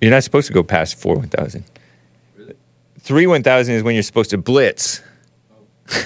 [0.00, 1.64] You're not supposed to go past four 1,000.
[3.00, 5.00] Three 1,000 is when you're supposed to blitz.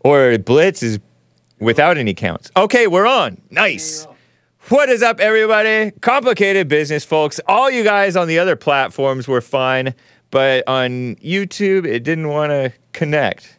[0.00, 1.00] or blitz is
[1.58, 2.50] without any counts.
[2.56, 3.40] Okay, we're on.
[3.50, 4.06] Nice.
[4.68, 5.92] What is up, everybody?
[6.02, 7.40] Complicated business, folks.
[7.46, 9.94] All you guys on the other platforms were fine,
[10.30, 13.58] but on YouTube, it didn't want to connect.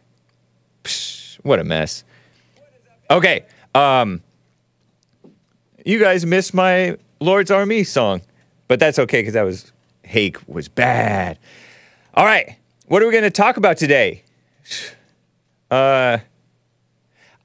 [0.84, 2.04] Psh, what a mess.
[3.10, 3.44] Okay,
[3.74, 4.22] um,
[5.84, 8.22] you guys missed my Lord's Army song,
[8.70, 9.72] but that's okay because that was
[10.04, 11.40] Hake was bad.
[12.14, 12.54] All right,
[12.86, 14.22] what are we going to talk about today?
[15.72, 16.18] Uh,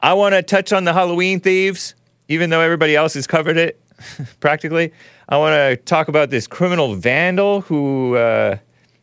[0.01, 1.93] I want to touch on the Halloween thieves,
[2.27, 3.79] even though everybody else has covered it
[4.39, 4.91] practically.
[5.29, 8.57] I want to talk about this criminal vandal who uh,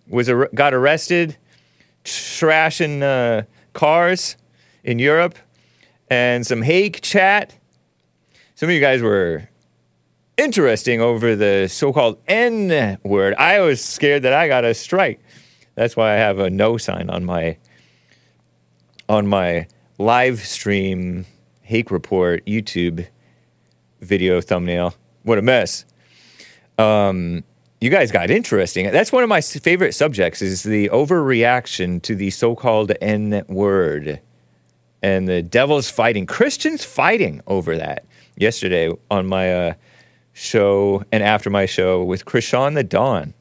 [0.09, 1.37] was ar- got arrested
[2.04, 4.37] trashing uh, cars
[4.82, 5.38] in Europe,
[6.10, 7.57] and some Hake chat.
[8.57, 9.48] Some of you guys were
[10.36, 13.34] interesting over the so-called N word.
[13.34, 15.20] I was scared that I got a strike.
[15.74, 17.57] That's why I have a no sign on my
[19.09, 19.66] on my
[19.98, 21.26] live stream
[21.62, 23.07] Hake Report YouTube
[24.01, 24.95] video thumbnail.
[25.23, 25.84] What a mess.
[26.79, 27.45] Um,
[27.80, 28.90] you guys got interesting.
[28.90, 34.20] That's one of my favorite subjects is the overreaction to the so-called N word.
[35.02, 38.04] And the devil's fighting, Christians fighting over that.
[38.37, 39.74] Yesterday on my uh,
[40.33, 43.35] show and after my show with Crishaun the Don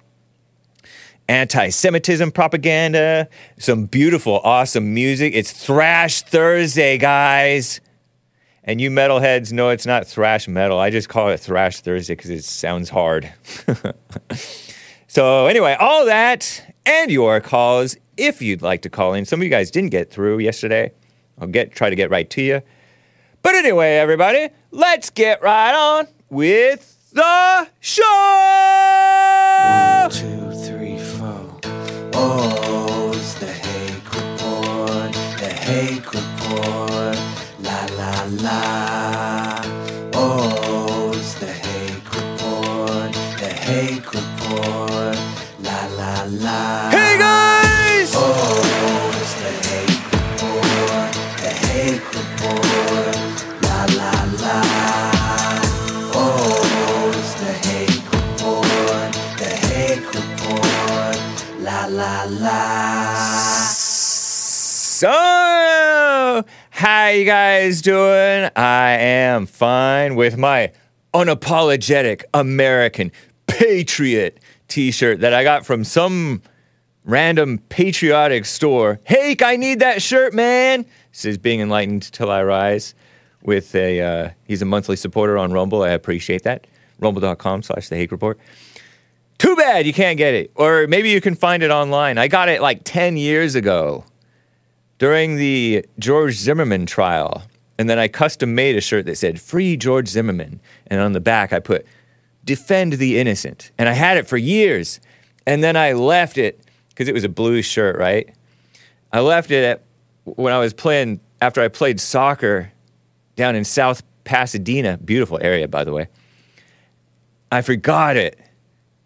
[1.31, 5.33] anti Semitism propaganda, some beautiful, awesome music.
[5.33, 7.79] It's Thrash Thursday, guys.
[8.63, 10.77] And you metalheads know it's not thrash metal.
[10.77, 13.31] I just call it Thrash Thursday because it sounds hard.
[15.07, 19.25] so, anyway, all that and your calls, if you'd like to call in.
[19.25, 20.91] Some of you guys didn't get through yesterday.
[21.39, 22.61] I'll get try to get right to you.
[23.41, 28.03] But anyway, everybody, let's get right on with the show.
[30.09, 31.59] Two, three, four.
[32.13, 37.17] Oh, it's the Hake Report, the Hake Report,
[37.59, 39.20] la la la.
[65.01, 68.51] So, how you guys doing?
[68.55, 70.73] I am fine with my
[71.11, 73.11] unapologetic American
[73.47, 76.43] patriot t-shirt that I got from some
[77.03, 78.99] random patriotic store.
[79.03, 80.85] Hey, I need that shirt, man.
[81.11, 82.93] Says being enlightened till I rise.
[83.41, 85.81] With a, uh, he's a monthly supporter on Rumble.
[85.81, 86.67] I appreciate that.
[86.99, 88.37] Rumble.com slash the Hake Report.
[89.39, 90.51] Too bad you can't get it.
[90.53, 92.19] Or maybe you can find it online.
[92.19, 94.05] I got it like 10 years ago
[95.01, 97.41] during the George Zimmerman trial.
[97.79, 100.59] And then I custom made a shirt that said Free George Zimmerman.
[100.85, 101.87] And on the back, I put
[102.45, 103.71] Defend the Innocent.
[103.79, 104.99] And I had it for years.
[105.47, 108.31] And then I left it because it was a blue shirt, right?
[109.11, 109.81] I left it at,
[110.25, 112.71] when I was playing, after I played soccer
[113.35, 116.09] down in South Pasadena, beautiful area, by the way.
[117.51, 118.39] I forgot it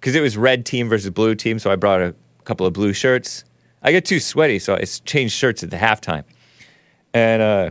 [0.02, 1.58] because it was red team versus blue team.
[1.58, 2.14] So I brought a
[2.44, 3.46] couple of blue shirts.
[3.86, 6.24] I get too sweaty, so I changed shirts at the halftime,
[7.14, 7.70] and uh,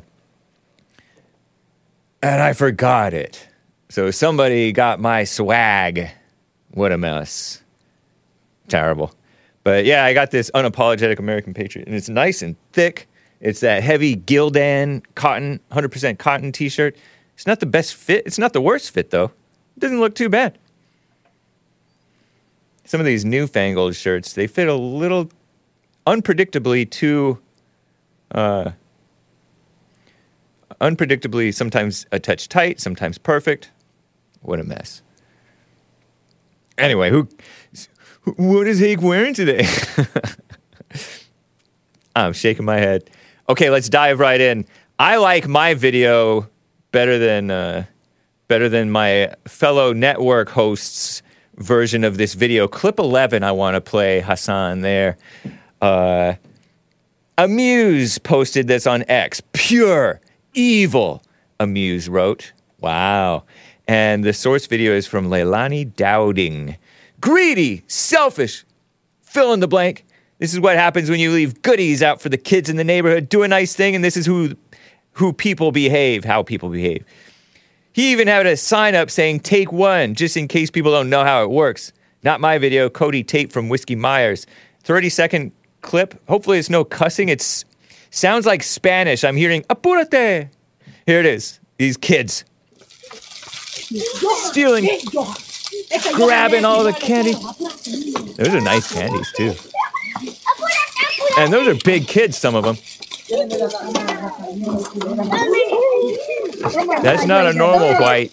[2.23, 3.49] and I forgot it.
[3.89, 6.09] So somebody got my swag.
[6.71, 7.65] What a mess!
[8.69, 9.13] Terrible.
[9.65, 13.09] But yeah, I got this unapologetic American Patriot, and it's nice and thick.
[13.41, 16.97] It's that heavy Gildan cotton, 100% cotton T-shirt.
[17.35, 18.25] It's not the best fit.
[18.25, 19.33] It's not the worst fit though.
[19.77, 20.59] It doesn't look too bad.
[22.85, 25.29] Some of these newfangled shirts, they fit a little
[26.07, 27.39] unpredictably too
[28.33, 28.73] uh,
[30.81, 33.71] unpredictably sometimes a touch tight sometimes perfect.
[34.43, 35.03] What a mess.
[36.77, 37.29] Anyway who
[38.37, 39.67] what is Hake wearing today?
[42.17, 43.11] I'm shaking my head.
[43.49, 44.67] Okay let's dive right in.
[44.99, 46.49] I like my video
[46.93, 47.85] better than uh,
[48.49, 51.23] better than my fellow network hosts
[51.57, 52.67] version of this video.
[52.69, 55.17] Clip 11 i want to play hassan there
[55.85, 56.37] uh,
[57.37, 59.43] Amuse posted this on X.
[59.53, 60.21] Pure
[60.55, 61.23] evil,
[61.61, 62.53] Amuse wrote.
[62.81, 63.45] Wow.
[63.87, 66.77] And the source video is from Leilani Dowding.
[67.21, 68.65] Greedy, selfish,
[69.23, 70.07] fill in the blank.
[70.39, 73.29] This is what happens when you leave goodies out for the kids in the neighborhood.
[73.29, 74.55] Do a nice thing, and this is who,
[75.13, 77.05] who people behave, how people behave.
[77.93, 81.25] He even had a sign up saying take one, just in case people don't know
[81.25, 81.93] how it works.
[82.23, 84.47] Not my video, Cody Tate from Whiskey Myers.
[84.83, 85.53] 30 second
[85.85, 86.21] clip.
[86.29, 87.29] Hopefully it's no cussing.
[87.29, 87.41] It
[88.11, 89.23] sounds like Spanish.
[89.23, 90.49] I'm hearing apúrate.
[91.07, 91.61] Here it is.
[91.79, 92.45] These kids
[94.49, 94.89] stealing,
[96.15, 97.33] grabbing all the candy.
[97.33, 99.55] Those are nice candies too.
[101.39, 102.77] And those are big kids, some of them.
[107.03, 108.33] That's not a normal white.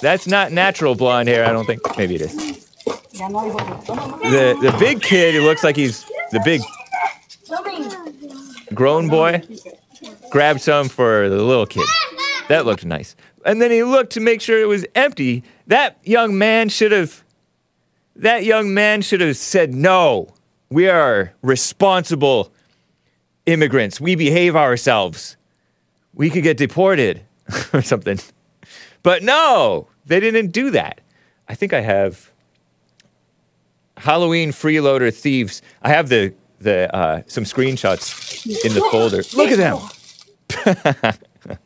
[0.00, 1.80] That's not natural blonde hair, I don't think.
[1.96, 2.71] Maybe it is.
[3.12, 6.60] The the big kid, it looks like he's the big
[8.74, 9.42] grown boy,
[10.30, 11.84] grabbed some for the little kid.
[12.48, 13.14] That looked nice.
[13.44, 15.42] And then he looked to make sure it was empty.
[15.66, 17.24] That young man should have
[18.16, 20.28] that young man should have said no.
[20.70, 22.52] We are responsible
[23.46, 24.00] immigrants.
[24.00, 25.36] We behave ourselves.
[26.14, 27.22] We could get deported
[27.72, 28.18] or something.
[29.02, 31.00] But no, they didn't do that.
[31.48, 32.31] I think I have
[34.02, 35.62] Halloween freeloader thieves.
[35.82, 39.22] I have the the uh, some screenshots in the folder.
[39.36, 41.18] Look at them.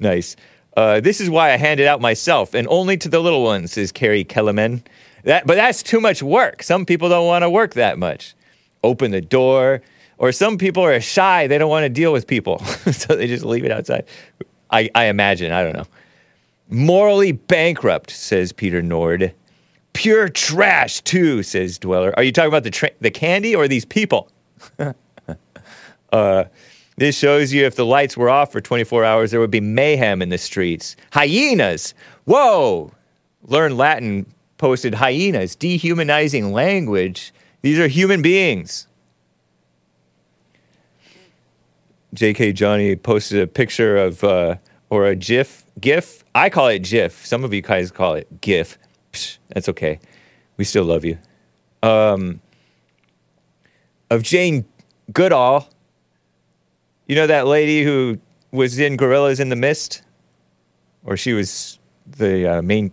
[0.00, 0.36] nice.
[0.76, 3.72] Uh, this is why I hand it out myself, and only to the little ones,
[3.72, 4.82] says Carrie Kellerman.
[5.24, 6.62] That, but that's too much work.
[6.62, 8.34] Some people don't want to work that much.
[8.82, 9.82] Open the door,
[10.18, 11.46] or some people are shy.
[11.46, 14.06] They don't want to deal with people, so they just leave it outside.
[14.70, 15.52] I, I imagine.
[15.52, 15.86] I don't know.
[16.68, 19.34] Morally bankrupt, says Peter Nord.
[19.96, 22.12] Pure trash, too, says Dweller.
[22.18, 24.30] Are you talking about the tra- the candy or these people?
[26.12, 26.44] uh,
[26.98, 30.20] this shows you if the lights were off for 24 hours, there would be mayhem
[30.20, 30.96] in the streets.
[31.12, 31.94] Hyenas!
[32.24, 32.92] Whoa!
[33.42, 34.26] Learn Latin
[34.58, 37.32] posted hyenas, dehumanizing language.
[37.62, 38.86] These are human beings.
[42.14, 44.56] JK Johnny posted a picture of, uh,
[44.90, 45.64] or a GIF.
[45.80, 46.22] GIF?
[46.34, 47.24] I call it GIF.
[47.24, 48.76] Some of you guys call it GIF.
[49.16, 49.98] Psh, that's okay.
[50.58, 51.18] We still love you.
[51.82, 52.40] Um,
[54.10, 54.66] of Jane
[55.12, 55.68] Goodall.
[57.06, 58.18] You know that lady who
[58.50, 60.02] was in Gorillas in the Mist?
[61.04, 62.92] Or she was the uh, main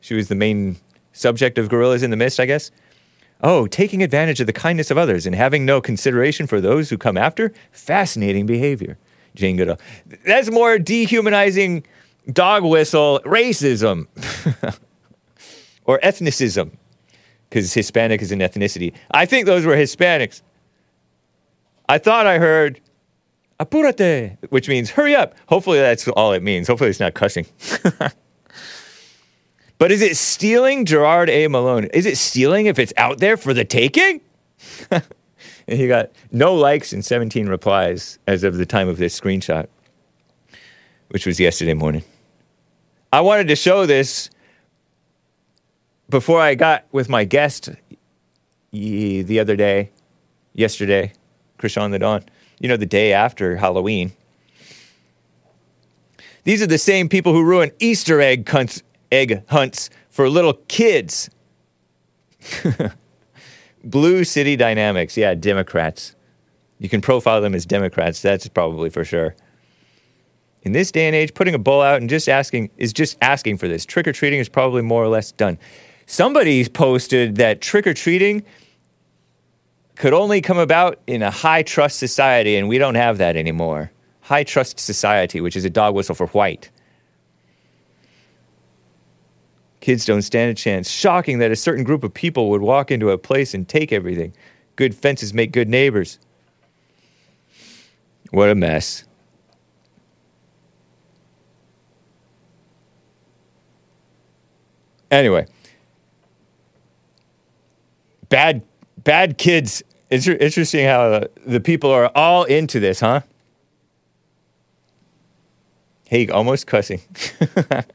[0.00, 0.76] she was the main
[1.12, 2.70] subject of Gorillas in the Mist, I guess.
[3.42, 6.98] Oh, taking advantage of the kindness of others and having no consideration for those who
[6.98, 7.52] come after?
[7.72, 8.98] Fascinating behavior.
[9.34, 9.78] Jane Goodall.
[10.26, 11.86] That's more dehumanizing
[12.32, 14.06] dog whistle racism
[15.84, 16.72] or ethnicism
[17.48, 18.94] because Hispanic is an ethnicity.
[19.10, 20.42] I think those were Hispanics.
[21.88, 22.80] I thought I heard
[23.60, 25.34] apúrate, which means hurry up.
[25.48, 26.66] Hopefully that's all it means.
[26.66, 27.46] Hopefully it's not cussing.
[29.78, 31.46] but is it stealing, Gerard A.
[31.48, 31.84] Malone?
[31.94, 34.20] Is it stealing if it's out there for the taking?
[34.90, 35.02] and
[35.66, 39.68] he got no likes and 17 replies as of the time of this screenshot,
[41.08, 42.02] which was yesterday morning.
[43.12, 44.30] I wanted to show this
[46.08, 47.70] before I got with my guest
[48.72, 49.90] the other day,
[50.52, 51.12] yesterday,
[51.58, 52.24] Crishaun the Don,
[52.58, 54.12] you know, the day after Halloween.
[56.44, 58.50] These are the same people who ruin Easter egg,
[59.10, 61.30] egg hunts for little kids.
[63.84, 66.14] Blue City Dynamics, yeah, Democrats.
[66.78, 69.34] You can profile them as Democrats, that's probably for sure.
[70.62, 73.58] In this day and age, putting a bull out and just asking is just asking
[73.58, 73.84] for this.
[73.84, 75.58] Trick or treating is probably more or less done.
[76.06, 78.44] Somebody posted that trick or treating
[79.96, 83.90] could only come about in a high trust society, and we don't have that anymore.
[84.22, 86.70] High trust society, which is a dog whistle for white.
[89.80, 90.90] Kids don't stand a chance.
[90.90, 94.32] Shocking that a certain group of people would walk into a place and take everything.
[94.76, 96.18] Good fences make good neighbors.
[98.30, 99.04] What a mess.
[105.10, 105.46] Anyway,
[108.34, 108.62] bad
[109.04, 109.80] bad kids.
[110.10, 113.20] It's interesting how the people are all into this, huh?
[116.08, 117.00] Hey, almost cussing.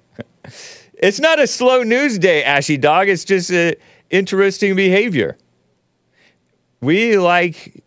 [0.94, 3.10] it's not a slow news day, Ashy Dog.
[3.10, 3.74] It's just uh,
[4.10, 5.38] interesting behavior.
[6.80, 7.84] We like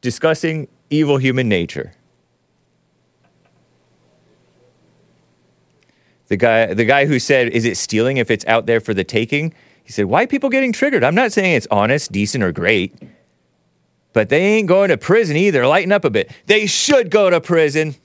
[0.00, 1.92] discussing evil human nature.
[6.26, 9.04] The guy, the guy who said, "Is it stealing if it's out there for the
[9.04, 9.54] taking?"
[9.84, 11.04] He said, "Why people getting triggered?
[11.04, 12.94] I'm not saying it's honest, decent, or great,
[14.12, 15.66] but they ain't going to prison either.
[15.66, 16.32] Lighten up a bit.
[16.46, 17.94] They should go to prison."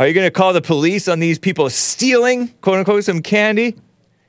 [0.00, 3.76] Are you going to call the police on these people stealing, quote unquote, some candy?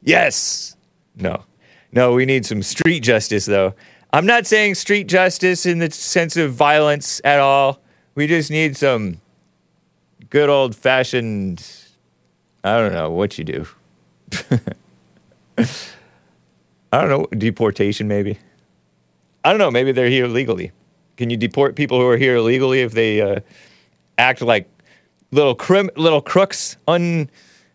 [0.03, 0.75] Yes.
[1.15, 1.46] No.
[1.94, 3.74] No, we need some street justice, though.
[4.12, 7.82] I'm not saying street justice in the sense of violence at all.
[8.15, 9.22] We just need some
[10.30, 11.65] good old fashioned.
[12.63, 13.68] I don't know what you do.
[16.94, 18.38] I don't know deportation maybe.
[19.44, 19.72] I don't know.
[19.72, 20.72] Maybe they're here legally.
[21.18, 23.39] Can you deport people who are here illegally if they uh,
[24.18, 24.70] act like
[25.32, 26.77] little crim- little crooks?
[26.88, 27.30] Un,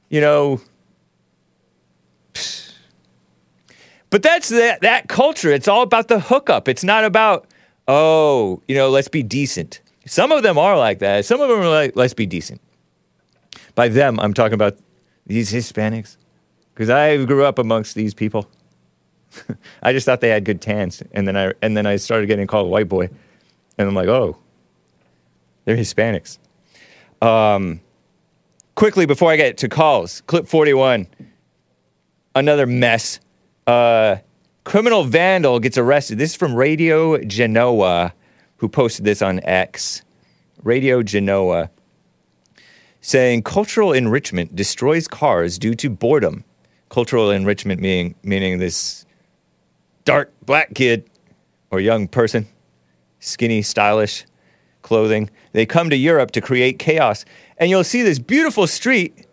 [0.08, 0.60] you know.
[4.10, 5.50] But that's that that culture.
[5.50, 6.68] It's all about the hookup.
[6.68, 7.46] It's not about
[7.88, 9.80] oh, you know, let's be decent.
[10.06, 11.24] Some of them are like that.
[11.24, 12.60] Some of them are like let's be decent.
[13.76, 14.78] By them, I'm talking about
[15.26, 16.16] these Hispanics,
[16.74, 18.48] because I grew up amongst these people.
[19.82, 22.46] I just thought they had good tans, and then I and then I started getting
[22.46, 23.10] called white boy,
[23.76, 24.38] and I'm like, oh,
[25.66, 26.38] they're Hispanics.
[27.20, 27.80] Um,
[28.76, 31.06] quickly before I get to calls, clip 41,
[32.34, 33.20] another mess.
[33.66, 34.16] Uh,
[34.64, 36.16] criminal vandal gets arrested.
[36.16, 38.14] This is from Radio Genoa,
[38.56, 40.02] who posted this on X.
[40.62, 41.70] Radio Genoa
[43.06, 46.42] saying cultural enrichment destroys cars due to boredom.
[46.88, 49.06] Cultural enrichment meaning meaning this
[50.04, 51.08] dark black kid
[51.70, 52.48] or young person,
[53.20, 54.26] skinny, stylish
[54.82, 55.30] clothing.
[55.52, 57.24] They come to Europe to create chaos.
[57.58, 59.24] And you'll see this beautiful street,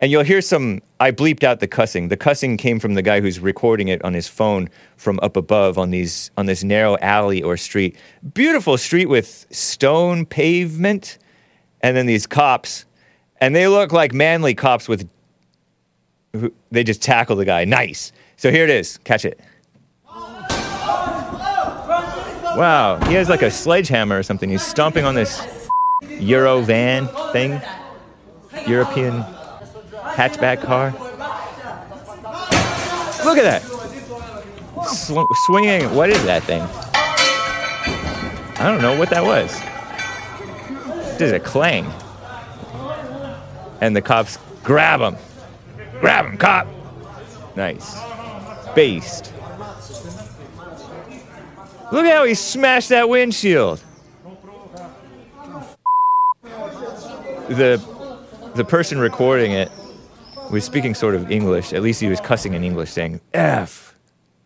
[0.00, 0.82] and you'll hear some.
[0.98, 2.08] I bleeped out the cussing.
[2.08, 5.78] The cussing came from the guy who's recording it on his phone from up above
[5.78, 7.96] on these on this narrow alley or street.
[8.34, 11.18] Beautiful street with stone pavement,
[11.82, 12.84] and then these cops,
[13.40, 15.08] and they look like manly cops with.
[16.34, 17.64] Who, they just tackle the guy.
[17.66, 18.10] Nice.
[18.36, 18.98] So here it is.
[19.04, 19.38] Catch it.
[22.54, 24.50] Wow, he has like a sledgehammer or something.
[24.50, 25.68] He's stomping on this
[26.20, 27.60] Euro van thing,
[28.66, 29.24] European
[29.92, 30.92] hatchback car.
[33.24, 33.62] Look at that.
[34.86, 35.94] Sw- swinging.
[35.94, 36.60] What is that thing?
[38.60, 39.58] I don't know what that was.
[41.22, 41.86] There's a clang.
[43.80, 45.16] And the cops grab him.
[46.00, 46.66] Grab him, cop.
[47.54, 47.96] Nice.
[48.74, 49.32] Based.
[51.92, 53.80] Look at how he smashed that windshield.
[57.48, 57.80] The
[58.56, 59.70] the person recording it
[60.50, 61.72] was speaking sort of English.
[61.72, 63.96] At least he was cussing in English, saying F,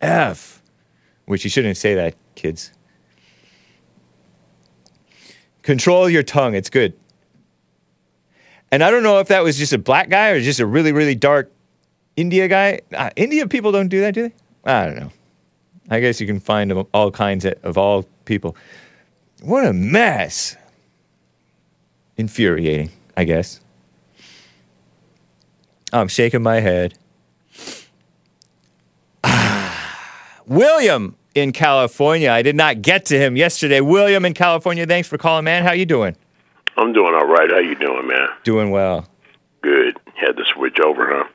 [0.03, 0.61] F,
[1.25, 2.71] which you shouldn't say that, kids.
[5.67, 6.55] Control your tongue.
[6.55, 6.95] It's good.
[8.71, 10.93] And I don't know if that was just a black guy or just a really,
[10.93, 11.51] really dark
[12.15, 12.83] India guy.
[12.95, 14.35] Uh, India people don't do that, do they?
[14.65, 15.11] I don't know.
[15.91, 18.57] I guess you can find all kinds of, of all people.
[19.43, 20.57] What a mess.
[22.17, 23.59] Infuriating, I guess.
[25.93, 26.97] I'm shaking my head.
[30.47, 32.31] William in California.
[32.31, 33.81] I did not get to him yesterday.
[33.81, 35.63] William in California, thanks for calling, man.
[35.63, 36.17] How you doing?
[36.77, 37.51] I'm doing all right.
[37.51, 38.29] How you doing, man?
[38.45, 39.07] Doing well.
[39.63, 39.99] Good.
[40.15, 41.29] Had to switch over, huh?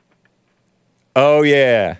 [1.16, 1.96] Oh yeah.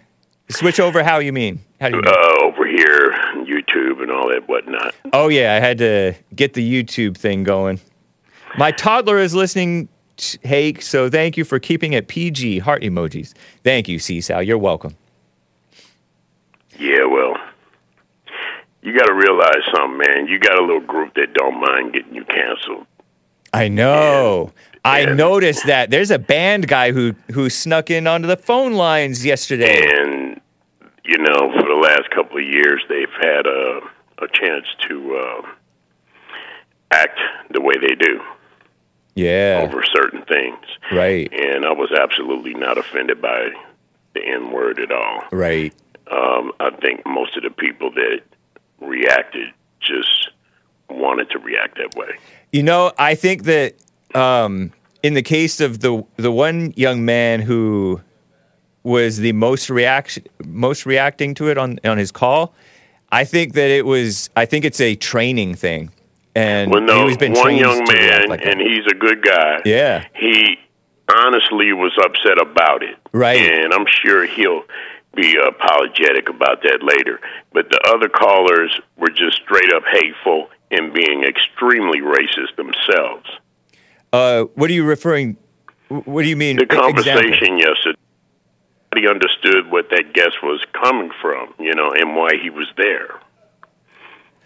[0.48, 1.60] Switch over how you mean?
[1.80, 2.12] How do you mean?
[2.14, 3.12] Uh, over here,
[3.44, 4.94] YouTube and all that whatnot.
[5.12, 7.80] Oh yeah, I had to get the YouTube thing going.
[8.58, 9.88] My toddler is listening.
[10.16, 12.58] t- Hey, so thank you for keeping it PG.
[12.60, 13.32] Heart emojis.
[13.64, 14.42] Thank you, Sal.
[14.42, 14.94] You're welcome.
[16.78, 17.34] Yeah, well,
[18.82, 20.26] you got to realize something, man.
[20.28, 22.86] You got a little group that don't mind getting you canceled.
[23.52, 24.52] I know.
[24.84, 25.14] I Yeah.
[25.14, 25.90] noticed that.
[25.90, 29.84] There's a band guy who who snuck in onto the phone lines yesterday.
[29.98, 30.40] And
[31.04, 33.80] you know, for the last couple of years, they've had a
[34.18, 35.42] a chance to uh,
[36.92, 37.18] act
[37.50, 38.20] the way they do
[39.14, 39.60] Yeah.
[39.64, 40.64] over certain things.
[40.92, 41.32] Right.
[41.32, 43.50] And I was absolutely not offended by
[44.14, 45.24] the N word at all.
[45.32, 45.72] Right.
[46.10, 48.20] Um, I think most of the people that
[48.82, 49.48] reacted
[49.80, 50.30] just
[50.88, 52.10] wanted to react that way.
[52.52, 53.74] You know, I think that
[54.14, 54.72] um,
[55.02, 58.00] in the case of the the one young man who
[58.82, 62.54] was the most reaction most reacting to it on on his call,
[63.10, 64.28] I think that it was.
[64.36, 65.90] I think it's a training thing,
[66.34, 68.52] and Well, no, he's been one young man, like that.
[68.52, 69.60] and he's a good guy.
[69.64, 70.04] Yeah.
[70.14, 70.58] he
[71.14, 72.96] honestly was upset about it.
[73.12, 73.40] Right.
[73.40, 74.62] and I'm sure he'll
[75.14, 77.20] be apologetic about that later.
[77.52, 83.28] But the other callers were just straight up hateful and being extremely racist themselves.
[84.12, 85.36] Uh, what are you referring?
[85.88, 86.56] What do you mean?
[86.56, 87.02] The Example.
[87.02, 87.98] conversation yesterday.
[88.94, 93.20] He understood what that guest was coming from, you know, and why he was there.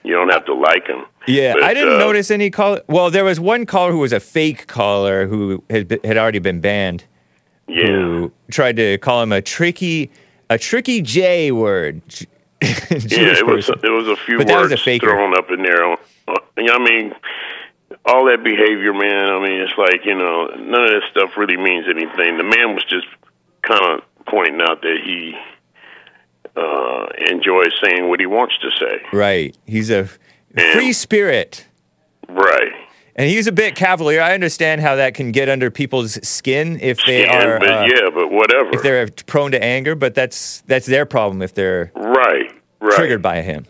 [0.04, 1.04] You don't have to like him.
[1.26, 2.78] Yeah, But, I didn't uh, notice any call.
[2.87, 6.61] Well, there was one caller who was a fake caller who had had already been
[6.61, 7.04] banned.
[7.66, 7.87] Yeah.
[7.87, 10.12] Who tried to call him a tricky,
[10.50, 12.02] a tricky J word.
[12.88, 13.80] Yeah, it was person.
[13.82, 15.84] there was a few But was words a thrown up in there.
[15.86, 17.12] I mean,
[18.06, 19.28] all that behavior, man.
[19.28, 22.38] I mean, it's like you know, none of that stuff really means anything.
[22.38, 23.06] The man was just
[23.62, 25.34] kind of pointing out that he
[26.56, 29.02] uh, enjoys saying what he wants to say.
[29.12, 29.56] Right.
[29.66, 30.08] He's a
[30.56, 31.66] And- free spirit.
[32.28, 32.72] Right.
[33.18, 34.20] And he's a bit cavalier.
[34.20, 37.87] I understand how that can get under people's skin if they And- are but uh,
[37.88, 38.70] yeah, but whatever.
[38.75, 42.52] if they're prone to anger, but that's that's their problem if they're right.
[42.78, 42.92] Right.
[42.94, 43.64] triggered by him.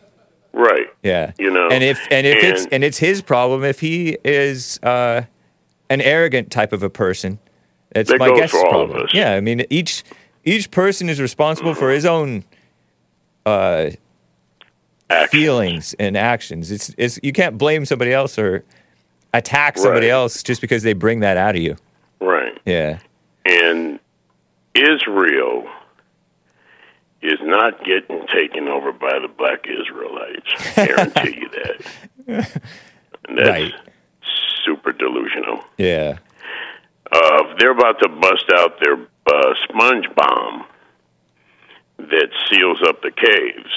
[0.53, 0.87] Right.
[1.05, 1.33] Yeah.
[1.39, 4.81] You know, And if and if it's and- and it's his problem if he is
[4.83, 5.23] uh,
[5.91, 7.39] an arrogant type of a person.
[7.95, 9.09] It's That my goes guest's for all of problem.
[9.15, 10.03] Yeah, I mean each
[10.45, 12.43] each person is responsible for his own
[13.47, 13.91] uh,
[15.31, 16.73] feelings and actions.
[16.73, 18.65] It's it's you can't blame somebody else or
[19.37, 20.13] attack somebody Right.
[20.13, 21.77] else just because they bring that out of you.
[22.21, 22.59] Right.
[22.65, 22.99] Yeah.
[23.45, 23.99] And
[24.75, 25.67] Israel
[27.23, 30.47] is not getting taken over by the black Israelites.
[30.79, 32.61] I guarantee you that.
[33.29, 33.73] And that's Right.
[34.65, 35.65] super delusional.
[35.79, 36.19] Yeah.
[37.11, 38.95] Uh, they're about to bust out their
[39.27, 40.65] uh, sponge bomb
[41.99, 43.71] that seals up the caves.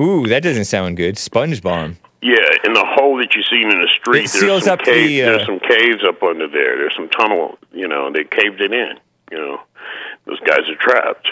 [0.00, 1.16] Ooh, that doesn't sound good.
[1.16, 1.96] Sponge bomb.
[2.24, 4.82] Yeah, in the hole that you see in the street, It seals there's some up
[4.84, 5.08] caves.
[5.08, 6.78] the, uh, there's some caves up under there.
[6.78, 7.58] There's some tunnel.
[7.72, 8.92] You know, they caved it in.
[9.32, 9.60] You know,
[10.26, 11.26] those guys are trapped.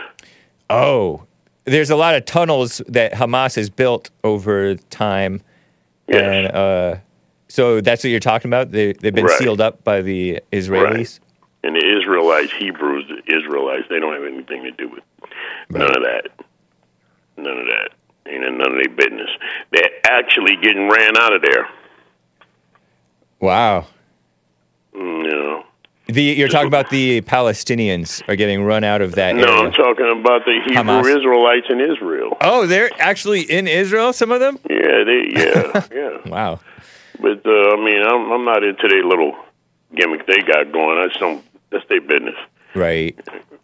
[0.68, 1.24] Oh,
[1.64, 5.42] there's a lot of tunnels that Hamas has built over time,
[6.08, 6.22] Yes.
[6.22, 6.96] and uh,
[7.46, 8.72] so that's what you're talking about.
[8.72, 9.38] They they've been Right.
[9.38, 11.20] sealed up by the Israelis.
[11.62, 15.04] And the Israelites, Hebrews, the Israelites, they don't have anything to do with
[15.68, 16.28] none of that.
[17.36, 17.90] None of that.
[18.28, 19.30] Ain't none of their business.
[19.72, 21.68] They're actually getting ran out of there.
[23.40, 23.86] Wow.
[24.94, 25.64] Mm, You know.
[26.06, 29.54] The you're talking about the Palestinians are getting run out of that No, area.
[29.66, 31.16] I'm talking about the Hebrew Hamas.
[31.16, 32.36] Israelites in Israel.
[32.40, 34.12] oh, they're actually in Israel.
[34.12, 34.58] Some of them.
[34.68, 35.30] Yeah, they.
[35.32, 36.28] Yeah, yeah.
[36.28, 36.58] Wow.
[37.20, 39.36] But uh, I mean, I'm I'm not into their little
[39.94, 41.08] gimmick they got going.
[41.08, 41.44] Just don't.
[41.70, 42.34] That's their business,
[42.74, 43.16] Right.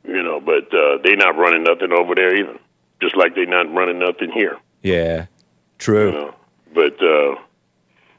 [0.07, 0.39] you know.
[0.41, 2.57] But uh, they're not running nothing over there either.
[3.03, 5.27] Just like they're not running nothing here, Yeah.
[5.79, 6.07] True.
[6.07, 6.35] you know.
[6.75, 7.37] But uh,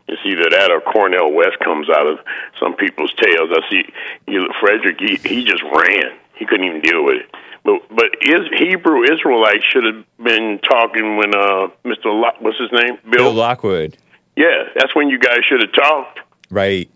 [0.07, 2.19] it's either that or Cornel West comes out of
[2.59, 3.49] some people's tails.
[3.51, 3.83] I see
[4.27, 4.97] you, Frederick.
[4.99, 6.17] He he just ran.
[6.35, 7.35] He couldn't even deal with it.
[7.63, 12.05] But but is Hebrew Israelites should have been talking when uh Mr.
[12.05, 13.97] Lock, what's his name Bill Lockwood.
[14.35, 16.19] Yeah, that's when you guys should have talked.
[16.49, 16.89] Right.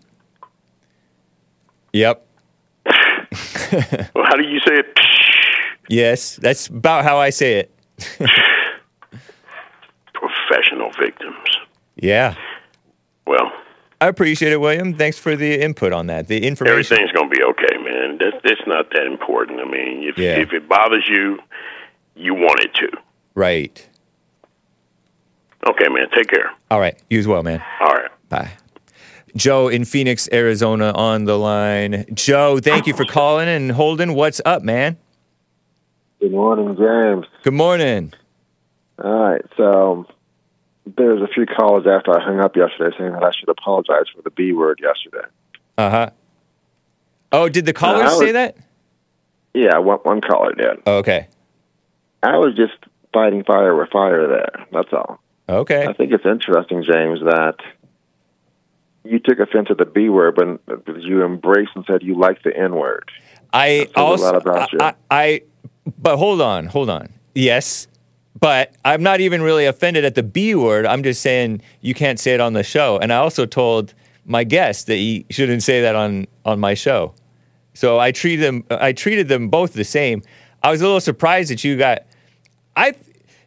[1.92, 2.26] Yep.
[4.14, 5.00] Well, how do you say it?
[5.88, 7.71] Yes, that's about how I say it.
[10.14, 11.36] Professional victims.
[11.96, 12.34] Yeah.
[13.26, 13.50] Well,
[14.00, 14.94] I appreciate it, William.
[14.94, 16.28] Thanks for the input on that.
[16.28, 16.72] The information.
[16.96, 18.18] everything's going to be okay, man.
[18.18, 19.60] That's it's not that important.
[19.60, 20.36] I mean, if Yeah.
[20.38, 21.38] if it bothers you,
[22.14, 22.88] you want it to.
[23.34, 23.86] Right.
[25.68, 26.08] Okay, man.
[26.14, 26.50] Take care.
[26.70, 26.98] All right.
[27.08, 27.62] You as well, man.
[27.80, 28.10] All right.
[28.28, 28.50] Bye.
[29.34, 32.04] Joe in Phoenix, Arizona on the line.
[32.12, 34.14] Joe, thank you for calling and holding.
[34.14, 34.98] What's up, man?
[36.22, 37.26] Good morning, James.
[37.42, 38.12] Good morning.
[39.02, 40.06] All right, so
[40.86, 44.04] there was a few calls after I hung up yesterday saying that I should apologize
[44.14, 45.26] for the B word yesterday.
[45.76, 46.10] Uh huh.
[47.32, 48.56] Oh, did the callers I was- say that?
[49.52, 50.80] Yeah, one, one caller did.
[50.86, 51.26] Oh, okay.
[52.22, 52.74] I was just
[53.12, 54.66] fighting fire with fire there.
[54.70, 55.20] That's all.
[55.48, 55.84] Okay.
[55.88, 57.56] I think it's interesting, James, that
[59.02, 62.56] you took offense at the B word, but you embraced and said you like the
[62.56, 63.10] N word.
[63.52, 64.78] I also, lot about you.
[64.80, 65.42] I, I,
[65.98, 67.08] but hold on, hold on.
[67.34, 67.88] Yes,
[68.38, 70.86] but I'm not even really offended at the B word.
[70.86, 72.98] I'm just saying you can't say it on the show.
[72.98, 77.14] And I also told my guest that he shouldn't say that on on my show.
[77.74, 78.64] So I treated them.
[78.70, 80.22] I treated them both the same.
[80.62, 82.02] I was a little surprised that you got.
[82.76, 82.94] I,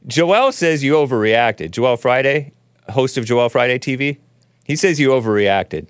[0.08, 1.71] Joel says you overreacted.
[1.71, 2.54] Joel Friday,
[2.89, 4.17] host of Joel Friday TV,
[4.63, 5.88] he says you overreacted.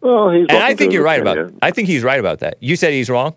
[0.00, 1.52] Well, he's And I think you're right about.
[1.60, 2.56] I think he's right about that.
[2.60, 3.36] You said he's wrong.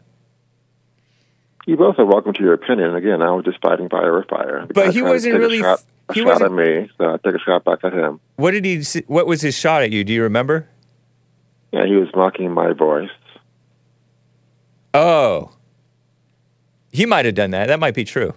[1.66, 2.96] You both are welcome to your opinion.
[2.96, 4.66] Again, I was just fighting fire with fire.
[4.68, 7.18] The But he wasn't take a really- Shot, a he shot at me, so I
[7.18, 8.20] took a shot back at him.
[8.36, 8.84] What did he?
[9.08, 10.04] What was his shot at you?
[10.04, 10.68] Do you remember?
[11.72, 13.10] Yeah, he was mocking my voice.
[14.94, 15.52] Oh,
[16.92, 17.68] he might have done that.
[17.68, 18.34] That might be true.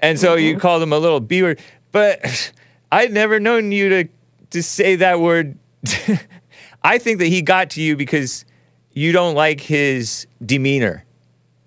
[0.00, 0.60] And so you mm-hmm.
[0.60, 2.52] called him a little B word, but
[2.92, 4.08] I'd never known you to
[4.50, 5.58] to say that word.
[6.84, 8.44] I think that he got to you because
[8.92, 11.04] you don't like his demeanor.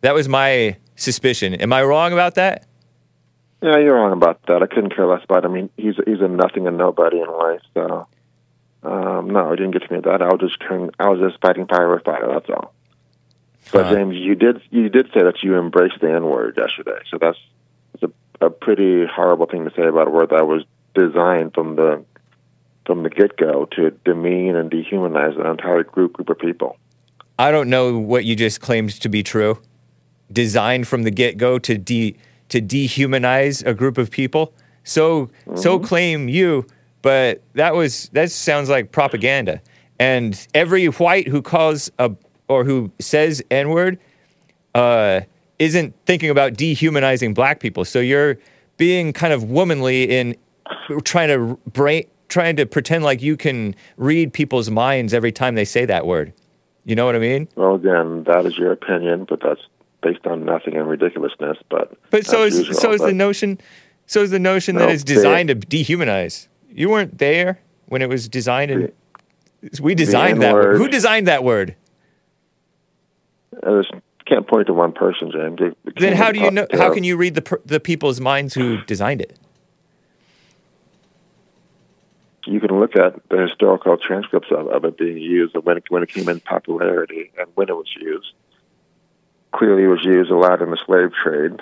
[0.01, 1.53] That was my suspicion.
[1.55, 2.65] Am I wrong about that?
[3.61, 4.63] Yeah, you're wrong about that.
[4.63, 5.43] I couldn't care less about.
[5.43, 5.51] Him.
[5.51, 7.61] I mean, he's he's a nothing and nobody in life.
[7.73, 8.07] So,
[8.83, 10.21] um, no, it didn't get to me with that.
[10.21, 12.25] I was just trying, I was just fighting fire with fire.
[12.31, 12.73] That's all.
[13.73, 13.95] But Huh.
[13.95, 16.99] James, you did you did say that you embraced the N word yesterday.
[17.11, 17.37] So that's,
[17.99, 20.63] that's a, a pretty horrible thing to say about a word that was
[20.95, 22.05] designed from the
[22.85, 26.77] from the get go to demean and dehumanize an entire group group of people.
[27.37, 29.59] I don't know what you just claimed to be true.
[30.31, 32.15] Designed from the get go to de
[32.49, 34.53] to dehumanize a group of people.
[34.83, 36.65] So so claim you,
[37.01, 39.61] but that was that sounds like propaganda.
[39.99, 42.11] And every white who calls a
[42.47, 43.99] or who says N word
[44.75, 45.21] uh,
[45.59, 47.85] isn't thinking about dehumanizing black people.
[47.85, 48.37] So you're
[48.77, 50.35] being kind of womanly in
[51.03, 55.65] trying to brain, trying to pretend like you can read people's minds every time they
[55.65, 56.33] say that word.
[56.85, 57.47] You know what I mean?
[57.55, 59.61] Well, again, that is your opinion, but that's
[60.01, 61.57] based on nothing and ridiculousness.
[61.69, 63.59] But But so is usual, so is the notion
[64.05, 66.47] so is the notion that it's designed to dehumanize.
[66.71, 68.91] You weren't there when it was designed and
[69.81, 70.77] we designed that word.
[70.77, 71.75] Who designed that word?
[73.61, 73.91] I just
[74.25, 75.75] can't point to one person, James.
[75.97, 79.21] Then how do you know how can you read the the people's minds who designed
[79.21, 79.37] it?
[82.45, 85.83] You can look at the historical transcripts of, of it being used and when it,
[85.89, 88.33] when it came in popularity and when it was used.
[89.53, 91.59] Clearly, was used a lot in the slave trade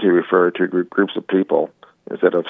[0.00, 1.70] to refer to group, groups of people
[2.10, 2.46] instead of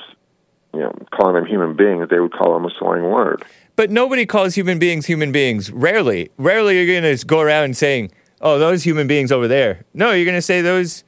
[0.73, 2.09] you know calling them human beings.
[2.11, 3.45] They would call them a slang word.
[3.77, 5.71] But nobody calls human beings human beings.
[5.71, 6.31] Rarely.
[6.37, 10.27] Rarely you're going to go around saying, "Oh, those human beings over there." No, you're
[10.27, 11.05] going to say those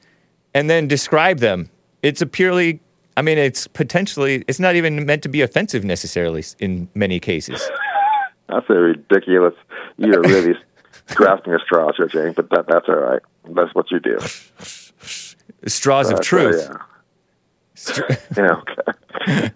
[0.53, 1.69] and then describe them.
[2.01, 2.81] It's a purely
[3.17, 7.67] I mean, it's potentially it's not even meant to be offensive necessarily in many cases.
[8.47, 9.55] That's a ridiculous.
[9.97, 10.53] You're really
[11.15, 12.35] grasping at straws here, James.
[12.35, 13.21] But that that's all right.
[13.49, 14.17] That's what you do.
[15.67, 16.69] Straws of Uh, so, truth.
[16.69, 18.15] yeah.
[18.37, 18.51] yeah.
[18.51, 19.51] Okay.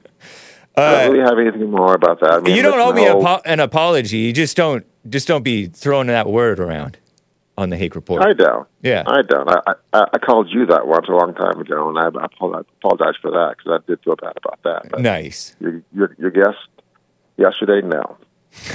[0.77, 2.31] I Uh, don't really have anything more about that.
[2.31, 4.17] I mean, you don't owe me the whole- po- an apology.
[4.19, 6.97] You just don't just don't be throwing that word around
[7.57, 8.23] on the Hake Report.
[8.23, 8.67] I don't.
[8.81, 9.03] Yeah.
[9.05, 9.49] I don't.
[9.49, 13.15] I, I I called you that once a long time ago, and I, I apologize
[13.21, 14.89] for that because I did feel bad about that.
[14.91, 15.55] But Nice.
[15.59, 16.57] your, your your guest
[17.37, 18.17] yesterday, no,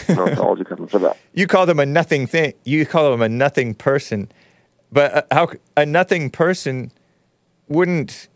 [0.09, 1.17] no apology coming for that.
[1.33, 2.55] You call them a nothing thing.
[2.65, 4.31] You call them a nothing person,
[4.93, 6.93] but uh, how a nothing person
[7.69, 8.29] wouldn't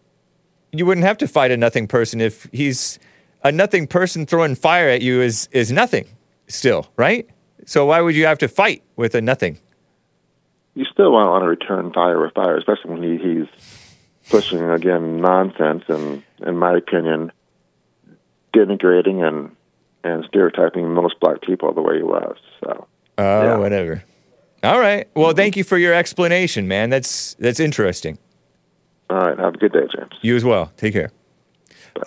[0.73, 2.99] you wouldn't have to fight a nothing person if he's
[3.43, 6.07] a nothing person throwing fire at you is is nothing
[6.47, 7.29] still, right?
[7.67, 9.59] So why would you have to fight with a nothing?
[10.75, 13.47] You still want to want to return fire with fire, especially when he, he's
[14.29, 17.33] pushing again nonsense and, in my opinion,
[18.55, 19.55] denigrating and
[20.05, 22.37] and stereotyping most black people the way he was.
[22.65, 22.87] So
[23.19, 23.57] Oh, Yeah.
[23.59, 24.03] whatever.
[24.63, 25.09] All right.
[25.15, 26.91] Well, thank you for your explanation, man.
[26.91, 28.19] That's that's interesting.
[29.09, 30.13] all right, have a good day, James.
[30.23, 30.73] You as well.
[30.77, 31.11] Take care.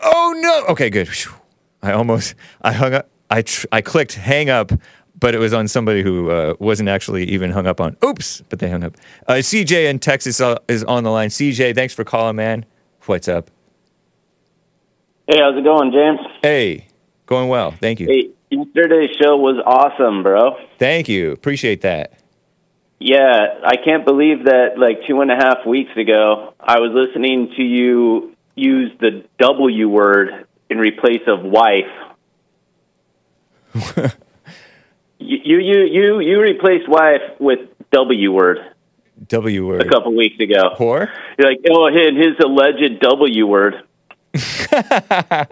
[0.03, 0.65] Oh no.
[0.71, 1.07] Okay, good.
[1.07, 1.33] Phew.
[1.81, 3.09] I almost I hung up.
[3.29, 4.71] I tr- I clicked hang up,
[5.19, 7.97] but it was on somebody who uh, wasn't actually even hung up on.
[8.05, 8.95] Oops, but they hung up.
[9.27, 11.29] Uh, CJ in Texas uh, is on the line.
[11.29, 12.65] CJ, thanks for calling, man.
[13.05, 13.49] What's up?
[15.27, 16.19] Hey, how's it going, James?
[16.41, 16.87] Hey,
[17.25, 17.71] going well.
[17.71, 18.07] Thank you.
[18.07, 20.57] Hey, yesterday's show was awesome, bro.
[20.79, 21.31] Thank you.
[21.31, 22.19] Appreciate that.
[22.99, 27.51] Yeah, I can't believe that like two and a half weeks ago, I was listening
[27.57, 31.91] to you use the W word in replace of wife.
[35.19, 37.59] you, you you you you replaced wife with
[37.91, 38.59] W word
[39.27, 39.81] W word.
[39.81, 40.75] a couple weeks ago.
[40.77, 41.09] Whore?
[41.37, 43.83] You're like, oh, his, his alleged W word.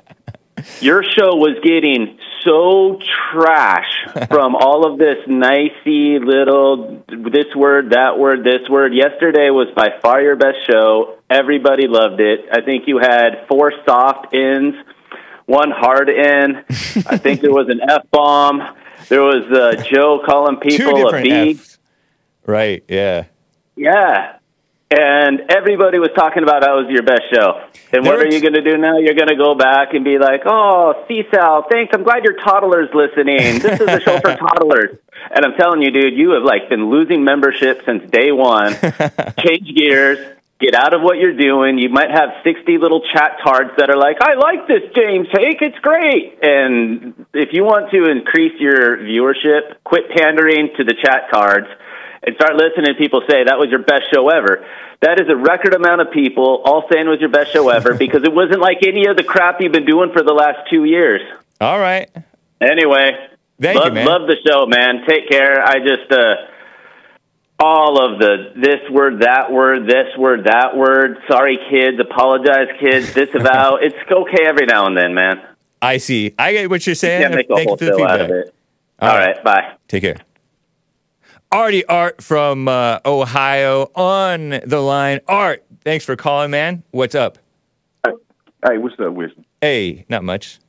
[0.79, 2.99] Your show was getting so
[3.31, 3.89] trash
[4.27, 8.93] from all of this nicey little this word, that word, this word.
[8.93, 11.17] Yesterday was by far your best show.
[11.29, 12.45] Everybody loved it.
[12.51, 14.75] I think you had four soft ends,
[15.45, 16.65] one hard end.
[17.07, 18.61] I think there was an F bomb.
[19.09, 21.53] There was uh, Joe calling people a B.
[21.55, 21.77] Fs.
[22.45, 22.83] Right.
[22.87, 23.25] Yeah.
[23.75, 24.37] Yeah.
[24.91, 27.63] And everybody was talking about that was your best show.
[27.95, 28.97] And There what are you going to do now?
[28.97, 31.95] You're going to go back and be like, oh, C-Sal, thanks.
[31.95, 33.59] I'm glad your toddler's listening.
[33.63, 34.99] This is a show for toddlers.
[35.31, 38.73] And I'm telling you, dude, you have like been losing membership since day one.
[39.39, 40.37] Change gears.
[40.59, 41.79] Get out of what you're doing.
[41.79, 45.57] You might have 60 little chat tards that are like, I like this James Hake.
[45.61, 46.37] It's great.
[46.43, 51.67] And if you want to increase your viewership, quit pandering to the chat cards
[52.23, 54.65] and start listening to people say that was your best show ever.
[55.01, 57.93] That is a record amount of people all saying it was your best show ever
[57.97, 60.85] because it wasn't like any of the crap you've been doing for the last two
[60.85, 61.21] years.
[61.59, 62.09] All right.
[62.59, 63.11] Anyway,
[63.59, 64.05] Thank you, love, man.
[64.05, 65.03] love the show, man.
[65.07, 65.63] Take care.
[65.63, 66.35] I just uh
[67.59, 71.17] all of the this word, that word, this word, that word.
[71.29, 71.99] Sorry, kids.
[71.99, 73.13] Apologize, kids.
[73.13, 73.75] Disavow.
[73.81, 75.41] it's okay every now and then, man.
[75.81, 76.33] I see.
[76.37, 77.21] I get what you're saying.
[77.21, 78.47] Can't make a Thank whole you for the show out of feedback.
[78.47, 78.55] it.
[78.99, 79.43] all right.
[79.43, 79.73] bye.
[79.87, 80.17] Take care.
[81.51, 85.19] Artie Art from uh, Ohio on the line.
[85.27, 86.83] Art, thanks for calling, man.
[86.91, 87.37] What's up?
[88.05, 89.43] Hey, what's up, Wisdom?
[89.59, 90.59] Hey, not much.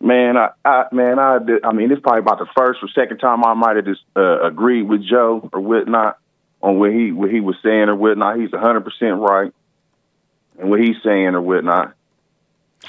[0.00, 3.44] Man, I, I man, I, I mean, it's probably about the first or second time
[3.44, 6.18] I might have just uh, agreed with Joe or whatnot
[6.60, 8.38] on what he what he was saying or whatnot.
[8.40, 9.52] He's hundred percent right,
[10.58, 11.94] and what he's saying or whatnot.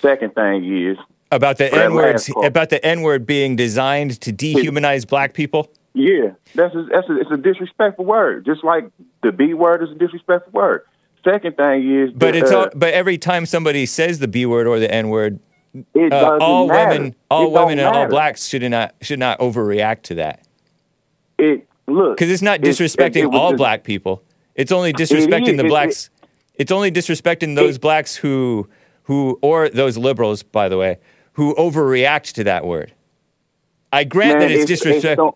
[0.01, 0.97] Second thing is,
[1.31, 2.47] About the N word, last call.
[2.47, 5.71] about the N word being designed to dehumanize black people.
[5.93, 8.85] Yeah, that's a, that's a, it's a disrespectful word, just like
[9.21, 10.81] the B word is a disrespectful word.
[11.23, 14.45] Second thing is, But that, it's uh, all, but every time somebody says the B
[14.45, 15.39] word or the N word,
[15.95, 16.89] uh, all matter.
[16.89, 20.45] women, all It women, and all blacks should not should not overreact to that
[21.39, 24.21] It look because it's not it- it- disrespecting it all just- black people.
[24.55, 25.57] It's only disrespecting is.
[25.57, 26.09] the blacks.
[26.55, 28.67] it's only disrespecting those blacks who
[29.03, 30.97] who or those liberals, by the way,
[31.33, 32.93] who overreact to that word.
[33.93, 34.81] I grant Man, that it's it's- it's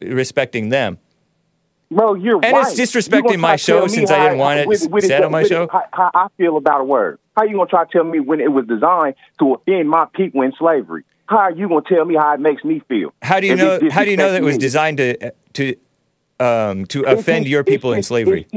[0.05, 0.97] disrespect, them.
[1.89, 2.67] Bro, you're And right.
[2.67, 5.05] it's disrespecting You my try to tell show since I didn't want it with- with
[5.05, 5.69] said on my show?
[5.71, 7.19] How, how I feel about a word.
[7.37, 10.41] How you gonna try to tell me when it was designed to offend my people
[10.41, 11.03] in slavery?
[11.27, 13.13] How are you gonna tell me how it makes me feel?
[13.21, 13.79] How do you know?
[13.91, 15.75] How do you know that it was designed to to
[16.39, 18.47] um, to offend it's- your people in slavery?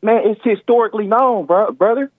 [0.00, 2.10] Man, it's historically known, bro, brother.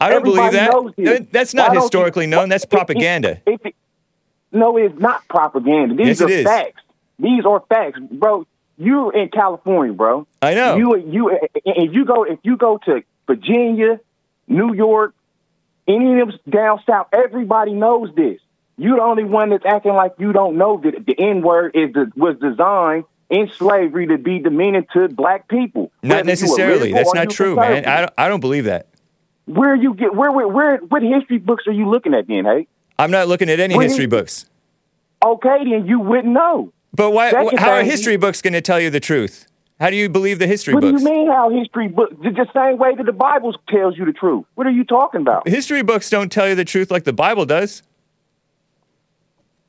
[0.00, 0.72] I don't believe Everybody that.
[0.72, 0.92] knows.
[1.18, 2.48] That- That's not historically known.
[2.48, 3.40] That's if- if- propaganda.
[3.46, 3.74] if it-
[4.52, 5.94] no, it's not propaganda.
[5.94, 6.82] These Yes, are facts.
[7.18, 8.46] These are facts, bro.
[8.76, 10.26] You're in California, bro.
[10.40, 10.76] I know.
[10.76, 14.00] You you and you go if you go to Virginia,
[14.48, 15.14] New York,
[15.86, 18.40] any of them down south, everybody knows this.
[18.78, 21.92] You're the only one that's acting like you don't know that the N word is
[21.92, 25.92] the, was designed in slavery to be demeaning to black people.
[26.02, 26.92] Not you necessarily.
[26.92, 27.84] That's not true, man.
[27.84, 28.88] I don't, I don't believe that.
[29.44, 32.66] Where you get where where where what history books are you looking at then, hey?
[33.00, 34.46] I'm not looking at any What history is- books.
[35.24, 36.72] Okay, then you wouldn't know.
[36.94, 37.30] But why?
[37.30, 39.46] Second How are history books going to tell you the truth?
[39.78, 41.02] How do you believe the history What books?
[41.02, 42.14] do you mean how history books?
[42.22, 44.44] The the same way that the Bible tells you the truth.
[44.54, 45.48] What are you talking about?
[45.48, 47.82] History books don't tell you the truth like the Bible does.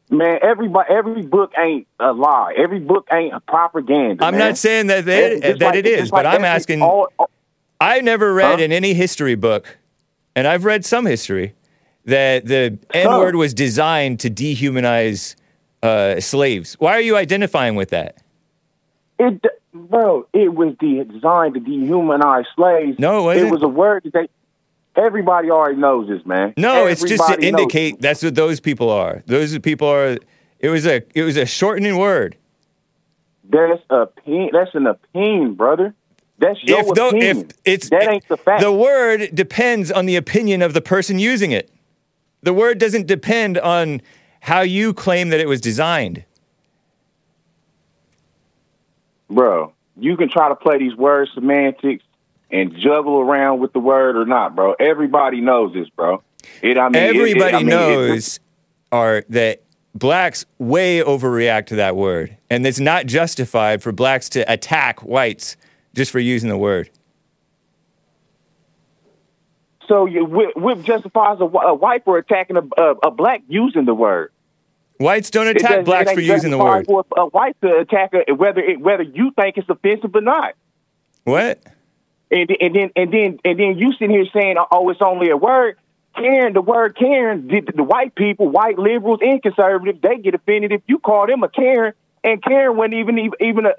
[0.09, 2.53] Man, everybody, every book ain't a lie.
[2.57, 4.25] Every book ain't a propaganda.
[4.25, 4.39] I'm man.
[4.49, 6.81] not saying that they, that like- it is, but like I'm asking.
[6.81, 7.29] all- all-
[7.79, 8.63] I never read Huh?
[8.65, 9.77] in any history book,
[10.35, 11.53] and I've read some history,
[12.05, 15.35] that the N word was designed to dehumanize
[15.83, 16.75] uh, slaves.
[16.79, 18.21] Why are you identifying with that?
[19.21, 22.97] it, bro, it was designed to dehumanize slaves.
[22.99, 24.29] No, it it was a word that they.
[24.93, 26.53] Everybody already knows this, man.
[26.57, 29.23] No, it's just to Everybody indicate that's what those people are.
[29.25, 30.17] Those people are.
[30.59, 32.35] It was a it was a shortening word.
[33.49, 34.49] That's a opinion.
[34.51, 35.93] That's an opinion, brother.
[36.39, 37.37] That's your if opinion.
[37.37, 38.61] if it's that ain't the fact.
[38.61, 41.71] the word depends on the opinion of the person using it.
[42.43, 44.01] The word doesn't depend on
[44.39, 46.23] how you claim that it was designed.
[49.29, 49.71] bro.
[49.97, 52.03] You can try to play these word semantics
[52.51, 54.73] and juggle around with the word or not, bro.
[54.73, 56.21] Everybody knows this, bro.
[56.61, 58.39] It, I mean, it- it- Everybody I mean, it- knows
[58.91, 59.61] are that
[59.95, 65.55] blacks way overreact to that word, and it's not justified for blacks to attack whites
[65.93, 66.89] just for using the word.
[69.91, 73.83] So you, whip, whip justifies a, a white for attacking a, a, a black using
[73.83, 74.31] the word.
[74.99, 76.85] Whites don't attack blacks for using the word.
[76.85, 80.53] For a white to attack a, whether it, whether you think it's offensive or not.
[81.25, 81.61] What?
[82.31, 85.35] And, and then and then and then you sitting here saying, "Oh, it's only a
[85.35, 85.77] word."
[86.15, 90.71] Karen, the word Karen, the, the white people, white liberals and conservatives, they get offended
[90.71, 91.93] if you call them a Karen.
[92.23, 93.73] And Karen wasn't even even, even a,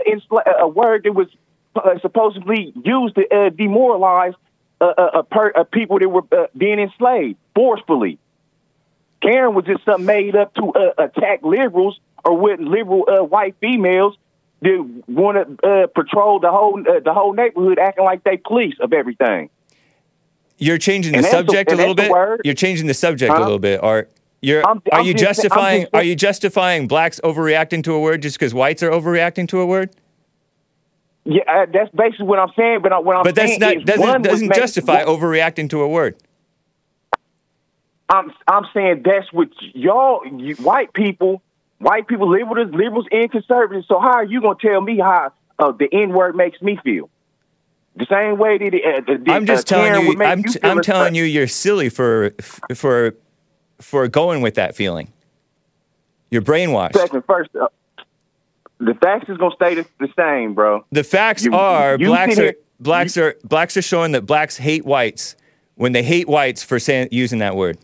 [0.61, 1.29] a word that was
[1.75, 4.35] uh, supposedly used to uh, demoralize
[4.85, 8.19] uh, uh, per, uh, people that were uh, being enslaved forcefully.
[9.23, 13.55] Karen was just something made up to uh, attack liberals or with liberal uh, white
[13.61, 14.17] females
[14.63, 18.75] that want to uh, patrol the whole uh, the whole neighborhood, acting like they police
[18.81, 19.49] of everything.
[20.59, 22.11] You're changing the And that's the- subject a little bit.
[22.45, 23.83] You're changing the subject a little bit.
[23.83, 24.09] Are
[24.41, 28.01] you're I'm- are I'm you just- justifying just- are you justifying blacks overreacting to a
[28.01, 29.91] word just because whites are overreacting to a word?
[31.25, 32.81] Yeah, uh, that's basically what I'm saying.
[32.83, 35.89] But I- what I'm But that's saying not doesn't one doesn't justify overreacting to a
[35.89, 36.17] word.
[38.09, 41.41] I'm I'm saying that's what y'all you, white people,
[41.79, 43.87] white people, liberals, liberals and conservatives.
[43.89, 47.09] So how are you gonna tell me how uh, the N word makes me feel?
[47.95, 50.23] The same way that it, uh, the, I'm just uh, telling you.
[50.23, 51.25] I'm you I'm telling you.
[51.25, 52.31] You're silly for
[52.75, 53.15] for
[53.81, 55.13] for going with that feeling.
[56.31, 56.97] You're brainwashed.
[56.97, 57.69] Second, first, uh,
[58.85, 60.85] the facts is gonna stay the, the same, bro.
[60.91, 64.85] The facts You- are you blacks are blacks are blacks are showing that blacks hate
[64.85, 65.37] whites
[65.77, 67.79] when they hate whites for saying using that word.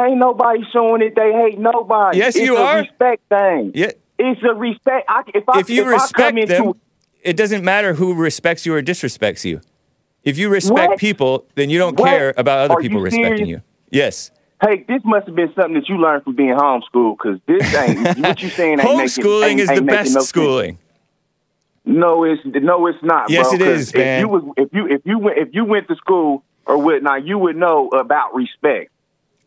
[0.00, 2.18] Ain't nobody showing that they hate nobody.
[2.18, 2.78] Yes, it's you a are.
[2.78, 3.72] respect thing.
[3.74, 3.90] Yeah.
[4.18, 5.04] It's a respect.
[5.08, 6.72] I, if I, If you if respect into, them,
[7.22, 9.60] it doesn't matter who respects you or disrespects you.
[10.24, 10.98] If you respect What?
[10.98, 12.08] people, then you don't What?
[12.08, 13.62] care about other Are people you respecting you.
[13.90, 14.30] Yes.
[14.60, 18.18] Hey, this must have been something that you learned from being homeschooled, because this ain't
[18.18, 18.80] what you're saying.
[18.80, 20.28] Ain't making, Homeschooling ain't, is ain't the best no sense.
[20.28, 20.78] schooling.
[21.84, 23.30] No, it's no, it's not.
[23.30, 24.20] Yes, bro, it is, if.
[24.20, 27.38] You was, if you if you went if you went to school or whatnot, you
[27.38, 28.90] would know about respect.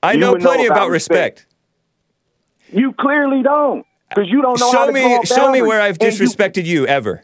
[0.02, 1.46] I You know would know plenty about about respect.
[2.72, 5.98] You clearly don't, because you don't know how Show to me, show me where I've
[6.02, 7.24] And you- disrespected you ever.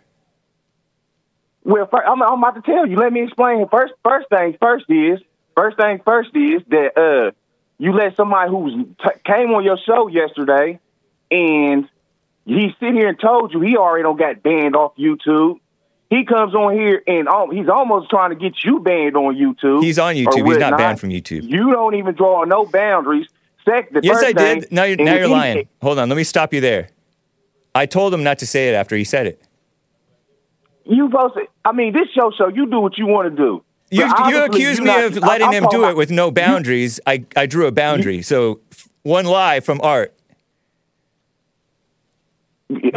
[1.64, 2.96] Well, i I'm, I'm about to tell you.
[2.98, 3.66] Let me explain.
[3.70, 5.20] First, first thing first is
[5.56, 7.32] first thing first is that uh,
[7.80, 10.80] you let somebody who t- came on your show yesterday,
[11.30, 11.88] and
[12.46, 15.60] he sit here and told you he already don't got banned off YouTube.
[16.10, 19.84] He comes on here and um, he's almost trying to get you banned on YouTube.
[19.84, 20.48] He's on YouTube.
[20.48, 21.44] He's not banned from YouTube.
[21.44, 23.28] You don't even draw no boundaries.
[23.66, 24.72] Sec, Yes, I thing- did.
[24.72, 25.68] Now you're, now you're lying.
[25.82, 26.08] Hold on.
[26.08, 26.88] Let me stop you there.
[27.76, 29.42] I told him not to say it after he said it.
[30.86, 33.62] You supposed to, I mean, this show show you do what you want to do.
[33.90, 37.00] You, you obviously accused me not- of letting I'm him do it with no boundaries.
[37.08, 38.22] I, I drew a boundary.
[38.22, 38.60] So
[39.04, 40.14] one lie from Art.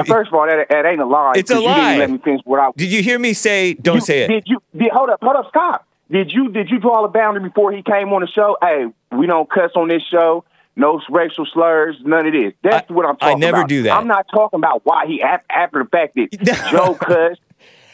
[0.06, 1.32] First of all, that, that ain't a lie.
[1.36, 1.90] It's a 'cause you lie.
[1.96, 2.70] didn't let me finish what I.
[2.76, 4.28] Did you hear me say don't you, say it?
[4.28, 4.60] Did you?
[4.76, 5.86] Did, hold up, hold up, stop.
[6.10, 8.56] Did you did you draw a boundary before he came on the show?
[8.60, 10.44] Hey, we don't cuss on this show.
[10.74, 12.52] No racial slurs, none of this.
[12.64, 13.36] That's I- what I'm talking about.
[13.36, 13.68] I never about.
[13.68, 13.96] do that.
[13.96, 17.40] I'm not talking about why he after the fact that Joe cussed.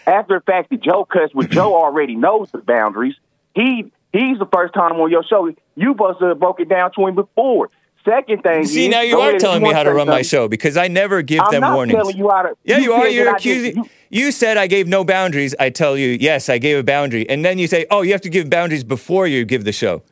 [0.06, 3.14] After the fact that Joe cussed, when Joe already knows the boundaries,
[3.54, 5.50] he he's the first time on your show.
[5.74, 7.70] You to have broke it down to him before.
[8.04, 10.46] Second thing, See, is, now you are telling you me how to run my show
[10.46, 11.96] because I never give I'm them not warnings.
[11.98, 12.56] telling you how to.
[12.62, 13.02] Yeah, you, are.
[13.02, 13.76] said You're that I did- accusing.
[13.84, 13.90] you-
[14.26, 15.56] You said I gave no boundaries.
[15.58, 18.20] I tell you, yes, I gave a boundary, and then you say, "Oh, you have
[18.20, 20.02] to give boundaries before you give the show."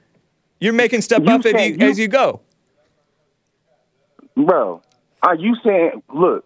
[0.59, 2.41] You're making stuff You up as you, you- as you go.
[4.37, 4.83] bro.
[5.23, 6.03] Are you saying?
[6.13, 6.45] Look,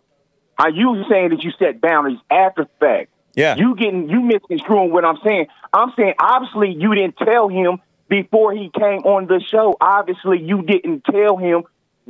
[0.59, 3.09] are you saying that you set boundaries after the fact?
[3.39, 3.55] Yeah.
[3.55, 5.47] You getting you misconstruing what I'm saying.
[5.73, 9.77] I'm saying obviously you didn't tell him before he came on the show.
[9.81, 11.63] Obviously you didn't tell him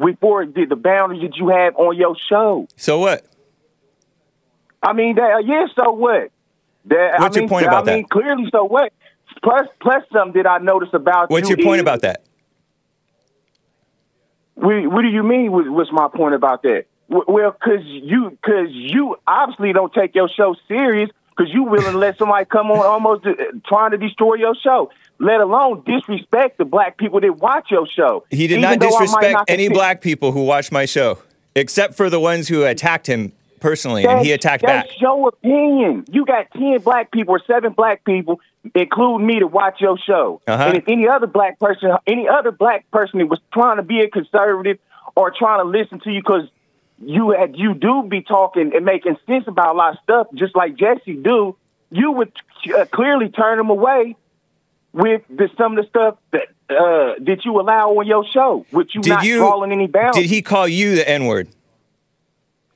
[0.02, 2.66] before the, the boundaries that you have on your show.
[2.76, 3.26] So what?
[4.82, 5.66] I mean, that, uh, yeah.
[5.76, 6.30] So what?
[6.86, 8.10] That, What's I your mean, point about I mean, that?
[8.10, 8.48] clearly.
[8.50, 8.94] So what?
[9.42, 12.22] Plus, plus something that I noticed about What's you your point is- about that?
[14.54, 15.52] What, what do you mean?
[15.52, 16.86] What, what's my point about that?
[17.08, 21.10] Well, because you, because you obviously don't take your show serious.
[21.36, 23.32] Because you willing to let somebody come on almost uh,
[23.64, 24.90] trying to destroy your show,
[25.20, 28.24] let alone disrespect the black people that watch your show.
[28.28, 30.84] He did Even not though I might disrespect not any black people who watched my
[30.84, 31.18] show,
[31.54, 34.88] except for the ones who attacked him personally, and he That's- attacked back.
[34.88, 36.06] That's your opinion.
[36.10, 38.40] You got ten black people or seven black people,
[38.74, 40.40] including me, to watch your show.
[40.48, 40.64] Uh-huh.
[40.64, 44.00] And if any other black person, any other black person that was trying to be
[44.00, 44.80] a conservative
[45.14, 46.48] or trying to listen to you because
[47.00, 50.56] you had you do be talking and making sense about a lot of stuff, just
[50.56, 51.56] like Jesse do,
[51.90, 52.32] you would
[52.74, 54.16] uh, clearly turn them away
[54.92, 58.88] with the, some of the stuff that uh, that you allow on your show, with
[58.94, 59.38] you Did not you?
[59.38, 60.28] drawing any boundaries.
[60.28, 61.48] Did he call you the N word?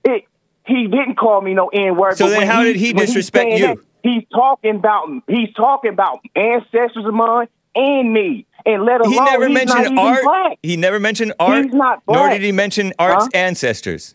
[0.05, 0.25] It,
[0.67, 2.17] he didn't call me no N word.
[2.17, 3.83] So then how did he disrespect you?
[4.03, 9.21] he's talking about he's talking about ancestors of mine and me, and let alone He
[9.21, 10.23] never mentioned art.
[10.25, 10.59] black.
[10.63, 11.65] He never mentioned art.
[11.65, 12.19] He's not black.
[12.19, 13.31] Nor did he mention art's Huh?
[13.35, 14.15] ancestors.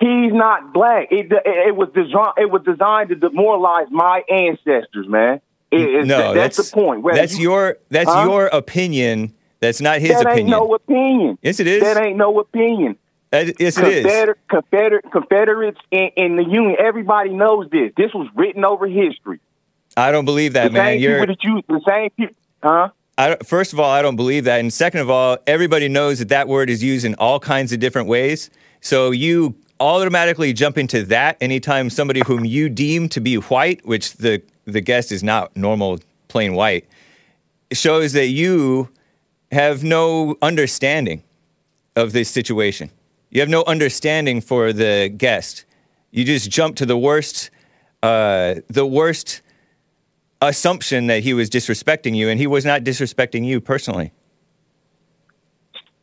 [0.00, 1.08] He's not black.
[1.10, 2.32] It, it, it was designed.
[2.36, 5.40] It was designed to demoralize my ancestors, man.
[5.70, 7.02] It- no, that's, the point.
[7.02, 8.24] Whether That's you- your that's Huh?
[8.28, 9.34] your opinion.
[9.60, 10.50] That's not his that ain't opinion.
[10.50, 11.38] no opinion.
[11.42, 11.82] Yes, it is.
[11.82, 12.96] That ain't no opinion.
[13.30, 14.04] That- yes, it is.
[14.06, 17.90] Confeder- Confeder- Confederates in, in the Union, everybody knows this.
[17.96, 19.40] This was written over history.
[19.96, 20.98] I don't believe that, the man.
[20.98, 22.88] You're that you, the same people, huh?
[23.16, 26.30] I first of all, I don't believe that, and second of all, everybody knows that
[26.30, 28.50] that word is used in all kinds of different ways.
[28.80, 34.14] So you automatically jump into that anytime somebody whom you deem to be white, which
[34.14, 36.86] the the guest is not normal plain white,
[37.72, 38.88] shows that you
[39.52, 41.22] have no understanding
[41.94, 42.90] of this situation.
[43.30, 45.64] You have no understanding for the guest.
[46.10, 47.50] You just jump to the worst,
[48.02, 49.42] uh, the worst
[50.40, 54.12] assumption that he was disrespecting you, and he was not disrespecting you personally.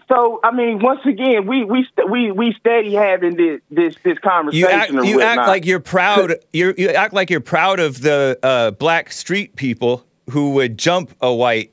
[0.08, 4.18] So I mean, once again, we we st- we we steady having this this this
[4.20, 4.60] conversation.
[4.60, 6.36] You act, you act like you're proud.
[6.52, 11.16] You're, you act like you're proud of the uh, black street people who would jump
[11.22, 11.72] a white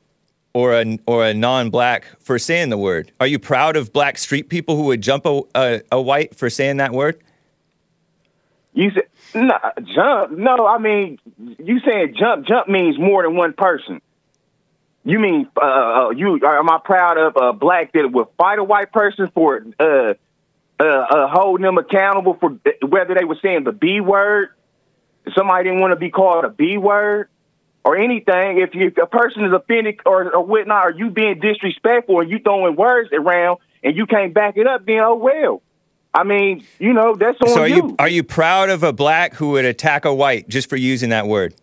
[0.54, 3.11] or a or a non-black for saying the word.
[3.18, 6.48] Are you proud of black street people who would jump a, a, a white for
[6.48, 7.20] saying that word?
[8.78, 9.04] you said
[9.35, 9.59] no
[9.95, 10.33] jump.
[10.33, 12.47] No, I mean you saying jump.
[12.47, 14.01] Jump means more than one person.
[15.05, 16.41] You mean uh, uh, you?
[16.45, 20.14] Am I proud of a black that would fight a white person for uh,
[20.81, 24.51] uh, uh, holding them accountable for whether they were saying the B word?
[25.37, 27.29] Somebody didn't want to be called a B word,
[27.89, 31.41] or anything, if, you, if a person is offended or, or whatnot, or you being
[31.41, 35.62] disrespectful and you throwing words around and you can't back it up, then oh well.
[36.14, 37.76] I mean, you know, that's on So are you.
[37.76, 41.11] you are you proud of a black who would attack a white just for using
[41.11, 41.54] that word?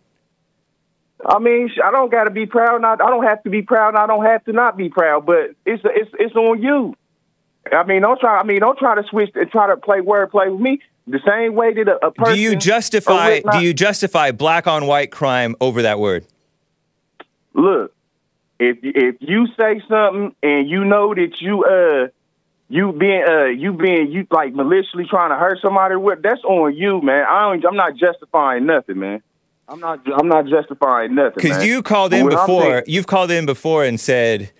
[1.24, 2.80] I mean, I don't got to be proud.
[2.82, 3.88] Not, I don't have to be proud.
[3.90, 5.26] and I don't have to not be proud.
[5.26, 6.94] But it's it's it's on you.
[7.72, 8.38] I mean, don't try.
[8.38, 11.54] I mean, don't try to switch and try to play wordplay with me the same
[11.54, 12.34] way that a, a person.
[12.34, 16.24] Do you justify whatnot- do you justify black on white crime over that word?
[17.54, 17.92] look?
[18.58, 22.08] If if you say something and you know that you uh
[22.68, 26.74] you being uh you being you like maliciously trying to hurt somebody, what that's on
[26.76, 27.24] you, man.
[27.28, 27.64] I don't.
[27.64, 29.22] I'm not justifying nothing, man.
[29.68, 30.00] I'm not.
[30.18, 31.34] I'm not justifying nothing.
[31.36, 32.82] Because you called in before.
[32.86, 34.50] You've called in before and said,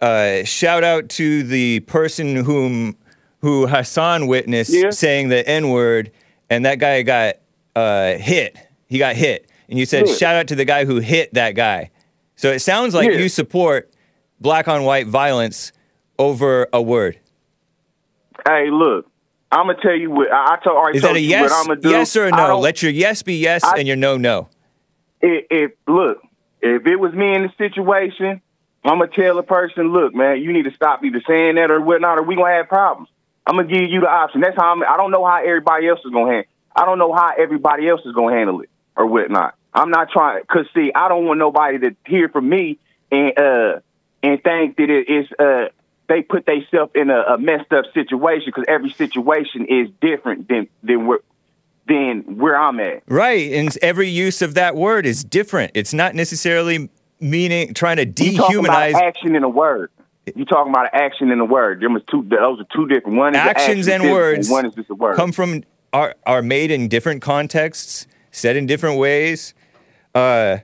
[0.00, 2.96] uh, "Shout out to the person whom
[3.40, 4.90] who Hassan witnessed Yeah.
[4.90, 6.10] saying the N word,
[6.50, 7.36] and that guy got
[7.76, 8.56] uh, hit.
[8.88, 10.14] He got hit, and you said, Yeah.
[10.14, 11.90] "Shout out to the guy who hit that guy."
[12.36, 13.18] So it sounds like Yeah.
[13.18, 13.92] you support
[14.40, 15.72] black on white violence
[16.18, 17.18] over a word.
[18.46, 19.06] Hey, look,
[19.50, 20.76] I'm gonna tell you what I, I told.
[20.76, 21.88] Already Is that a you yes, I'm gonna do.
[21.90, 22.58] yes or no?
[22.58, 24.48] Let your yes be yes I- and your no no.
[25.20, 26.18] if, if look,
[26.60, 28.40] if it was me in the situation,
[28.84, 31.80] I'm gonna tell a person, look, man, you need to stop either saying that or
[31.80, 33.08] whatnot, or we gonna have problems.
[33.46, 34.40] I'm gonna give you the option.
[34.40, 34.82] That's how I'm.
[34.82, 36.50] I don't know how everybody else is gonna handle.
[36.76, 39.54] I don't know how everybody else is gonna handle it or whatnot.
[39.72, 42.78] I'm not trying because see, I don't want nobody to hear from me
[43.10, 43.80] and uh
[44.22, 45.68] and think that it is uh
[46.08, 50.68] they put themselves in a, a messed up situation because every situation is different than
[50.82, 51.20] than where
[51.86, 53.02] than where I'm at.
[53.06, 55.72] Right, and every use of that word is different.
[55.74, 56.88] It's not necessarily
[57.20, 59.90] meaning trying to dehumanize action in a word.
[60.34, 61.80] You talking about action in a word.
[61.80, 62.22] There was two.
[62.22, 63.18] Those are two different.
[63.18, 64.48] One an actions action and words.
[64.48, 65.16] One is just a word.
[65.16, 69.52] Come from are are made in different contexts, said in different ways.
[70.14, 70.58] Uh,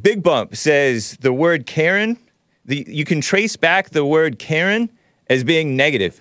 [0.00, 2.18] Big Bump says the word Karen.
[2.66, 4.90] The, you can trace back the word Karen
[5.30, 6.20] as being negative,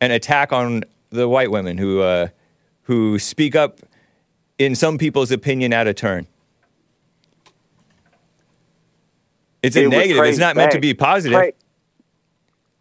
[0.00, 2.28] an attack on the white women who uh,
[2.82, 3.80] who speak up,
[4.58, 6.26] in some people's opinion, out of turn.
[9.62, 10.24] It's a It negative.
[10.24, 11.38] It's not meant to be positive.
[11.38, 11.52] Tra-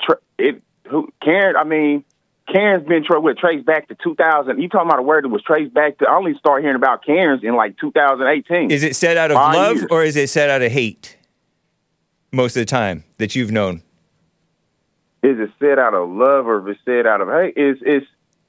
[0.01, 2.03] tra- it, who, Karen, I mean,
[2.51, 4.61] Karen's been tra- what, traced back to 2000.
[4.61, 6.05] You talking about a word that was traced back to?
[6.07, 8.71] I only started hearing about Karens in like 2018.
[8.71, 9.87] Is it said out of Five love years.
[9.91, 11.17] or is it said out of hate?
[12.31, 13.83] Most of the time that you've known.
[15.23, 17.55] Is it said out of love or is it said out of hate?
[17.57, 18.03] Is is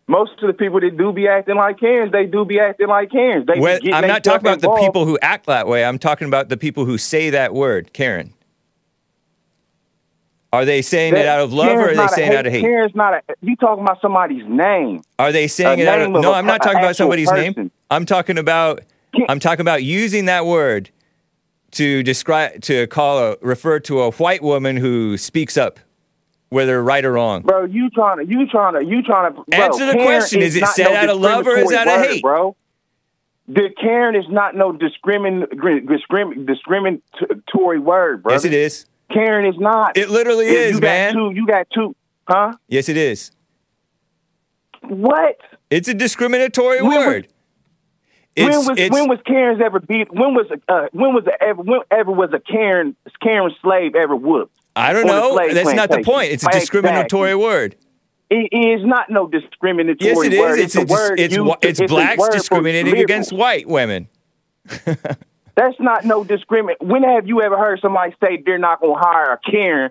[0.06, 3.10] most of the people that do be acting like Karens, they do be acting like
[3.10, 3.46] Karens.
[3.46, 5.84] They Well, I'm not talking about the people who act that way.
[5.84, 8.34] I'm talking about the people who say that word, Karen.
[10.52, 12.60] Are they saying it out of love or are they saying it out of hate?
[12.60, 13.22] Karen's not a.
[13.40, 15.02] You talking about somebody's name?
[15.18, 17.70] Are they saying a it out of No, I'm not talking about somebody's name.
[17.90, 18.82] I'm talking about
[19.28, 20.90] I'm talking about using that word
[21.72, 25.80] to describe to call a refer to a white woman who speaks up
[26.48, 27.40] whether right or wrong.
[27.42, 29.42] Bro, you trying to, you trying to, you trying to.
[29.42, 30.42] Bro, Answer the Karen question.
[30.42, 32.22] Is it said no out of love or is it out of hate?
[32.22, 32.54] bro?
[33.48, 38.34] The Karen is not no discrimin, discrimin, discriminatory word, bro.
[38.34, 38.86] Yes it is.
[39.10, 39.96] Karen is not.
[39.96, 41.12] It literally If is, you got.
[41.12, 41.96] Two, you got two,
[42.28, 42.52] huh?
[42.68, 43.32] Yes it is.
[44.82, 45.38] What?
[45.70, 47.28] It's a discriminatory was- word.
[48.34, 50.10] It's, when was it's, when was Karen's ever beat?
[50.12, 54.16] When was uh, when was a, ever when ever was a Karen Karen slave ever
[54.16, 54.56] whooped?
[54.74, 55.36] I don't know.
[55.52, 56.32] That's not the point.
[56.32, 56.60] It's a Exactly.
[56.60, 57.76] discriminatory word.
[58.30, 60.38] It is not no discriminatory Yes, it is.
[60.40, 60.58] word.
[60.58, 64.08] It's a a word it's used to- it's blacks discriminating against white women.
[65.54, 66.80] That's not no discriminate.
[66.80, 69.90] When have you ever heard somebody say they're not going to hire a Karen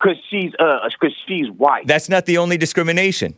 [0.00, 1.86] because she's uh because she's white?
[1.86, 3.34] That's not the only discrimination.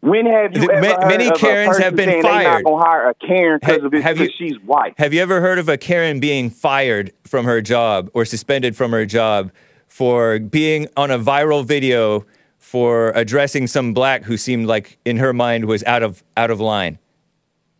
[0.00, 2.64] When have you The- ma- many Karens have been not fired.
[2.64, 4.94] to hire a Karen because Ha- of have you- she's white.
[4.98, 8.92] Have you ever heard of a Karen being fired from her job or suspended from
[8.92, 9.50] her job
[9.88, 12.24] for being on a viral video
[12.58, 16.60] for addressing some black who seemed like in her mind was out of out of
[16.60, 16.98] line?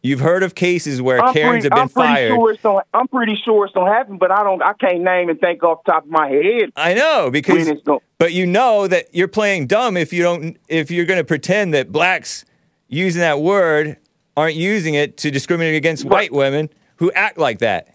[0.03, 2.28] You've heard of cases where I'm Karens pretty, have been I'm fired.
[2.28, 4.62] Sure it's don't, I'm pretty sure it's don't happen, but I don't.
[4.62, 6.72] I can't name and think off the top of my head.
[6.76, 10.22] I know because When it's go- but you know that you're playing dumb if you
[10.22, 12.44] don't if you're going to pretend that blacks
[12.86, 13.96] using that word
[14.36, 17.94] aren't using it to discriminate against white women who act like that.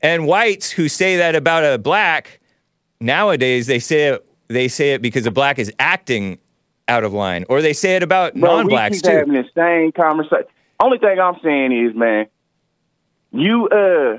[0.00, 2.40] And whites who say that about a black
[3.00, 6.38] nowadays they say it they say it because a black is acting
[6.88, 9.16] out of line or they say it about non-blacks we keep too.
[9.16, 10.46] having the same conversation.
[10.82, 12.26] Only thing I'm saying is, man,
[13.30, 14.18] you uh,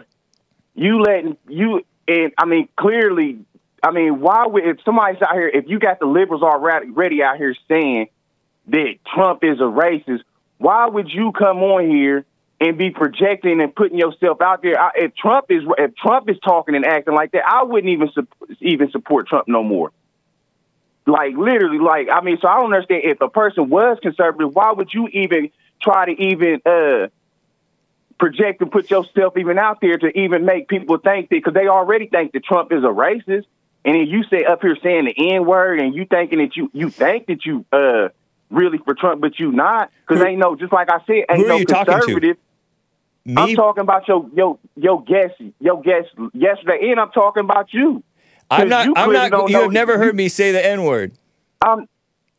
[0.73, 3.39] you letting you and I mean clearly,
[3.83, 7.23] I mean, why would if somebody's out here, if you got the liberals already ready
[7.23, 8.07] out here saying
[8.67, 10.21] that Trump is a racist,
[10.57, 12.25] why would you come on here
[12.59, 14.79] and be projecting and putting yourself out there.
[14.79, 18.09] I, if Trump is if Trump is talking and acting like that, I wouldn't even
[18.13, 19.91] su- even support Trump no more.
[21.05, 24.71] Like literally, like I mean, so I don't understand if a person was conservative, why
[24.71, 25.51] would you even
[25.85, 27.07] try to even uh
[28.17, 31.67] project and put yourself even out there to even make people think that because they
[31.67, 33.45] already think that Trump is a racist,
[33.83, 36.69] and then you say up here saying the N word, and you thinking that you
[36.73, 38.09] you think that you uh
[38.49, 41.63] really for Trump, but you not because ain't no just like I said, ain't no
[41.63, 42.37] talking conservative.
[43.37, 48.03] I'm talking about your your your guest your guest yesterday, and I'm talking about you.
[48.49, 48.85] I'm not.
[48.85, 49.31] you I'm not.
[49.39, 51.13] You've never heard me say the N word.
[51.65, 51.87] Um,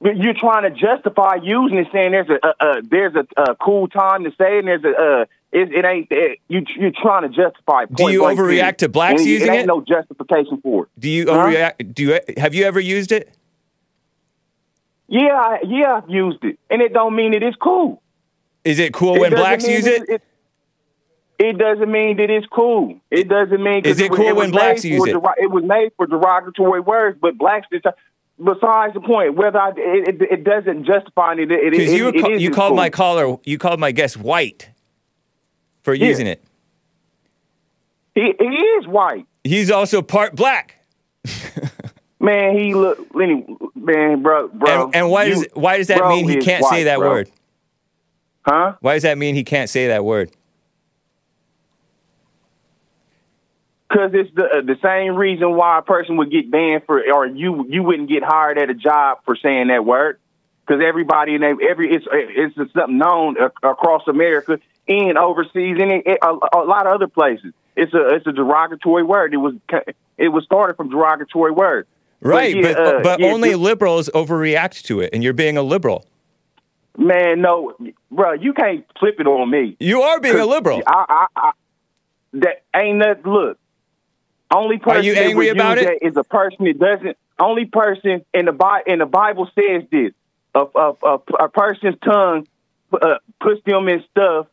[0.01, 3.89] you're trying to justify using it, saying there's a, a, a there's a, a cool
[3.89, 7.23] time to say, it, and there's a uh, it, it ain't it, you you're trying
[7.23, 7.85] to justify.
[7.85, 9.53] it, Do you overreact to blacks using it?
[9.53, 9.67] Ain't it?
[9.67, 10.89] no justification for it.
[10.99, 11.33] Do you Huh?
[11.47, 11.95] overreact?
[11.95, 13.35] Do you have you ever used it?
[15.09, 18.03] Yeah, I, yeah, I've used it, and it don't mean it's cool.
[18.65, 20.21] Is it cool It when blacks use it?
[21.39, 22.99] It doesn't mean that it's cool.
[23.11, 25.15] It doesn't mean Is it cool was when blacks use it?
[25.15, 27.67] dero- It was made for derogatory words, but blacks.
[27.71, 27.87] Just,
[28.43, 31.51] besides the point, whether I, it, it, it doesn't justify it.
[31.51, 32.77] it it, you it ca- is you called cool.
[32.77, 33.37] my caller.
[33.45, 34.69] You called my guest white
[35.83, 36.09] for Yeah.
[36.09, 36.43] using it.
[38.15, 39.27] He, he is white.
[39.45, 40.83] He's also part black.
[42.21, 44.87] Man, he look, any man, bro, bro.
[44.87, 47.11] and, and why you- does why does that mean he can't say that bro.
[47.11, 47.31] word?
[48.47, 48.75] Huh?
[48.81, 50.31] Why does that mean he can't say that word?
[53.89, 57.27] Because it's the uh, the same reason why a person would get banned for, or
[57.27, 60.19] you you wouldn't get hired at a job for saying that word.
[60.67, 64.59] Because everybody in every, it's it's something known across America
[64.89, 67.53] and overseas and it, a, a lot of other places.
[67.77, 69.33] It's a it's a derogatory word.
[69.33, 69.55] It was
[70.19, 71.87] it was started from derogatory word.
[72.21, 75.63] Right, yeah, but uh, but yeah, only liberals overreact to it, and you're being a
[75.63, 76.07] liberal.
[76.99, 77.75] man, no,
[78.11, 79.77] bro, you can't flip it on me.
[79.79, 80.83] You are being a liberal.
[80.87, 81.51] I, I, I,
[82.35, 83.33] that ain't nothing.
[83.33, 83.59] Look,
[84.51, 85.99] only person you that angry about it?
[86.03, 87.17] is a person that doesn't.
[87.39, 90.13] Only person in the Bi- in the Bible says this:
[90.55, 92.47] a a, a, a person's tongue
[92.93, 94.47] uh, puts them in stuff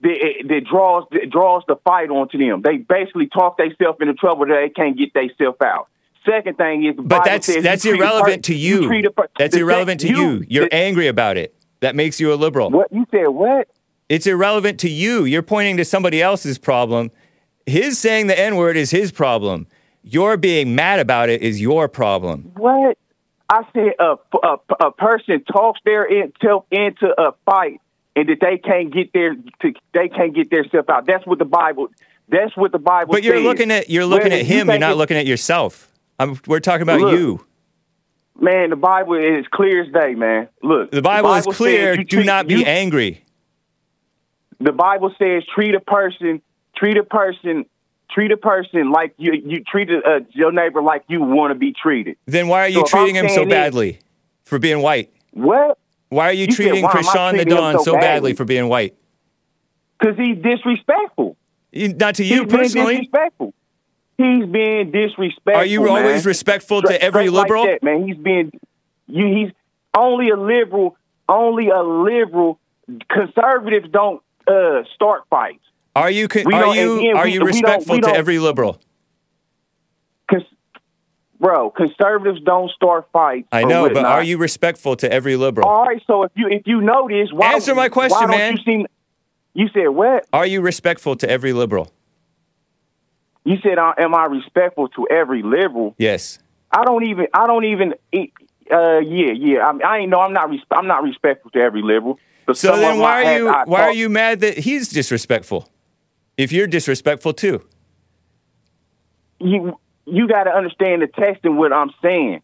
[0.00, 2.62] that, that draws that draws the fight onto them.
[2.62, 5.88] They basically talk themselves into trouble that they can't get themselves out.
[6.26, 8.90] Second thing is, But Bible that's that's you irrelevant to you.
[8.92, 10.44] a per- That's irrelevant to sec- you.
[10.48, 11.54] You're the- angry about it.
[11.80, 12.70] That makes you a liberal.
[12.70, 13.28] What you said?
[13.28, 13.68] What?
[14.08, 15.24] It's irrelevant to you.
[15.24, 17.10] You're pointing to somebody else's problem.
[17.68, 19.66] His saying the N word is his problem.
[20.02, 22.52] Your being mad about it is your problem.
[22.56, 22.96] What?
[23.50, 24.56] I said a, a,
[24.86, 27.80] a person talks their itself into a fight
[28.14, 31.06] and that they can't get their to, they can't get their self out.
[31.06, 31.88] That's what the Bible.
[32.28, 33.12] That's what the Bible.
[33.12, 33.44] But you're says.
[33.44, 34.68] looking at you're looking at him.
[34.68, 35.90] You're not it- looking at yourself.
[36.18, 37.44] I'm, we're talking about Look, you.
[38.40, 40.48] Man, the Bible is clear as day, man.
[40.62, 41.96] Look, The Bible, is clear.
[41.96, 43.24] Do treat- not be you- angry.
[44.60, 46.42] The Bible says treat a person,
[46.78, 47.66] treat a person,
[48.10, 51.54] treat a person like you you treat a, uh, your neighbor like you want to
[51.54, 52.16] be treated.
[52.26, 53.98] Then why are you So treating him so this- badly
[54.44, 55.12] for being white?
[55.32, 55.78] What?
[56.10, 58.32] Why are you, You treating why am I Crishaun the Don so so badly badly?
[58.32, 58.96] for being white?
[59.98, 61.36] Because he's disrespectful.
[61.74, 62.94] Not to you He's being personally.
[62.96, 63.54] disrespectful.
[64.16, 65.54] He's being disrespectful.
[65.54, 65.88] Are you man.
[65.90, 67.66] always respectful to every straight like liberal?
[67.66, 68.52] that, man, he's being
[69.06, 69.26] you.
[69.26, 69.52] He's
[69.96, 70.96] only a liberal.
[71.28, 72.58] Only a liberal.
[73.10, 75.62] Conservatives don't uh, start fights.
[75.98, 78.16] Are you con- are you again, are we- you we don't- respectful we to don't-
[78.16, 78.80] every liberal?
[80.30, 80.44] Cons-
[81.40, 83.48] bro, conservatives don't start fights.
[83.52, 85.68] I know, but are you respectful to every liberal?
[85.68, 86.02] All right.
[86.06, 88.56] So if you if you notice, why Answer my question, why don't man.
[88.56, 88.86] You, seem,
[89.54, 90.26] you said what?
[90.32, 91.90] Are you respectful to every liberal?
[93.44, 96.38] You said, uh, "Am I respectful to every liberal?" Yes.
[96.70, 97.28] I don't even.
[97.32, 97.94] I don't even.
[98.70, 99.66] Uh, yeah, yeah.
[99.66, 100.20] I, mean, I ain't know.
[100.20, 100.50] I'm not.
[100.50, 102.18] Res- I'm not respectful to every liberal.
[102.44, 105.68] But So then why are you why are you mad that he's disrespectful?
[106.38, 107.62] If you're disrespectful too.
[109.40, 112.40] You you got to understand the text and what I'm saying.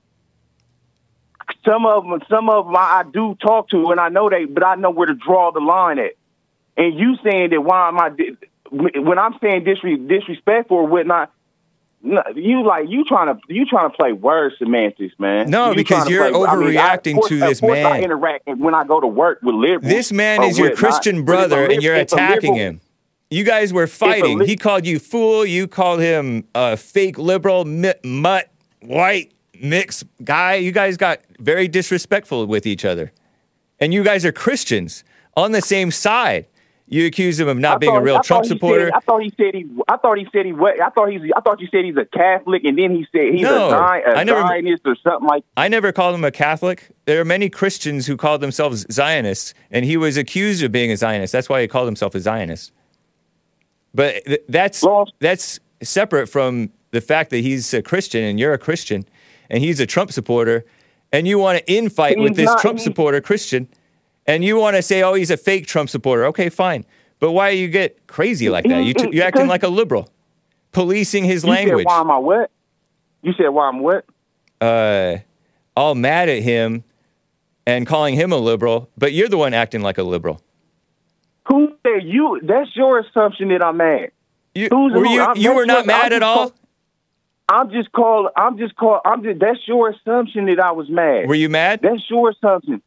[1.65, 4.45] Some of them, some of them, I, I do talk to, and I know they,
[4.45, 6.13] but I know where to draw the line at.
[6.77, 8.11] And you saying that why am I?
[8.71, 11.33] When I'm saying disre- disrespectful or whatnot,
[12.03, 15.49] no, you like you trying to you trying to play word semantics, man.
[15.49, 18.03] No, You because you're play- I mean, I- overreacting course- to this course I man.
[18.03, 19.91] interact when I go to work with liberals.
[19.93, 20.75] This man is your.
[20.75, 22.81] Christian brother and you're attacking liberal- him.
[23.35, 24.41] You guys were fighting.
[24.43, 25.45] he called you fool.
[25.45, 30.55] You called him a fake liberal, mi- mutt, white, mixed guy.
[30.55, 33.11] You guys got very disrespectful with each other.
[33.81, 35.03] And you guys are Christians
[35.37, 36.47] on the same side.
[36.87, 38.85] You accuse him of I not being a real I Trump supporter.
[38.87, 39.67] Said, I thought he said he.
[39.89, 40.53] I thought he said he.
[40.53, 41.23] wa- I thought he's.
[41.37, 44.03] I thought you said he's a Catholic, and then he said he's No, a, Zion,
[44.07, 45.43] a never- Zionist or something like.
[45.57, 46.91] I never called him a Catholic.
[47.07, 50.97] There are many Christians who call themselves Zionists, and he was accused of being a
[50.97, 51.33] Zionist.
[51.33, 52.71] That's why he called himself a Zionist.
[53.95, 58.53] But th- that's Well- that's separate from the fact that he's a Christian and you're
[58.53, 59.05] a Christian,
[59.51, 60.65] and he's a Trump supporter,
[61.13, 63.69] and you want to infight with this Trump he- supporter Christian,
[64.27, 66.85] and you want to say, "Oh, he's a fake Trump supporter." Okay, fine.
[67.21, 68.85] But why you get crazy like that?
[68.85, 70.09] You t- you acting like a liberal,
[70.73, 71.87] policing his You language.
[71.87, 72.51] said why am I what?
[73.23, 74.05] You said why I'm what?
[74.61, 75.19] uh,
[75.77, 76.85] all mad at him
[77.67, 80.41] and calling him a liberal, but you're the one acting like a liberal.
[81.49, 82.41] Who said you?
[82.43, 84.11] That's your assumption that I'm mad.
[84.55, 86.51] You, Who's were you, I'm- you were not mad I'm at all?
[86.51, 86.53] call-
[87.49, 88.31] I'm just call.
[88.37, 89.01] I'm just call.
[89.05, 89.39] I'm just.
[89.41, 91.29] That's your assumption that I was mad.
[91.29, 91.81] Were you mad?
[91.83, 92.81] That's your assumption.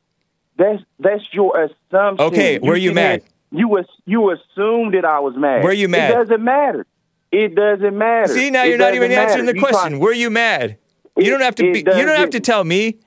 [0.57, 2.25] That's that's your assumption.
[2.27, 3.21] Okay, were you mad?
[3.51, 5.63] You was you assumed that I was mad.
[5.63, 6.09] Were you mad?
[6.09, 6.87] It doesn't matter.
[7.31, 8.33] It doesn't matter.
[8.33, 9.53] See, now It you're not even doesn't answering the.
[9.55, 9.91] You question.
[9.91, 10.77] try- Were you mad?
[11.17, 11.79] You It- don't have to be.
[11.79, 12.97] You don't have to tell me,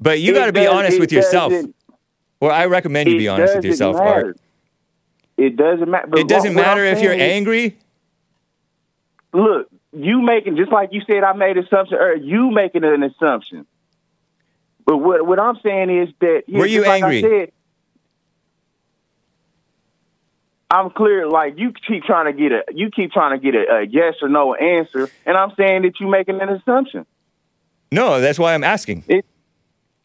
[0.00, 1.52] but you got to be honest with yourself.
[2.40, 4.26] Or I recommend you be honest with yourself, matter.
[4.26, 4.36] Art.
[5.36, 6.08] It doesn't matter.
[6.18, 7.76] It doesn't what- what matter I'm if you're angry.
[9.32, 11.98] look, you making just like you said, I made an assumption.
[11.98, 13.66] Or you making an assumption.
[14.86, 17.22] But what what I'm saying is that Were you like I angry?
[17.22, 17.52] said,
[20.70, 21.28] I'm clear.
[21.28, 24.14] Like you keep trying to get a you keep trying to get a, a yes
[24.22, 27.06] or no answer, and I'm saying that you're making an assumption.
[27.92, 29.04] No, that's why I'm asking.
[29.08, 29.24] It-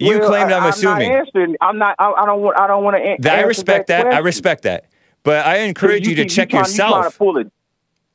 [0.02, 1.10] You Well, claimed I, I'm assuming.
[1.10, 1.56] not answering.
[1.60, 1.96] I'm not.
[2.00, 2.58] I, I don't want.
[2.60, 3.04] I don't want to.
[3.04, 4.08] An- That- I respect that.
[4.08, 4.86] I respect that.
[5.30, 7.12] But I encourage you, to check You yourself.
[7.12, 7.52] to pull it,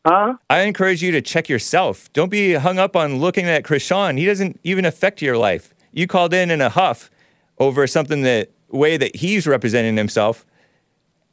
[0.04, 0.34] huh?
[0.50, 2.12] I encourage you to check yourself.
[2.12, 4.18] Don't be hung up on looking at Crishaun.
[4.18, 5.72] He doesn't even affect your life.
[5.92, 7.12] You called in in a huff
[7.60, 10.44] over something that way that he's representing himself,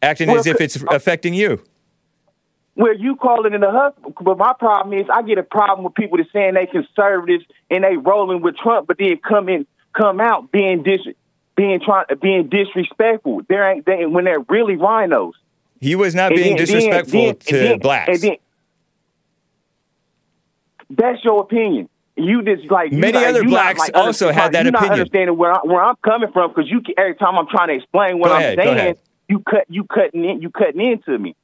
[0.03, 1.63] acting Well, as if it's affecting you.
[2.75, 5.83] Where you call it in a huff, but my problem is I get a problem
[5.83, 9.65] with people that saying they conservatives and they rolling with Trump, but then come in,
[9.93, 11.01] come out being dis,
[11.55, 13.41] being trying, being disrespectful.
[13.49, 15.33] There ain't they, when they're really rhinos.
[15.81, 18.23] He was not being then- disrespectful then- to then- blacks.
[20.89, 21.89] that's your opinion.
[22.17, 24.65] You just like you Many not- other you not, blacks like, also understand- had that
[24.65, 24.99] you not opinion.
[24.99, 28.19] understanding where I, where I'm coming from because you every time I'm trying to explain
[28.19, 28.95] what Go I'm ahead, saying,
[29.29, 31.35] you cut you cutting in you cutting into me.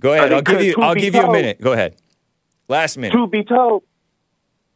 [0.00, 0.32] Go ahead.
[0.32, 0.74] Uh, I'll give you.
[0.78, 1.60] I'll give you a minute.
[1.60, 1.96] Go ahead.
[2.68, 3.12] Last minute.
[3.12, 3.84] Truth be told,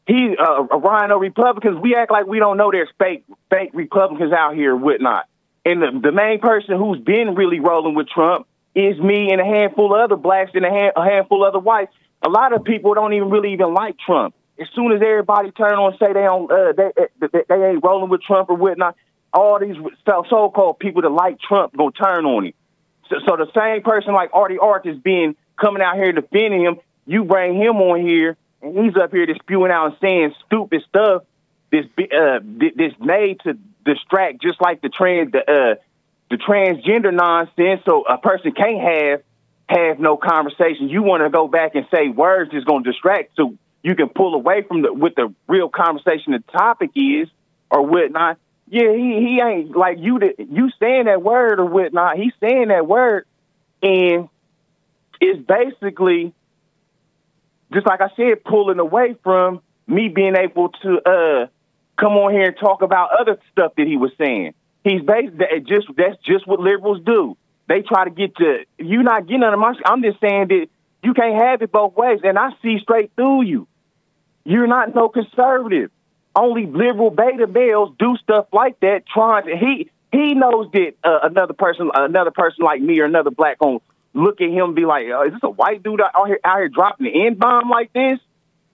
[0.07, 1.79] he uh, Rhino Republicans.
[1.81, 5.27] We act like we don't know there's fake fake Republicans out here, whatnot.
[5.65, 9.45] And the, the main person who's been really rolling with Trump is me and a
[9.45, 11.93] handful of other blacks and a, a handful of other whites.
[12.25, 14.35] A lot of people don't even really even like Trump.
[14.61, 16.91] As soon as everybody turn on and say they don't, uh, they,
[17.21, 18.97] they they ain't rolling with Trump or whatnot,
[19.33, 22.53] all these so- so-called people that like Trump gonna turn on him.
[23.09, 26.77] So, so the same person like Artie Ark is being coming out here defending him.
[27.07, 30.83] You bring him on here, and he's up here just spewing out and saying stupid
[30.89, 31.25] stuff.
[31.71, 35.75] This uh, thi- this made to distract, just like the trans the uh,
[36.31, 37.83] the transgender nonsense.
[37.85, 39.23] So a person can't have
[39.69, 40.89] have no conversation.
[40.89, 44.09] You want to go back and say words is going to distract, so you can
[44.09, 47.29] pull away from the what the real conversation, the topic is,
[47.71, 48.39] or whatnot.
[48.69, 50.19] Yeah, he he ain't like you.
[50.21, 52.17] that You saying that word or whatnot?
[52.17, 53.27] He's saying that word,
[53.83, 54.29] and
[55.21, 56.33] it's basically
[57.73, 61.47] just like I said, pulling away from me being able to uh
[62.03, 64.55] come on here and talk about other stuff that he was saying.
[64.83, 67.37] He's based that just that's just what liberals do.
[67.69, 69.75] They try to get to you not getting under my.
[69.87, 70.67] I'm just saying that
[71.05, 73.69] you can't have it both ways, and I see straight through you.
[74.45, 75.93] You're not no conservative.
[76.35, 79.05] Only liberal beta males do stuff like that.
[79.07, 83.31] Trying to he he knows that uh, another person another person like me or another
[83.31, 83.79] black gonna
[84.15, 86.59] look at him and be like, oh, is this a white dude out here out
[86.59, 88.19] here dropping the n bomb like this?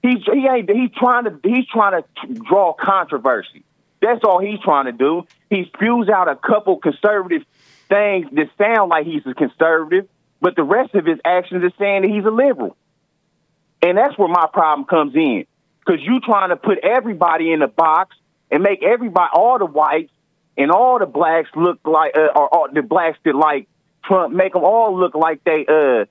[0.03, 3.65] He's he ain't he's trying to he's trying to draw controversy.
[4.01, 5.27] That's all he's trying to do.
[5.51, 7.43] He spews out a couple conservative
[7.89, 10.09] things that sound like he's a conservative,
[10.41, 12.77] but the rest of his actions is saying that he's a liberal.
[13.83, 15.47] And that's where my problem comes in.
[15.81, 18.17] Because you trying to put everybody in a box
[18.51, 20.13] and make everybody, all the whites
[20.57, 23.69] and all the blacks look like, uh, or, or the blacks that like
[24.05, 26.05] Trump, make them all look like they uh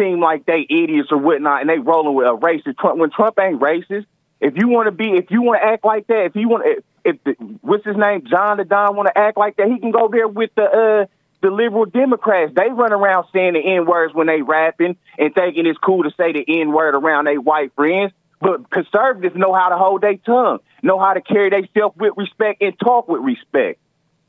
[0.00, 2.98] seem like they idiots or whatnot, and they rolling with a racist Trump.
[2.98, 4.06] When Trump ain't racist,
[4.40, 6.64] if you want to be, if you want to act like that, if you want,
[6.66, 9.78] if, if the, what's his name, John the Don, want to act like that, he
[9.78, 11.06] can go there with the uh
[11.42, 12.52] the liberal Democrats.
[12.54, 16.10] They run around saying the n words when they rapping and thinking it's cool to
[16.16, 18.12] say the n word around their white friends.
[18.40, 22.62] But conservatives know how to hold their tongue, know how to carry themselves with respect
[22.62, 23.78] and talk with respect.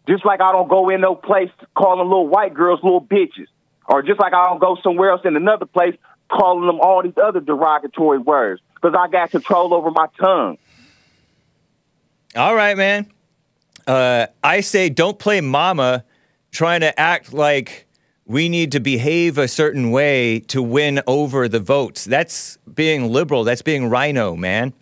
[0.07, 3.47] Just like I don't go in no place calling little white girls little bitches.
[3.91, 5.95] Or just like I don't go somewhere else in another place
[6.31, 8.61] calling them all these other derogatory words.
[8.75, 10.57] Because I got control over my tongue.
[12.35, 13.11] All right, man.
[13.85, 16.05] Uh, I say don't play mama
[16.51, 17.85] trying to act like
[18.25, 22.05] we need to behave a certain way to win over the votes.
[22.05, 23.43] That's being liberal.
[23.43, 24.73] That's being rhino, man.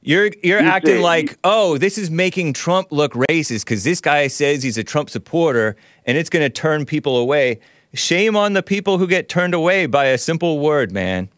[0.00, 4.00] You're you're You acting say- like, oh, this is making Trump look racist because this
[4.00, 5.76] guy says he's a Trump supporter
[6.08, 7.60] and it's going to turn people away.
[7.94, 11.28] Shame on the people who get turned away by a simple word, man.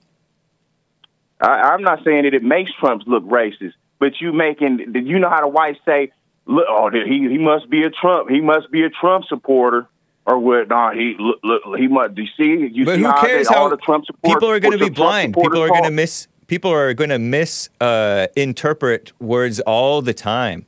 [1.40, 5.18] I, I'm not saying that it makes Trump look racist, but you making did you
[5.18, 6.12] know how the whites say,
[6.46, 9.86] look, oh, he he must be a Trump, he must be a Trump supporter,
[10.24, 10.68] or what?
[10.68, 12.14] Nah, he look, look he must.
[12.14, 14.34] Do you see, you But see who how, cares they, how all the Trump supporters,
[14.36, 15.34] people are going to be blind?
[15.34, 16.28] People are going to miss.
[16.46, 20.66] People are going to miss uh, interpret words all the time.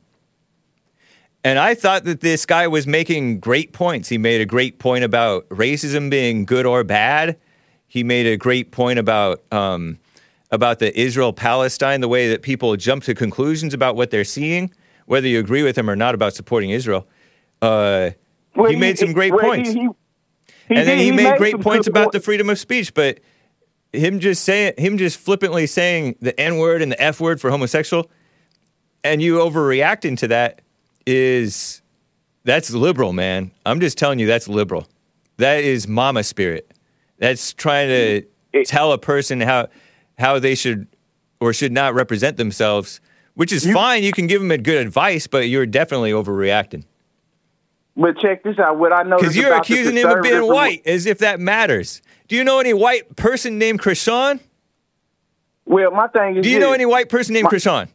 [1.43, 4.07] And I thought that this guy was making great points.
[4.07, 7.37] He made a great point about racism being good or bad.
[7.87, 9.99] He made a great point about um,
[10.51, 14.71] about the Israel Palestine, the way that people jump to conclusions about what they're seeing,
[15.05, 17.07] whether you agree with him or not about supporting Israel.
[17.61, 18.11] Uh,
[18.55, 19.89] Well, he made some great well, points he-
[20.69, 23.19] he and then he, made, great points about the freedom of speech, but
[23.91, 27.51] him just saying him just flippantly saying the N word and the F word for
[27.51, 28.09] homosexual,
[29.03, 30.61] and you overreacting to that
[31.05, 31.81] is
[32.43, 33.51] that's liberal, man.
[33.65, 34.87] I'm just telling you that's liberal.
[35.37, 36.71] That is mama spirit.
[37.19, 38.23] That's trying to
[38.53, 39.67] It- tell a person how
[40.17, 40.87] how they should
[41.39, 43.01] or should not represent themselves,
[43.33, 44.03] which is fine.
[44.03, 46.83] You can give them a good advice, but you're definitely overreacting.
[47.97, 48.77] But check this out.
[48.77, 52.01] What I know Because you're accusing him of being white as if that matters.
[52.27, 54.39] Do you know any white person named Crishaun?
[55.65, 56.65] Well, my thing is, Do you this.
[56.67, 57.87] know any white person named My- Crishaun?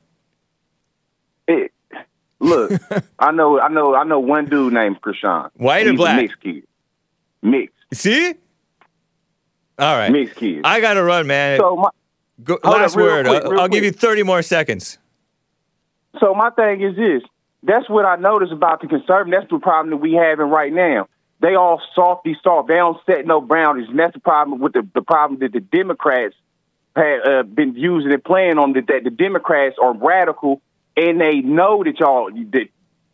[1.47, 1.73] It,
[2.41, 2.73] look,
[3.19, 5.51] I know, I know, I know one dude named Crishaun.
[5.55, 6.17] White or black?
[6.23, 6.67] Mixed kid.
[7.43, 8.35] Mixed, See?
[9.79, 10.11] All right.
[10.11, 10.63] mixed kid.
[10.65, 11.59] I got to run, man.
[11.59, 11.91] so my,
[12.43, 13.27] Go, last word.
[13.27, 14.99] quick, I'll, I'll give you 30 more seconds.
[16.21, 17.23] So my thing is this.
[17.63, 19.41] That's what I notice about the conservative.
[19.41, 21.09] That's the problem that we having right now.
[21.41, 22.69] They all softy soft.
[22.69, 25.61] They don't set no boundaries, and that's the problem with the, the problem that the
[25.61, 26.35] Democrats
[26.97, 28.73] have uh, been using and playing on.
[28.73, 30.61] That, that the Democrats are radical,
[30.99, 32.69] and they know that y'all that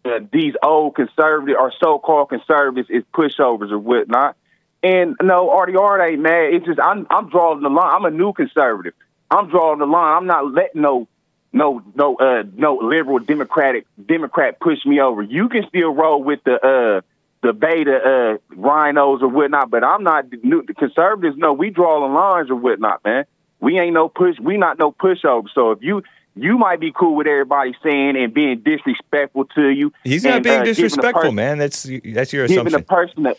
[0.04, 4.36] uh, these old conservative or so-called conservatives is pushovers or whatnot.
[4.82, 6.54] And no, RDR ain't mad.
[6.54, 7.90] It's just I'm I'm drawing the line.
[7.94, 8.94] I'm a new conservative.
[9.30, 10.16] I'm drawing the line.
[10.16, 11.08] I'm not letting no
[11.52, 15.22] no no uh no liberal democratic democrat push me over.
[15.22, 17.00] You can still roll with the uh
[17.42, 21.36] the beta uh rhinos or whatnot, but I'm not new the conservatives.
[21.38, 23.24] No, we draw the lines or whatnot, man.
[23.60, 24.38] We ain't no push.
[24.38, 25.48] We not no pushover.
[25.54, 26.02] So if you
[26.36, 29.92] you might be cool with everybody saying and being disrespectful to you.
[30.02, 31.58] He's not and, being uh, disrespectful, person- man.
[31.58, 33.34] That's that's your Giving a person a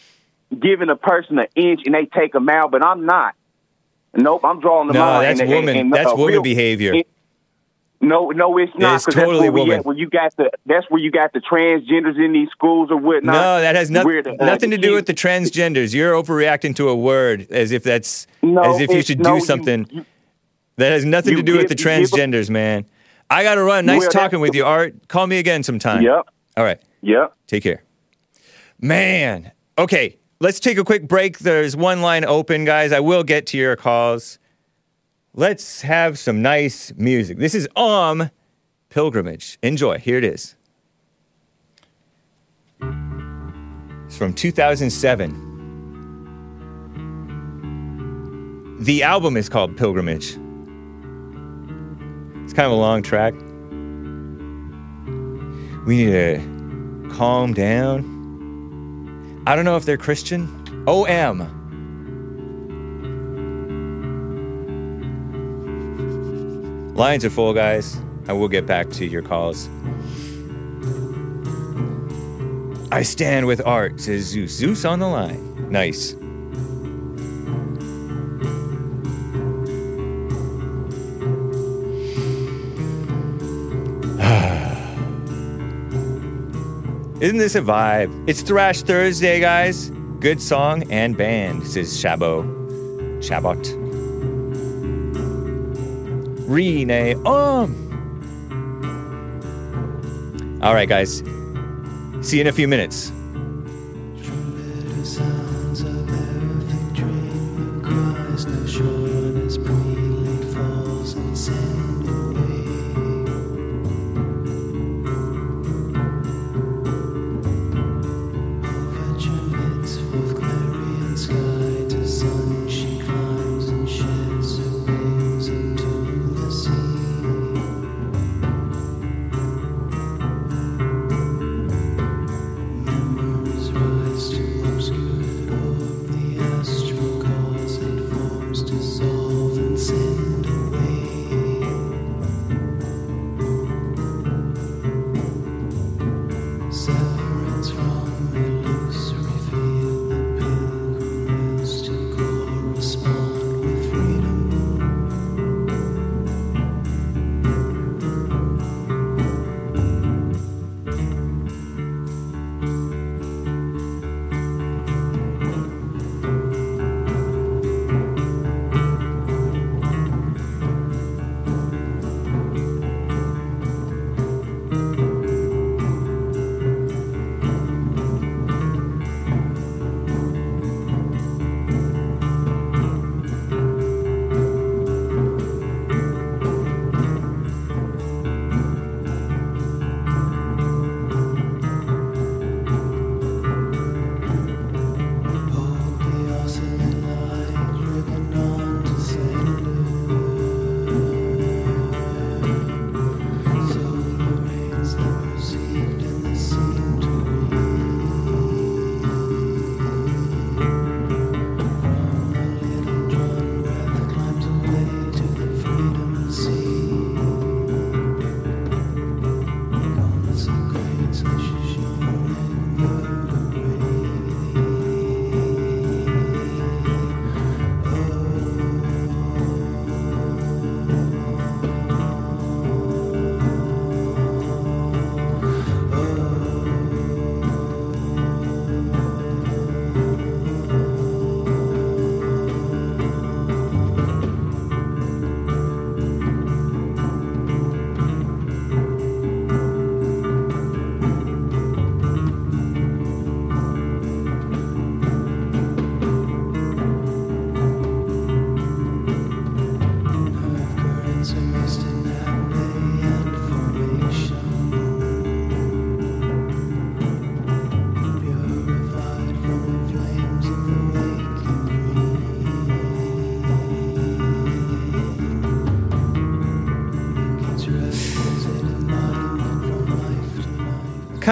[0.55, 3.35] giving a person an inch and they take a mile, but I'm not.
[4.13, 5.23] Nope, I'm drawing the No, line.
[5.23, 5.75] that's and- woman.
[5.77, 6.93] and- that's a woman real- behavior.
[6.95, 7.07] it-
[8.01, 8.95] no, no, it's not.
[8.95, 9.79] It's totally that's where woman.
[9.79, 12.97] At, where you got the that's where you got the transgenders in these schools or
[12.97, 13.33] whatnot.
[13.33, 15.93] no, that has nothing Where the, uh, nothing to do with the transgenders.
[15.93, 19.35] You're overreacting to a word as if that's No, as if you should no, do
[19.35, 19.87] you- something.
[19.91, 20.05] you-
[20.77, 22.85] that has nothing you to do with the give- you give a- transgenders, man.
[23.29, 23.85] I got to run.
[23.85, 25.07] Nice talking with you, Art.
[25.07, 26.03] Call me again sometime.
[26.03, 26.79] Yep, All right.
[27.01, 27.33] yep.
[27.47, 27.83] Take care.
[28.79, 29.51] Man.
[29.77, 31.39] Okay, let's take a quick break.
[31.39, 32.91] There's one line open, guys.
[32.91, 34.37] I will get to your calls.
[35.33, 37.39] Let's have some nice music.
[37.39, 38.29] This is Om
[38.89, 39.57] Pilgrimage.
[39.63, 39.97] Enjoy.
[39.97, 40.55] Here it is.
[44.05, 45.41] It's from 2007.
[48.79, 50.37] The album is called Pilgrimage.
[52.55, 53.33] Kind of a long track.
[55.85, 59.43] We need to calm down.
[59.45, 60.47] I don't know if they're Christian.
[60.87, 61.51] OM.
[66.95, 67.97] Lines are full, guys.
[68.29, 69.67] I will get back to your calls.
[72.89, 74.53] I stand with art, says Zeus.
[74.53, 75.69] Zeus on the line.
[75.69, 76.15] Nice.
[87.25, 88.29] Isn't this a vibe?
[88.29, 89.89] It's Thrash Thursday, guys.
[90.19, 92.45] Good song and band, says Shabo.
[93.17, 93.57] Shabot.
[96.47, 97.15] Renee.
[97.25, 97.73] Um.
[100.61, 101.23] All right, guys.
[102.21, 103.11] See you in a few minutes.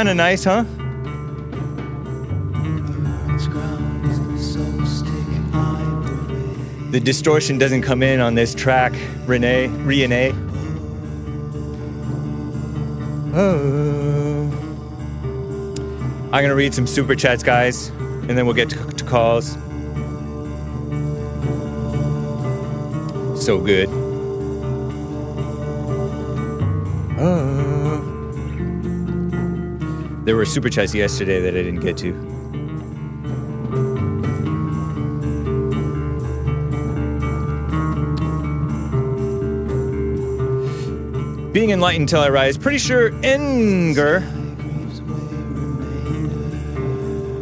[0.03, 0.65] Kind of nice, huh?
[6.91, 8.91] The distortion doesn't come in on this track,
[9.25, 10.33] Renee, Renee.
[13.33, 14.51] Oh.
[16.33, 19.53] I'm gonna read some super chats, guys, and then we'll get to, to calls.
[23.41, 24.02] So good.
[30.43, 32.11] Were super chats yesterday that I didn't get to.
[41.53, 42.57] Being enlightened till I rise.
[42.57, 44.21] Pretty sure Enger.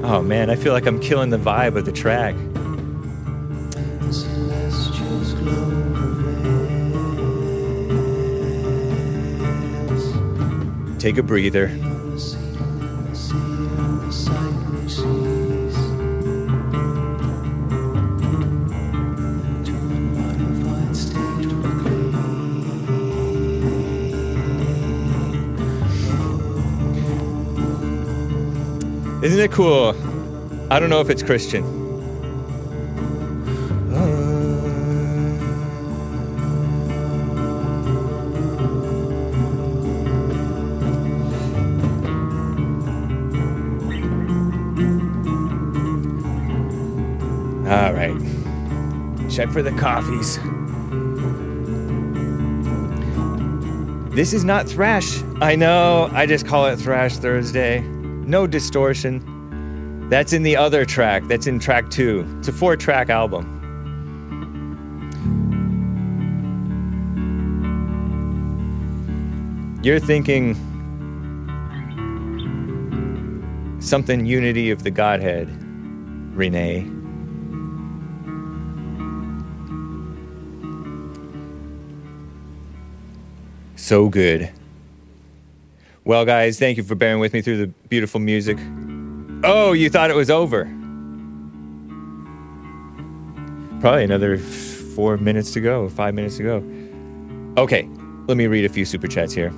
[0.04, 2.36] Oh man, I feel like I'm killing the vibe of the track.
[11.00, 11.91] Take a breather.
[29.22, 29.96] Isn't it cool?
[30.72, 31.64] I don't know if it's Christian.
[47.68, 48.18] All right.
[49.30, 50.40] Check for the coffees.
[54.16, 55.22] This is not thrash.
[55.42, 56.10] I know.
[56.12, 57.91] I just call it Thrash Thursday.
[58.32, 60.08] No distortion.
[60.10, 61.24] That's in the other track.
[61.28, 62.26] That's in track two.
[62.40, 63.60] It's a four track album.
[69.84, 70.56] You're thinking
[73.82, 75.50] something unity of the Godhead,
[76.34, 76.90] Renee.
[83.76, 84.54] So good.
[86.04, 88.58] Well, guys, thank you for bearing with me through the beautiful music.
[89.44, 90.66] Oh, you thought it was over?
[93.80, 97.62] Probably another four minutes to go, five minutes to go.
[97.62, 97.88] Okay,
[98.28, 99.52] let me read a few super chats here.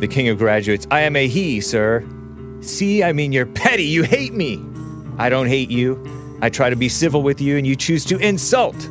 [0.00, 0.86] The king of graduates.
[0.90, 2.06] I am a he, sir.
[2.60, 3.84] See, I mean, you're petty.
[3.84, 4.64] You hate me.
[5.20, 6.02] I don't hate you.
[6.40, 8.88] I try to be civil with you, and you choose to insult.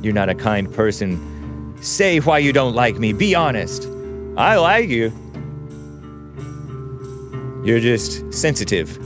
[0.00, 1.76] You're not a kind person.
[1.82, 3.12] Say why you don't like me.
[3.12, 3.86] Be honest.
[4.38, 5.12] I like you.
[7.62, 8.96] You're just sensitive.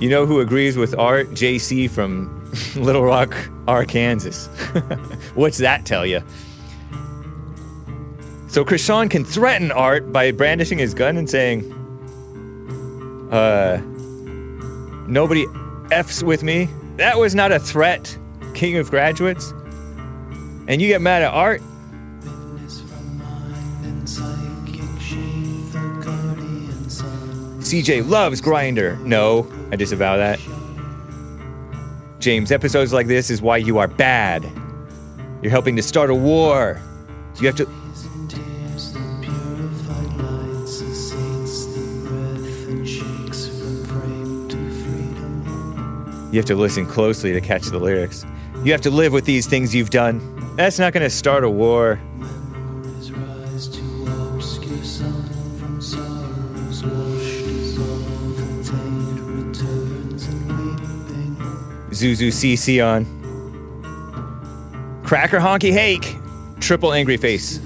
[0.00, 1.30] You know who agrees with Art?
[1.30, 3.34] JC from Little Rock,
[3.66, 4.48] Arkansas.
[5.34, 6.22] What's that tell you?
[8.46, 11.72] So Crishaun can threaten Art by brandishing his gun and saying,
[13.32, 13.82] uh,
[15.06, 15.46] nobody
[15.90, 16.68] F's with me.
[16.96, 18.16] That was not a threat,
[18.54, 19.52] King of Graduates.
[20.66, 21.60] And you get mad at Art?
[27.60, 29.00] CJ loves Grindr.
[29.00, 30.38] No, I disavow that.
[32.20, 34.44] James, episodes like this is why you are bad.
[35.42, 36.80] You're helping to start a war.
[37.40, 37.83] You have to.
[46.34, 48.26] You have to listen closely to catch the lyrics.
[48.64, 50.18] You have to live with these things you've done.
[50.56, 52.00] That's not going to start a war.
[61.92, 63.04] Zuzu CC on.
[65.04, 66.16] Cracker Honky Hake.
[66.58, 67.60] Triple Angry Face.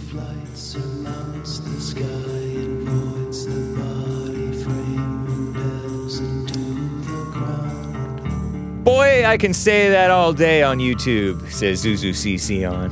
[9.09, 12.91] I can say that all day on YouTube, says Zuzu CC on.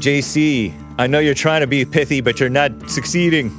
[0.00, 3.50] JC, I know you're trying to be pithy, but you're not succeeding.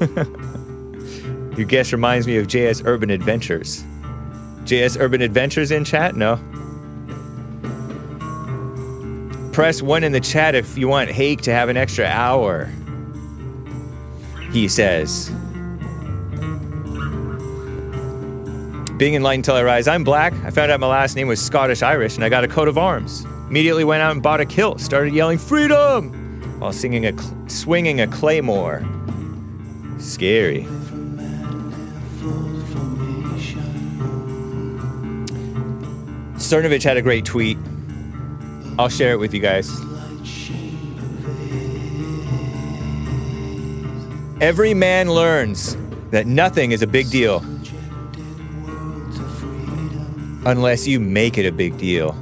[1.56, 3.82] Your guess reminds me of JS Urban Adventures.
[4.64, 6.14] JS Urban Adventures in chat?
[6.14, 6.36] No.
[9.52, 12.70] Press one in the chat if you want Hake to have an extra hour.
[14.52, 15.32] He says.
[18.98, 19.86] Being enlightened till I rise.
[19.86, 20.32] I'm black.
[20.44, 22.76] I found out my last name was Scottish Irish, and I got a coat of
[22.76, 23.24] arms.
[23.48, 24.80] Immediately went out and bought a kilt.
[24.80, 26.10] Started yelling freedom
[26.58, 28.84] while singing a cl- swinging a claymore.
[29.98, 30.66] Scary.
[36.34, 37.56] Cernovich had a great tweet.
[38.80, 39.70] I'll share it with you guys.
[44.40, 45.76] Every man learns
[46.10, 47.44] that nothing is a big deal
[50.48, 52.12] unless you make it a big deal.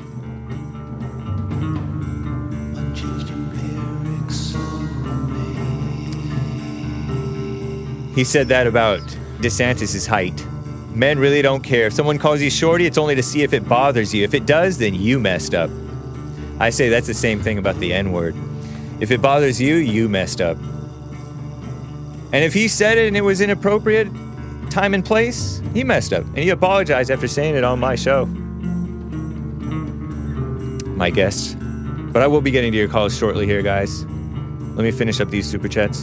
[8.16, 9.00] He said that about
[9.38, 10.44] DeSantis' height.
[10.92, 11.86] Men really don't care.
[11.86, 14.24] If someone calls you shorty, it's only to see if it bothers you.
[14.24, 15.70] If it does, then you messed up.
[16.58, 18.34] I say that's the same thing about the N word.
[18.98, 20.56] If it bothers you, you messed up.
[22.32, 24.08] And if he said it and it was inappropriate,
[24.76, 26.22] time and place, he messed up.
[26.26, 28.26] And he apologized after saying it on my show.
[30.96, 31.56] My guest.
[32.12, 34.04] But I will be getting to your calls shortly here, guys.
[34.04, 36.00] Let me finish up these super chats.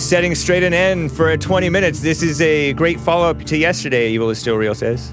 [0.00, 1.98] Setting straight an end for 20 minutes.
[1.98, 5.12] This is a great follow up to yesterday, Evil is Still Real says.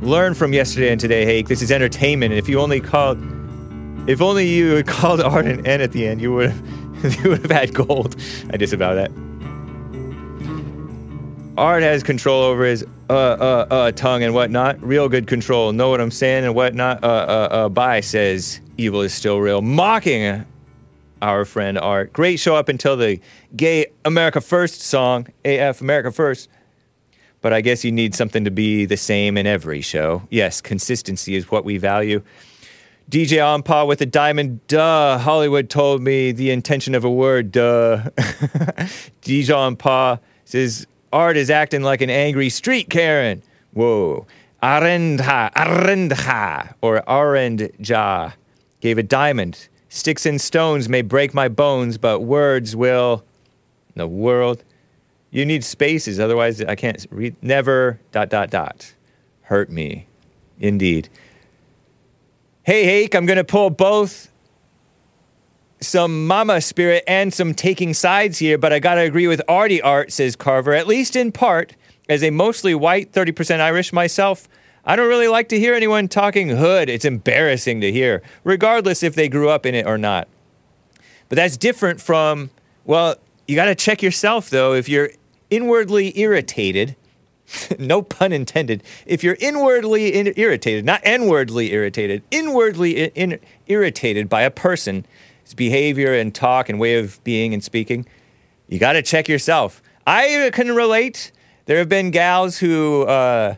[0.00, 1.46] Learn from yesterday and today, Hake.
[1.46, 2.32] This is entertainment.
[2.32, 3.18] And if you only called,
[4.08, 7.30] if only you had called Art an N at the end, you would have, you
[7.30, 8.16] would have had gold.
[8.50, 9.10] I disavow that.
[11.56, 14.80] Art has control over his uh uh uh tongue and whatnot.
[14.80, 15.72] Real good control.
[15.72, 17.02] Know what I'm saying and whatnot.
[17.02, 17.68] Uh uh uh.
[17.68, 19.60] Bye says evil is still real.
[19.60, 20.44] Mocking
[21.20, 22.12] our friend Art.
[22.12, 23.20] Great show up until the
[23.56, 26.48] gay America First song, AF America First.
[27.40, 30.22] But I guess you need something to be the same in every show.
[30.30, 32.22] Yes, consistency is what we value.
[33.10, 35.16] DJ Onpa with a diamond, duh.
[35.16, 38.02] Hollywood told me the intention of a word, duh.
[39.22, 43.42] DJ Onpa says, Art is acting like an angry street Karen.
[43.72, 44.26] Whoa.
[44.62, 48.34] Arendha, Arendha, or Arendja
[48.80, 49.68] gave a diamond.
[49.88, 53.24] Sticks and stones may break my bones, but words will.
[53.94, 54.64] The world.
[55.30, 57.36] You need spaces, otherwise I can't read.
[57.40, 58.94] Never, dot, dot, dot.
[59.42, 60.06] Hurt me.
[60.60, 61.08] Indeed.
[62.68, 64.30] Hey, Hake, I'm going to pull both
[65.80, 69.80] some mama spirit and some taking sides here, but I got to agree with Artie
[69.80, 71.74] Art, says Carver, at least in part.
[72.10, 74.46] As a mostly white, 30% Irish myself,
[74.84, 76.90] I don't really like to hear anyone talking hood.
[76.90, 80.28] It's embarrassing to hear, regardless if they grew up in it or not.
[81.30, 82.50] But that's different from,
[82.84, 83.16] well,
[83.46, 84.74] you got to check yourself, though.
[84.74, 85.12] If you're
[85.48, 86.96] inwardly irritated,
[87.78, 94.28] no pun intended, if you're inwardly in- irritated, not inwardly irritated, inwardly i- in- irritated
[94.28, 95.04] by a person's
[95.56, 98.06] behavior and talk and way of being and speaking,
[98.68, 99.82] you got to check yourself.
[100.06, 101.32] I can relate.
[101.66, 103.56] There have been gals who uh,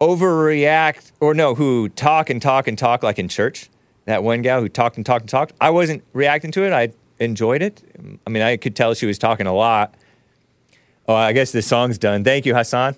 [0.00, 3.70] overreact, or no, who talk and talk and talk like in church.
[4.06, 5.54] That one gal who talked and talked and talked.
[5.60, 6.72] I wasn't reacting to it.
[6.72, 7.82] I enjoyed it.
[8.26, 9.94] I mean, I could tell she was talking a lot.
[11.08, 12.22] Oh, I guess the song's done.
[12.24, 12.96] Thank you, Hassan.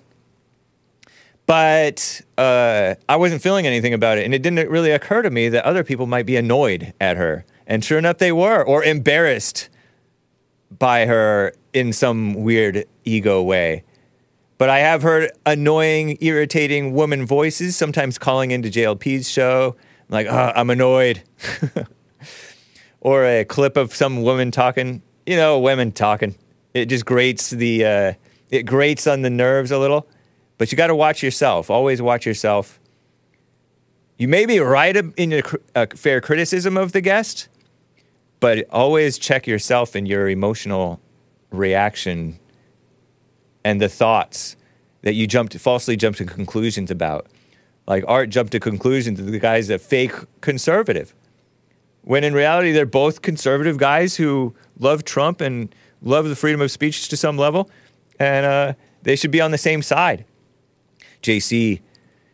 [1.47, 5.47] But uh, I wasn't feeling anything about it, and it didn't really occur to me
[5.49, 7.45] that other people might be annoyed at her.
[7.65, 9.69] And sure enough, they were, or embarrassed
[10.77, 13.83] by her in some weird ego way.
[14.57, 19.77] But I have heard annoying, irritating woman voices, sometimes calling into JLP's show,
[20.09, 21.23] like, oh, I'm annoyed.
[22.99, 26.35] or a clip of some woman talking, you know, women talking.
[26.73, 28.13] It just grates the, uh,
[28.49, 30.09] it grates on the nerves a little.
[30.57, 31.69] But you got to watch yourself.
[31.69, 32.79] Always watch yourself.
[34.17, 37.47] You may be right in cr- a fair criticism of the guest,
[38.39, 40.99] but always check yourself and your emotional
[41.51, 42.39] reaction
[43.63, 44.55] and the thoughts
[45.01, 47.27] that you jumped falsely jumped to conclusions about.
[47.87, 51.13] Like Art jumped to conclusions that the guy's a fake conservative.
[52.01, 56.71] When in reality they're both conservative guys who love Trump and love the freedom of
[56.71, 57.69] speech to some level,
[58.19, 60.25] and uh, they should be on the same side.
[61.27, 61.81] JC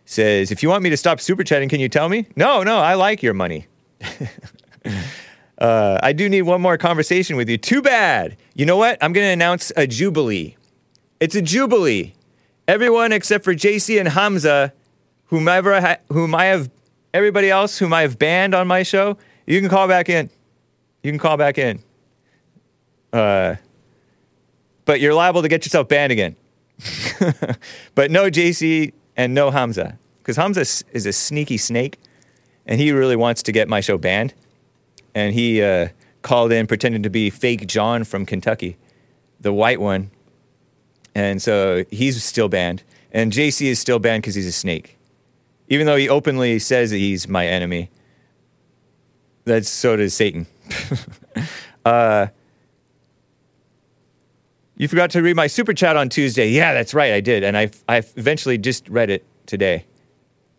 [0.06, 2.28] says, if you want me to stop super chatting, can you tell me?
[2.36, 3.68] No, no, I like your money.
[5.58, 7.58] uh, I do need one more conversation with you.
[7.58, 8.38] Too bad.
[8.54, 8.98] You know what?
[9.02, 10.56] I'm going to announce a jubilee.
[11.20, 12.14] It's a jubilee.
[12.68, 14.74] Everyone except for JC and Hamza,
[15.26, 16.70] whomever I ha- whom I have,
[17.14, 20.30] everybody else whom I have banned on my show, you can call back in.
[21.02, 21.82] You can call back in.
[23.12, 23.56] Uh,
[24.86, 26.36] but you're liable to get yourself banned again.
[27.96, 32.00] but no JC and no Hamza, because Hamza is a sneaky snake,
[32.66, 34.34] and he really wants to get my show banned.
[35.16, 35.90] And he uh,
[36.24, 38.78] called in pretending to be fake John from Kentucky,
[39.40, 40.10] the white one.
[41.14, 42.84] And so he's still banned.
[43.12, 44.98] And JC is still banned because he's a snake.
[45.68, 47.92] Even though he openly says that he's my enemy,
[49.46, 50.48] that's so does Satan.
[51.86, 52.28] uh,
[54.84, 56.50] You forgot to read my super chat on Tuesday.
[56.50, 59.86] Yeah, that's right, I did, and I I eventually just read it today.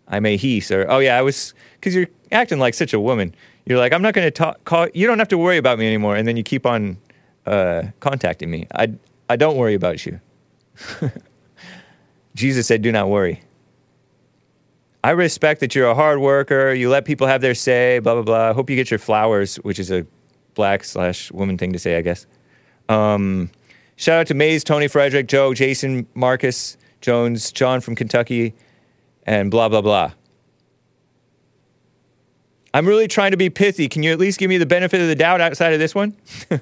[0.09, 0.87] I'm a he, sir.
[0.89, 3.35] Oh yeah, I was because you're acting like such a woman.
[3.67, 4.65] You're like, I'm not going to talk.
[4.65, 4.89] Call.
[4.95, 6.97] You don't have to worry about me anymore, and then you keep on
[7.45, 8.67] uh, contacting me.
[8.75, 8.95] I
[9.29, 10.19] I don't worry about you.
[12.35, 13.43] Jesus said, "Do not worry."
[15.03, 16.73] I respect that you're a hard worker.
[16.73, 17.99] You let people have their say.
[17.99, 18.49] Blah blah blah.
[18.49, 20.07] I hope you get your flowers, which is a
[20.55, 22.27] black slash woman thing to say, I guess.
[22.89, 23.51] Um,
[23.97, 28.55] shout out to Maze, Tony, Frederick, Joe, Jason, Marcus, Jones, John from Kentucky,
[29.27, 30.13] and blah blah blah.
[32.73, 33.89] I'm really trying to be pithy.
[33.89, 36.17] Can you at least give me the benefit of the doubt outside of this one?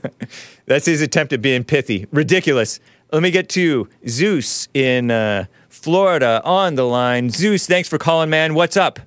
[0.67, 2.07] That's his attempt at being pithy.
[2.13, 2.81] Ridiculous.
[3.13, 7.31] Let me get to Zeus in uh, Florida on the line.
[7.31, 8.55] Zeus, thanks for calling, man.
[8.55, 8.99] What's up?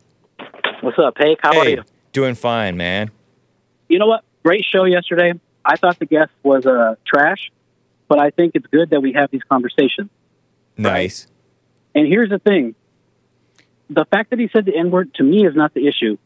[0.82, 1.40] What's up, Hank?
[1.42, 1.84] How are you?
[2.16, 3.12] doing fine, man.
[3.90, 4.24] You know what?
[4.44, 5.34] Great show yesterday.
[5.66, 7.52] I thought the guest was uh, trash,
[8.08, 10.10] but I think it's good that we have these conversations.
[10.78, 11.28] Nice.
[11.94, 12.76] And here's the thing
[13.90, 16.18] the fact that he said the N word to me is not the issue.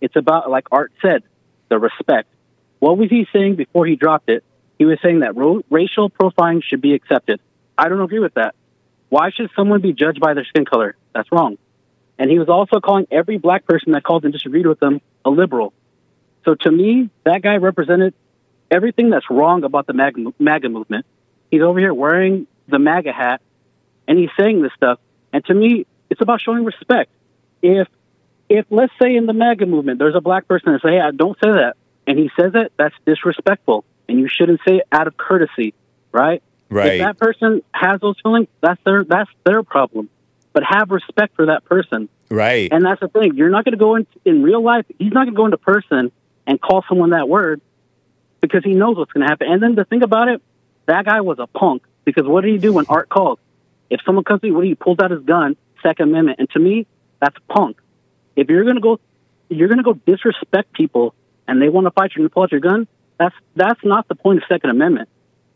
[0.00, 1.22] It's about, like Art said,
[1.68, 2.28] the respect.
[2.78, 4.44] What was he saying before he dropped it?
[4.78, 7.40] He was saying that ro- racial profiling should be accepted.
[7.78, 8.54] I don't agree with that.
[9.08, 10.96] Why should someone be judged by their skin color?
[11.14, 11.56] That's wrong.
[12.18, 15.30] And he was also calling every black person that called and disagreed with him a
[15.30, 15.72] liberal.
[16.44, 18.14] So to me, that guy represented
[18.70, 21.06] everything that's wrong about the MAGA, MAGA movement.
[21.50, 23.40] He's over here wearing the MAGA hat
[24.08, 24.98] and he's saying this stuff.
[25.32, 27.10] And to me, it's about showing respect.
[27.62, 27.88] If,
[28.48, 31.36] if let's say in the MAGA movement, there's a black person that say, "Hey, don't
[31.42, 35.16] say that," and he says it, that's disrespectful, and you shouldn't say it out of
[35.16, 35.74] courtesy,
[36.12, 36.42] right?
[36.70, 36.94] Right.
[36.94, 40.08] If that person has those feelings, that's their that's their problem.
[40.52, 42.08] But have respect for that person.
[42.30, 42.72] Right.
[42.72, 43.34] And that's the thing.
[43.34, 44.86] You're not going to go in in real life.
[44.98, 46.12] He's not going to go into person
[46.46, 47.60] and call someone that word
[48.40, 49.48] because he knows what's going to happen.
[49.50, 50.42] And then the thing about it,
[50.86, 53.38] that guy was a punk because what did he do when Art called?
[53.90, 56.50] If someone comes to you, what do you pulls out his gun, Second Amendment, and
[56.50, 56.86] to me,
[57.20, 57.80] that's punk.
[58.34, 59.00] If you're going to go,
[59.48, 61.14] you're to go disrespect people,
[61.46, 62.88] and they want to fight you and pull out your gun.
[63.18, 65.08] That's that's not the point of Second Amendment.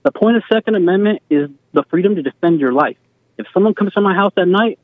[0.03, 2.97] The point of Second Amendment is the freedom to defend your life.
[3.37, 4.79] If someone comes to my house at night,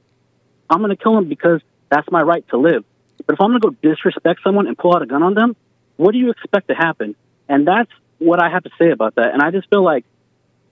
[0.68, 1.60] I'm going to kill them because
[1.90, 2.84] that's my right to live.
[3.24, 5.56] But if I'm going to go disrespect someone and pull out a gun on them,
[5.96, 7.14] what do you expect to happen?
[7.48, 9.32] And that's what I have to say about that.
[9.32, 10.04] And I just feel like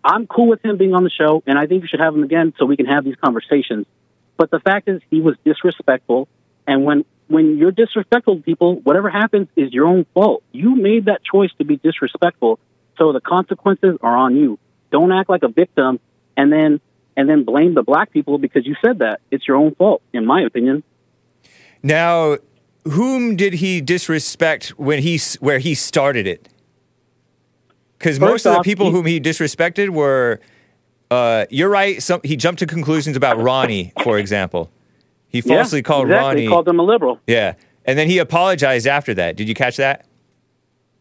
[0.05, 2.23] I'm cool with him being on the show, and I think we should have him
[2.23, 3.87] again so we can have these conversations.
[4.37, 6.29] But the fact is, he was disrespectful,
[6.67, 10.43] and when when you're disrespectful to people, whatever happens is your own fault.
[10.53, 12.59] You made that choice to be disrespectful,
[12.99, 14.59] so the consequences are on you.
[14.91, 16.01] Don't act like a victim,
[16.37, 16.81] and then
[17.17, 19.21] and then blame the black people because you said that.
[19.31, 20.83] It's your own fault, in my opinion.
[21.83, 22.39] Now,
[22.85, 26.49] whom did he disrespect when he where he started it?
[27.99, 30.41] Because most First of the people he- whom he disrespected were,
[31.11, 32.03] uh, you're right.
[32.03, 34.71] Some, he jumped to conclusions about Ronnie, for example.
[35.29, 36.27] He falsely yeah, called exactly.
[36.29, 36.43] Ronnie.
[36.43, 37.21] He called him a liberal.
[37.27, 37.55] yeah,
[37.85, 39.37] and then he apologized after that.
[39.37, 40.07] Did you catch that?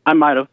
[0.06, 0.48] I might have.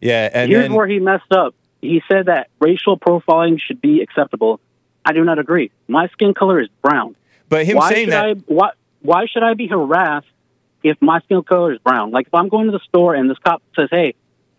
[0.00, 1.54] Yeah, and Here's then where he messed up.
[1.80, 4.60] He said that racial profiling should be acceptable.
[5.04, 5.70] I do not agree.
[5.88, 7.16] My skin color is brown.
[7.48, 8.24] but him why saying that.
[8.24, 8.70] I why,
[9.00, 10.26] why should I be harassed
[10.82, 12.10] if my skin color is brown?
[12.12, 14.14] Like if I'm going to the store and this cop says, "Hey,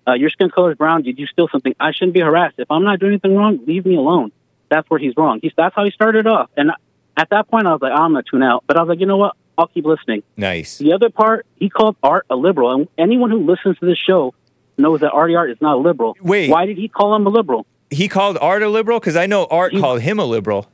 [0.08, 1.04] uh, your skin color is brown.
[1.04, 2.56] Did you steal something?" I shouldn't be harassed.
[2.58, 4.32] If I'm not doing anything wrong, leave me alone.
[4.70, 5.40] That's where he's wrong.
[5.42, 6.50] He's, that's how he started off.
[6.58, 6.72] And
[7.16, 8.64] at that point, I was like, I'm gonna tune out.
[8.68, 9.36] But I was like, you know what?
[9.58, 10.24] I'll keep listening.
[10.36, 10.80] nice.
[10.80, 14.34] The other part, he called Art a liberal, and anyone who listens to this show
[14.80, 16.18] knows that Artie Art is not a liberal.
[16.22, 16.50] Wait.
[16.50, 17.68] why did he call him a liberal?
[17.92, 20.68] He called Art a liberal because I know Art He- called him a liberal.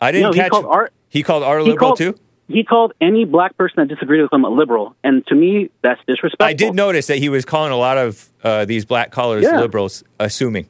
[0.00, 0.50] I didn't No, he catch.
[0.50, 0.92] called Art.
[1.08, 2.14] He called Art a liberal called, too.
[2.50, 6.00] He called any black person that disagreed with him a liberal, and to me, that's
[6.06, 6.46] disrespectful.
[6.46, 9.60] I did notice that he was calling a lot of uh, these black callers Yeah.
[9.60, 10.68] liberals, assuming.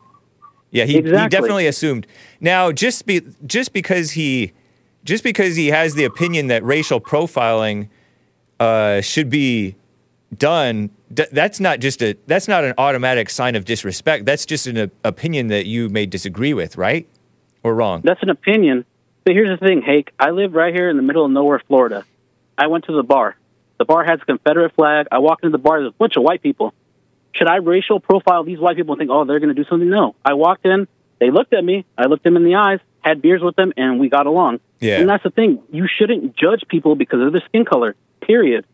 [0.73, 2.07] Yeah, he, he definitely assumed.
[2.41, 4.53] Now, just be just because he
[5.05, 7.89] just because he has the opinion that racial profiling
[8.61, 9.75] uh, should be
[10.37, 14.27] done, d- that's not just a that's not an automatic sign of disrespect.
[14.27, 17.09] That's just an o- opinion that you may disagree with, right?
[17.63, 18.03] Or wrong?
[18.05, 18.85] That's an opinion.
[19.25, 20.13] But here's the thing, Hake.
[20.19, 22.05] I live right here in the middle of nowhere, Florida.
[22.57, 23.37] I went to the bar.
[23.79, 25.07] The bar has a Confederate flag.
[25.11, 25.81] I walked into the bar.
[25.81, 26.75] There's a bunch of white people.
[27.33, 29.89] Should I racial profile these white people and think, oh, they're going to do something?
[29.89, 30.15] No.
[30.25, 30.89] I walked in.
[31.19, 31.85] They looked at me.
[31.97, 34.61] I looked them in the eyes, had beers with them, and we got along.
[34.81, 35.01] Yeah.
[35.01, 35.63] And that's the thing.
[35.71, 38.65] You shouldn't judge people because of their skin color, period.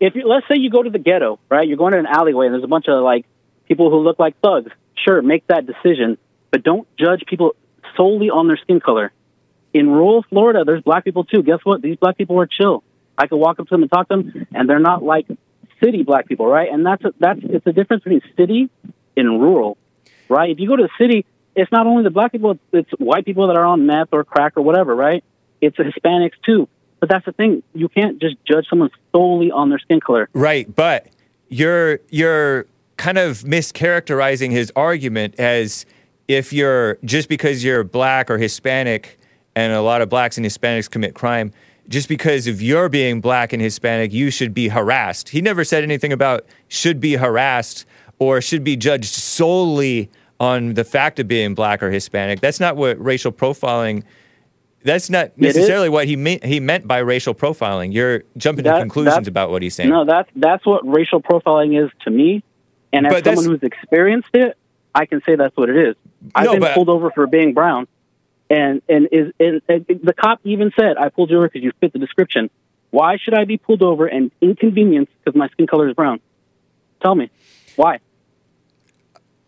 [0.00, 1.66] If you, let's say you go to the ghetto, right?
[1.66, 3.26] You're going to an alleyway and there's a bunch of like
[3.66, 4.70] people who look like thugs.
[4.94, 6.18] Sure, make that decision,
[6.50, 7.54] but don't judge people
[7.96, 9.12] solely on their skin color.
[9.74, 11.42] In rural Florida, there's black people too.
[11.42, 11.82] Guess what?
[11.82, 12.82] These black people are chill.
[13.16, 15.26] I could walk up to them and talk to them, and they're not like
[15.82, 16.68] city black people, right?
[16.72, 18.70] And that's a, that's it's a difference between city
[19.16, 19.76] and rural,
[20.28, 20.50] right?
[20.50, 23.48] If you go to the city, it's not only the black people; it's, white people
[23.48, 25.24] that are on meth or crack or whatever, right?
[25.60, 26.68] It's the Hispanics too.
[27.00, 30.28] But that's the thing; you can't just judge someone solely on their skin color.
[30.32, 31.08] Right, but
[31.48, 32.66] you're you're
[32.96, 35.86] kind of mischaracterizing his argument as
[36.26, 39.17] if you're just because you're black or Hispanic
[39.58, 41.52] and a lot of blacks and Hispanics commit crime,
[41.88, 45.30] just because of your being black and Hispanic, you should be harassed.
[45.30, 47.84] He never said anything about should be harassed
[48.20, 52.38] or should be judged solely on the fact of being black or Hispanic.
[52.40, 54.04] That's not what racial profiling
[54.84, 57.92] that's not necessarily what he meant he meant by racial profiling.
[57.92, 59.90] You're jumping That- to conclusions about what he's saying.
[59.90, 62.44] No, that's that's what racial profiling is to me.
[62.92, 64.56] And as But someone who's experienced it,
[64.94, 65.96] I can say that's what it is.
[66.32, 67.88] I've No, been but- pulled over for being brown,
[68.50, 71.72] and and is and, and the cop even said, "I pulled you over because you
[71.80, 72.50] fit the description."
[72.90, 76.20] Why should I be pulled over and inconvenienced because my skin color is brown?
[77.02, 77.30] Tell me,
[77.76, 77.98] why?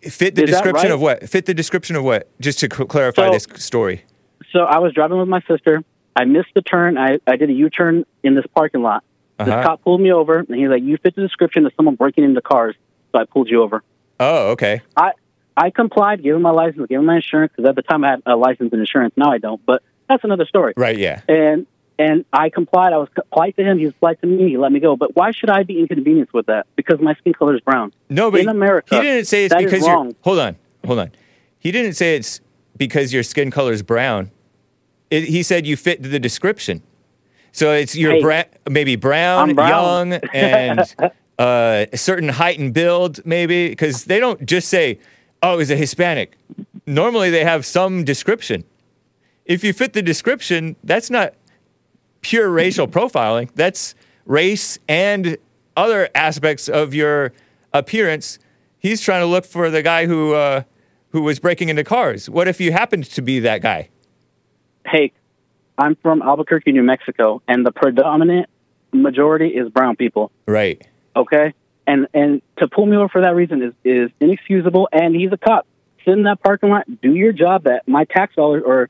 [0.02, 0.94] Fit the Is description right?
[0.94, 1.28] of what?
[1.28, 2.28] Fit the description of what?
[2.40, 4.04] Just to cl- clarify So- this story.
[4.52, 5.82] So I was driving with my sister.
[6.16, 6.98] I missed the turn.
[6.98, 9.04] I, I did a U turn in this parking lot.
[9.38, 9.44] Uh-huh.
[9.56, 12.24] This cop pulled me over, and he's like, "You fit the description of someone breaking
[12.24, 12.74] into cars."
[13.12, 13.82] So I pulled you over.
[14.18, 14.82] Oh, okay.
[14.96, 15.12] I
[15.56, 18.10] I complied, gave him my license, gave him my insurance because at the time I
[18.10, 19.14] had a license and insurance.
[19.16, 20.72] Now I don't, but that's another story.
[20.76, 21.22] Right, yeah.
[21.28, 21.66] And
[21.98, 22.92] and I complied.
[22.94, 23.78] I was polite to him.
[23.78, 24.48] He was polite to me.
[24.48, 24.96] He let me go.
[24.96, 26.66] But why should I be inconvenienced with that?
[26.76, 27.92] Because my skin color is brown.
[28.08, 30.14] No, but in America, he didn't say it's because you're wrong.
[30.22, 30.56] Hold on.
[30.86, 31.10] Hold on.
[31.58, 32.40] He didn't say it's
[32.76, 34.30] because your skin color is brown.
[35.10, 36.82] It, he said you fit the description.
[37.52, 40.12] So it's you're Hey, bra- maybe brown, brown.
[40.12, 40.80] young, and
[41.38, 45.00] uh, a certain height and build, maybe because they don't just say,
[45.42, 46.36] "Oh, he's a Hispanic."
[46.86, 48.64] Normally, they have some description.
[49.44, 51.34] If you fit the description, that's not
[52.20, 53.50] pure racial profiling.
[53.54, 53.94] That's
[54.26, 55.36] race and
[55.76, 57.32] other aspects of your
[57.72, 58.38] appearance.
[58.78, 60.62] He's trying to look for the guy who uh,
[61.10, 62.28] who was breaking into cars.
[62.30, 63.88] What if you happened to be that guy?
[64.86, 65.12] Hey,
[65.78, 68.48] I'm from Albuquerque, New Mexico, and the predominant
[68.92, 70.30] majority is brown people.
[70.46, 70.86] Right.
[71.16, 71.54] okay?
[71.90, 74.88] And and to pull me over for that reason is is inexcusable.
[74.92, 75.66] And he's a cop.
[76.04, 78.88] Sit in that parking lot, do your job that my tax dollars or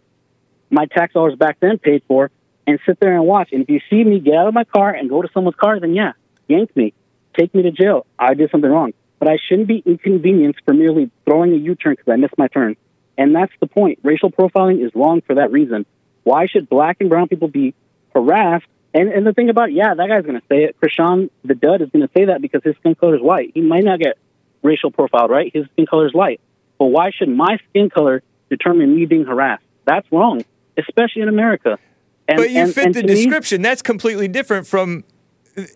[0.69, 2.31] my tax dollars back then paid for,
[2.67, 3.49] and sit there and watch.
[3.53, 5.81] And if you see me get out of my car and go to someone's car,
[5.81, 6.13] then yeah,
[6.47, 6.93] yank me,
[7.39, 8.07] take me to jail.
[8.19, 12.13] I did something wrong, but I shouldn't be inconvenienced for merely throwing a U-turn because
[12.13, 12.77] I missed my turn.
[13.17, 13.99] And that's the point.
[14.03, 15.87] Racial profiling is wrong for that reason.
[16.23, 17.75] Why should black and brown people be
[18.15, 18.67] harassed?
[18.93, 20.77] And and the thing about it, yeah, that guy's going to say it.
[20.81, 23.53] Crishaun, the dud, is going to say that because his skin color is white.
[23.55, 24.19] He might not get
[24.63, 25.51] racial profiled, right?
[25.55, 26.41] His skin color is light.
[26.79, 29.63] But why should my skin color determine me being harassed?
[29.85, 30.45] That's wrong,
[30.77, 31.79] especially in America.
[32.27, 33.63] And, but you and- fit and the to me- description.
[33.63, 35.05] That's completely different from.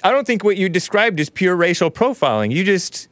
[0.03, 2.53] I don't think what you described is pure racial profiling.
[2.53, 3.09] You just,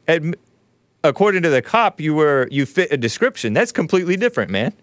[1.03, 3.53] according to the cop, you were you fit a description.
[3.53, 4.73] That's completely different, man.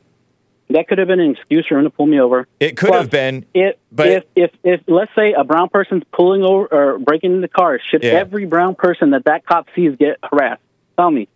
[0.71, 2.47] That could have been an excuse for him to pull me over.
[2.61, 3.45] It could Plus, have been.
[3.55, 7.49] If, but- if if if let's say a brown person's pulling over or breaking into
[7.49, 8.13] cars, should Yeah.
[8.13, 10.63] every brown person that that cop sees get harassed?
[10.97, 11.29] Tell me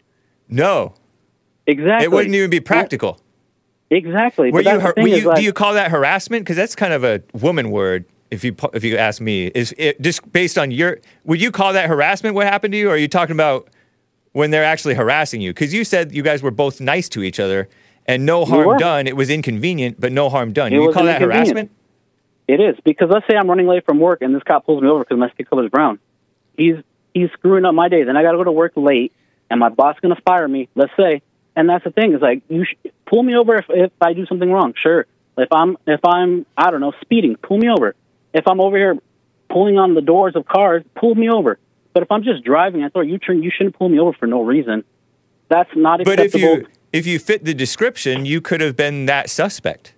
[0.48, 0.94] No,
[1.66, 2.04] exactly.
[2.04, 3.20] it wouldn't even be practical.
[3.90, 4.50] Exactly.
[4.50, 6.44] Were you, were you like, do you call that harassment?
[6.44, 8.04] Because that's kind of a woman word.
[8.30, 10.98] If you if you ask me, is it just based on your?
[11.24, 12.34] Would you call that harassment?
[12.34, 12.88] What happened to you?
[12.88, 13.68] Or are you talking about
[14.32, 15.50] when they're actually harassing you?
[15.52, 17.68] Because you said you guys were both nice to each other
[18.06, 19.06] and no harm done.
[19.06, 20.72] It was inconvenient, but no harm done.
[20.72, 21.70] It you call that harassment?
[22.46, 24.88] It is because let's say I'm running late from work and this cop pulls me
[24.88, 25.98] over because my skin color is brown.
[26.56, 26.76] He's
[27.14, 28.04] he's screwing up my day.
[28.04, 29.12] Then I got to go to work late,
[29.50, 30.68] and my boss is going to fire me.
[30.74, 31.22] Let's say,
[31.56, 34.26] and that's the thing is like you sh- pull me over if if I do
[34.26, 34.74] something wrong.
[34.80, 35.06] Sure.
[35.38, 37.94] If I'm if I'm I don't know speeding, pull me over.
[38.34, 38.96] If I'm over here
[39.48, 41.58] pulling on the doors of cars, pull me over.
[41.94, 44.26] But if I'm just driving, I thought you turn you shouldn't pull me over for
[44.26, 44.84] no reason.
[45.48, 46.58] That's not But if acceptable.
[46.58, 49.94] you if you fit the description, you could have been that suspect.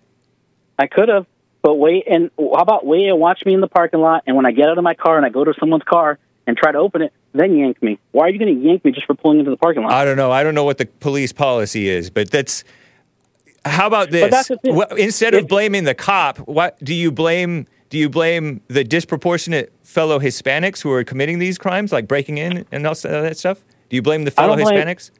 [0.78, 1.26] I could have,
[1.60, 4.46] but wait and how about wait and watch me in the parking lot, and when
[4.46, 6.78] I get out of my car and I go to someone's car and try to
[6.78, 7.98] open it, then yank me.
[8.12, 9.92] Why are you going to yank me just for pulling into the parking lot?
[9.92, 10.32] I don't know.
[10.32, 12.64] I don't know what the police policy is, but that's.
[13.66, 14.30] How about this?
[14.30, 14.74] that's the thing.
[14.74, 17.66] What, instead of If- blaming the cop, what do you blame?
[17.90, 22.64] Do you blame the disproportionate fellow Hispanics who are committing these crimes, like breaking in
[22.72, 23.64] and all that stuff?
[23.90, 25.10] Do you blame the fellow blame- Hispanics?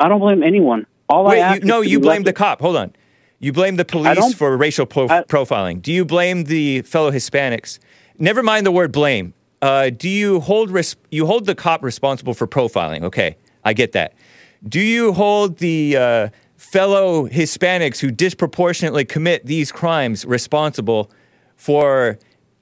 [0.00, 0.86] I don't blame anyone.
[1.08, 2.60] All Wait, ask you, no, you blame the cop.
[2.60, 2.94] Hold on.
[3.38, 5.82] You blame the police for racial pro- I- profiling.
[5.82, 7.80] Do you blame the fellow Hispanics?
[8.18, 9.34] Never mind the word blame.
[9.60, 13.02] Uh, do you hold res- you hold the cop responsible for profiling?
[13.02, 14.14] Okay, I get that.
[14.68, 21.10] Do you hold the uh, fellow Hispanics who disproportionately commit these crimes responsible
[21.56, 22.18] for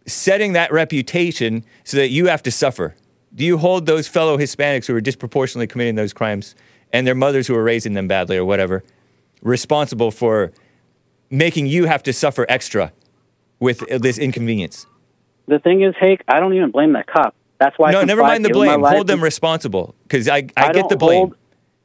[0.06, 2.94] setting that reputation so that you have to suffer?
[3.34, 6.54] Do you hold those fellow Hispanics who are disproportionately committing those crimes
[6.92, 8.82] and their mothers who are raising them badly or whatever
[9.42, 10.52] responsible for
[11.30, 12.92] making you have to suffer extra
[13.58, 14.86] with this inconvenience.
[15.46, 17.34] The thing is, Hake, I don't even blame that cop.
[17.58, 17.88] That's why.
[17.88, 18.82] I no, never mind the blame.
[18.82, 21.18] Hold them responsible because I, I, get don't the blame.
[21.18, 21.36] Hold,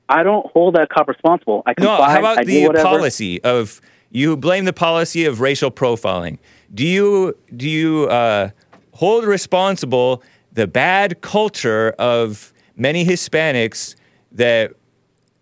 [0.08, 1.64] I don't hold that cop responsible.
[1.66, 6.38] I No, how about I the policy of you blame the policy of racial profiling?
[6.74, 8.52] Do you do you uh,
[8.94, 10.24] hold responsible
[10.54, 13.96] the bad culture of many Hispanics
[14.32, 14.74] that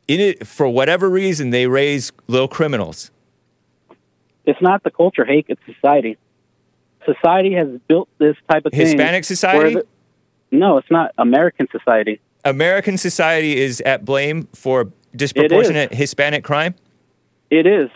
[0.08, 3.12] in it for whatever reason they raise little criminals?
[4.46, 5.46] It's not the culture, Hake.
[5.50, 6.18] It's society.
[7.06, 8.82] Society has built this type of thing.
[8.82, 9.76] Hispanic where society?
[9.76, 9.88] the-
[10.52, 12.20] no, it's not American society.
[12.46, 16.76] American society is at blame for disproportionate Hispanic crime.
[17.50, 17.90] It is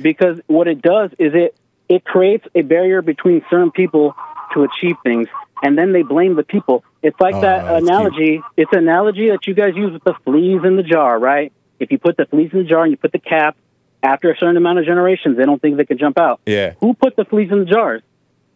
[0.00, 1.56] because what it does is it
[1.88, 4.14] it creates a barrier between certain people
[4.54, 5.28] to achieve things,
[5.62, 6.84] and then they blame the people.
[7.02, 8.42] It's like Oh, that analogy.
[8.56, 11.52] It's an analogy that you guys use with the fleas in the jar, right?
[11.78, 13.56] If you put the fleas in the jar and you put the cap,
[14.02, 16.40] after a certain amount of generations, they don't think they can jump out.
[16.46, 16.74] Yeah.
[16.80, 18.02] Who put the fleas in the jars?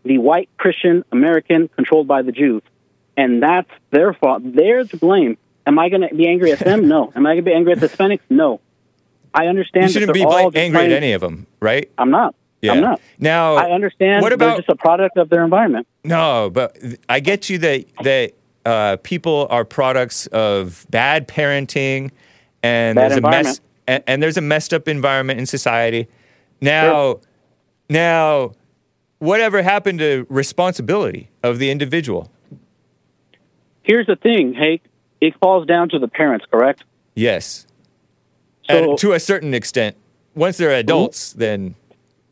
[0.04, 2.62] The white Christian American controlled by the Jews.
[3.16, 4.42] And that's their fault.
[4.44, 5.36] They're to blame.
[5.66, 6.88] Am I going to be angry at them?
[6.88, 7.12] No.
[7.14, 8.20] Am I going to be angry at the Hispanics?
[8.30, 8.60] No.
[9.34, 9.86] I understand.
[9.86, 11.90] You shouldn't be all angry at any of them, right?
[11.98, 12.34] I'm not.
[12.62, 12.72] Yeah.
[12.72, 13.00] I'm not.
[13.18, 14.22] Now, I understand.
[14.22, 15.86] What they're about just a product of their environment.
[16.04, 16.76] No, but
[17.08, 18.32] I get you that that
[18.66, 22.10] uh, people are products of bad parenting,
[22.62, 26.08] and Bad there's a mess, and, and there's a messed up environment in society.
[26.60, 27.20] Now,
[27.88, 28.52] now,
[29.18, 32.30] whatever happened to responsibility of the individual?
[33.82, 34.82] Here's the thing, Hake.
[35.20, 36.84] It falls down to the parents, correct?
[37.14, 37.66] Yes,
[38.68, 39.96] So and to a certain extent.
[40.34, 41.74] Once they're adults, then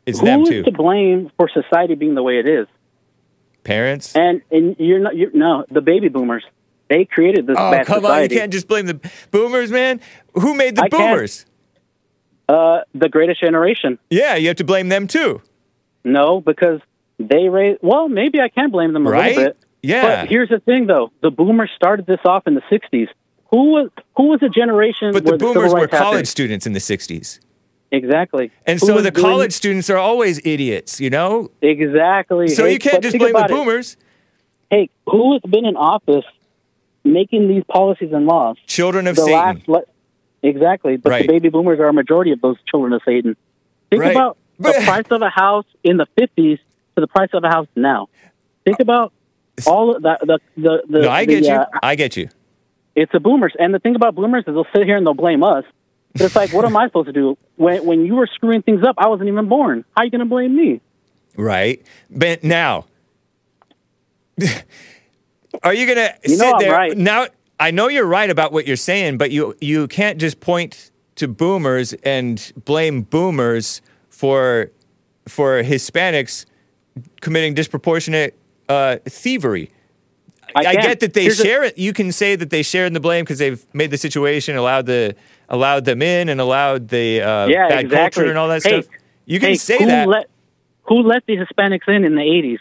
[0.09, 0.59] it's them too.
[0.59, 2.67] is to blame for society being the way it is?
[3.63, 4.15] Parents.
[4.15, 5.15] And and you're not.
[5.15, 6.43] You're, no, the baby boomers.
[6.89, 8.25] They created this Oh bad come society.
[8.25, 8.31] on!
[8.31, 8.99] You can't just blame the
[9.31, 10.01] boomers, man.
[10.33, 11.45] Who made the I boomers?
[12.47, 13.99] Uh, the greatest generation.
[14.09, 15.41] Yeah, you have to blame them too.
[16.03, 16.79] No, because
[17.19, 17.79] they raised.
[17.83, 19.35] Well, maybe I can blame them a Right?
[19.35, 19.57] little bit.
[19.83, 20.01] Yeah.
[20.21, 23.07] But here's the thing, though: the boomers started this off in the '60s.
[23.51, 25.11] Who was who was a generation?
[25.11, 26.11] But the boomers were rights happened?
[26.11, 27.39] college students in the 60s.
[27.91, 28.51] Exactly.
[28.67, 31.49] And so the doing- college students are always idiots, you know?
[31.61, 32.47] Exactly.
[32.49, 33.53] So Hey, you can't just blame the about it.
[33.53, 33.97] boomers.
[34.69, 36.25] Hey, who has been in office
[37.03, 38.57] making these policies and laws?
[38.67, 39.63] Children of the Satan.
[39.67, 39.83] le-
[40.43, 41.21] exactly, but Right.
[41.23, 43.35] the baby boomers are a majority of those children of Satan.
[43.89, 44.11] Think Right.
[44.11, 46.59] about But- the price of a house in the fifties
[46.95, 48.07] to the price of a house now.
[48.65, 49.11] Think about
[49.65, 50.19] all of that.
[50.21, 50.99] The the the.
[51.01, 51.53] no, I the, get you.
[51.55, 52.29] uh, I get you.
[52.95, 55.43] it's the boomers, and the thing about boomers is they'll sit here and they'll blame
[55.43, 55.63] us.
[56.19, 58.83] But it's like, what am I supposed to do when when you were screwing things
[58.83, 58.95] up?
[58.97, 59.85] I wasn't even born.
[59.95, 60.81] How are you going to blame me?
[61.37, 61.81] Right?
[62.09, 62.87] But now,
[65.63, 66.73] are you going to You sit there?
[66.73, 66.97] right.
[66.97, 67.27] Now,
[67.57, 71.29] I know you're right about what you're saying, but you, you can't just point to
[71.29, 74.71] boomers and blame boomers for,
[75.25, 76.45] for Hispanics
[77.21, 78.37] committing disproportionate
[78.67, 79.71] uh, thievery.
[80.53, 80.81] I, can.
[80.81, 81.77] get that they Here's share it.
[81.77, 84.87] You can say that they share in the blame because they've made the situation, allowed
[84.87, 85.15] the
[85.49, 88.21] allowed them in, and allowed the uh, Yeah, bad exactly.
[88.23, 88.93] culture and all that Hey, stuff.
[89.25, 90.07] You can hey, say who that.
[90.07, 90.27] Let,
[90.83, 92.59] who let the Hispanics in in the eighties?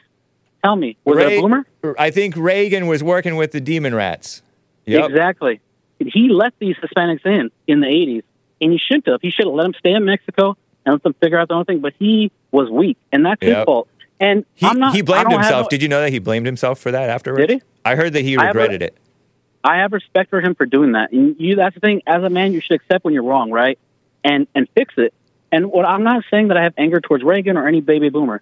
[0.65, 1.65] Tell me, was it a boomer?
[1.98, 4.43] I think Reagan was working with the demon rats.
[4.86, 5.10] Yep.
[5.10, 5.60] Exactly.
[6.01, 8.23] He let these Hispanics in in the 80s,
[8.60, 9.20] and he shouldn't have.
[9.23, 11.65] He should have let them stay in Mexico and let them figure out their own
[11.65, 11.81] thing.
[11.81, 13.89] But he was weak, and that's his fault.
[14.20, 15.66] And He, I'm not, he blamed himself.
[15.66, 17.47] no- Did you know that he blamed himself for that afterwards?
[17.47, 17.62] Did he?
[17.85, 18.97] I heard that he regretted it.
[19.68, 21.12] I have respect for him for doing that.
[21.12, 22.00] And you, that's the thing.
[22.06, 23.78] As a man, you should accept when you're wrong, right?
[24.24, 25.12] And and fix it.
[25.52, 28.40] And what I'm not saying that I have anger towards Reagan or any baby boomer.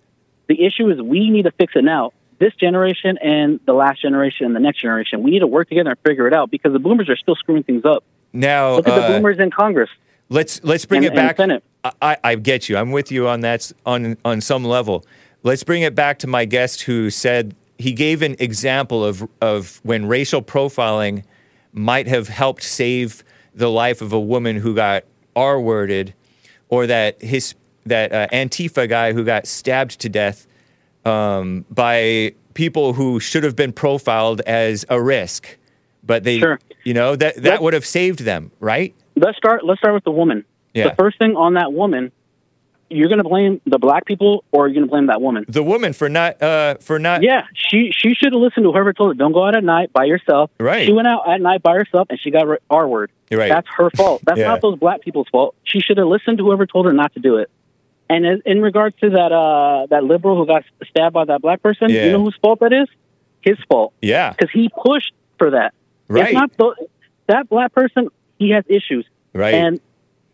[0.49, 2.13] The issue is we need to fix it now.
[2.39, 5.91] This generation and the last generation and the next generation, we need to work together
[5.91, 8.05] and figure it out because the boomers are still screwing things up.
[8.33, 9.91] Now, Look at the uh, boomers in Congress.
[10.29, 11.39] let's let's bring and- it back.
[11.39, 11.65] and Senate.
[11.85, 12.77] I, I I get you.
[12.77, 15.05] I'm with you on that on on some level.
[15.43, 19.81] Let's bring it back to my guest who said he gave an example of of
[19.83, 21.25] when racial profiling
[21.73, 23.23] might have helped save
[23.55, 25.05] the life of a woman who got
[25.35, 26.15] R worded,
[26.69, 27.55] or that his
[27.85, 30.47] that uh, Antifa guy who got stabbed to death
[31.05, 35.57] um, by people who should have been profiled as a risk,
[36.03, 36.59] but they, Sure.
[36.85, 38.95] you know, that that would have saved them, right?
[39.17, 40.45] let's start let's start with the woman.
[40.75, 40.91] Yeah.
[40.91, 42.13] The first thing on that woman,
[42.89, 45.45] you're going to blame the black people or you're going to blame that woman.
[45.49, 48.93] The woman for not uh, for not Yeah, she she should have listened to whoever
[48.93, 50.51] told her don't go out at night by yourself.
[50.61, 50.87] Right.
[50.87, 53.11] She went out at night by herself and she got r- word.
[53.31, 53.49] Right.
[53.49, 54.23] That's her fault.
[54.25, 54.47] That's Yeah.
[54.49, 55.57] not those black people's fault.
[55.65, 57.51] She should have listened to whoever told her not to do it.
[58.09, 61.63] And in, in regards to that uh, that liberal who got stabbed by that black
[61.63, 62.07] person, Yeah.
[62.07, 62.87] you know whose fault that is?
[63.41, 65.75] His fault yeah because he pushed for that.
[66.09, 66.27] Right.
[66.27, 66.87] It's not the,
[67.27, 68.09] that black person.
[68.39, 69.07] He has issues.
[69.33, 69.81] right And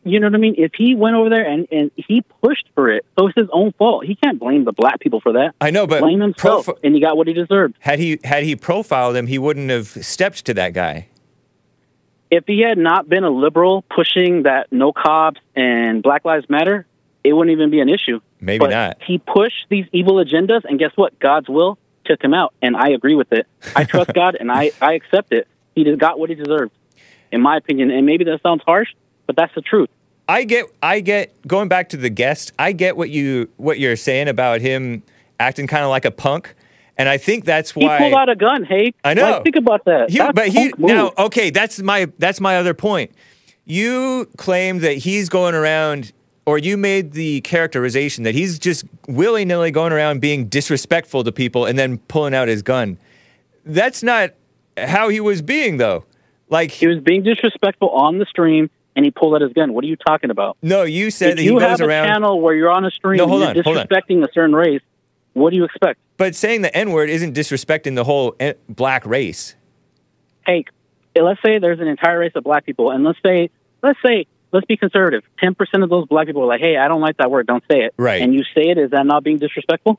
[0.04, 0.54] you know what I mean?
[0.58, 3.72] If he went over there and, and he pushed for it, so it's his own
[3.72, 4.04] fault.
[4.04, 5.54] He can't blame the black people for that.
[5.60, 7.76] I know, but blame himself, profi- and he got what he deserved.
[7.80, 11.08] had he had he profiled him, he wouldn't have stepped to that guy.
[12.30, 16.86] If he had not been a liberal pushing that no cops and Black Lives Matter,
[17.22, 18.20] it wouldn't even be an issue.
[18.40, 19.02] Maybe but not.
[19.06, 21.18] He pushed these evil agendas, and guess what?
[21.18, 23.46] God's will took him out, and I agree with it.
[23.76, 25.46] I trust God, and I, I accept it.
[25.74, 26.72] He just got what he deserved,
[27.30, 27.90] in my opinion.
[27.90, 28.88] And maybe that sounds harsh,
[29.26, 29.88] but that's the truth.
[30.28, 32.52] I get I get going back to the guest.
[32.58, 35.02] I get what you what you're saying about him
[35.40, 36.54] acting kind of like a punk,
[36.96, 38.64] and I think that's why He pulled out a gun.
[38.64, 39.30] Hey, I know.
[39.30, 40.10] Like, think about that.
[40.10, 41.50] He, but he now okay.
[41.50, 43.12] That's my that's my other point.
[43.64, 46.12] You claim that he's going around,
[46.46, 51.32] or you made the characterization that he's just willy nilly going around being disrespectful to
[51.32, 52.98] people and then pulling out his gun.
[53.64, 54.30] That's not
[54.76, 56.04] how he was being though.
[56.48, 59.72] Like he was being disrespectful on the stream, and he pulled out his gun.
[59.72, 60.56] What are you talking about?
[60.62, 62.90] no, you said if that he you goes have a channel where you're on a
[62.90, 63.86] stream No, and hold you're on, hold on.
[63.86, 64.82] disrespecting a certain race,
[65.34, 65.98] what do you expect?
[66.18, 69.54] But saying the N word isn't disrespecting the whole en- black race.
[70.46, 70.64] Hey,
[71.16, 73.50] let's say there's an entire race of black people, and let's say,
[73.82, 75.22] let's say, let's be conservative.
[75.38, 77.46] Ten percent of those black people are like, "Hey, I don't like that word.
[77.46, 78.20] Don't say it." Right.
[78.22, 78.78] And you say it.
[78.78, 79.98] Is that not being disrespectful?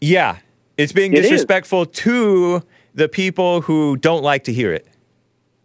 [0.00, 0.38] Yeah,
[0.76, 1.30] it's being It is.
[1.30, 2.62] disrespectful to
[2.94, 4.86] the people who don't like to hear it.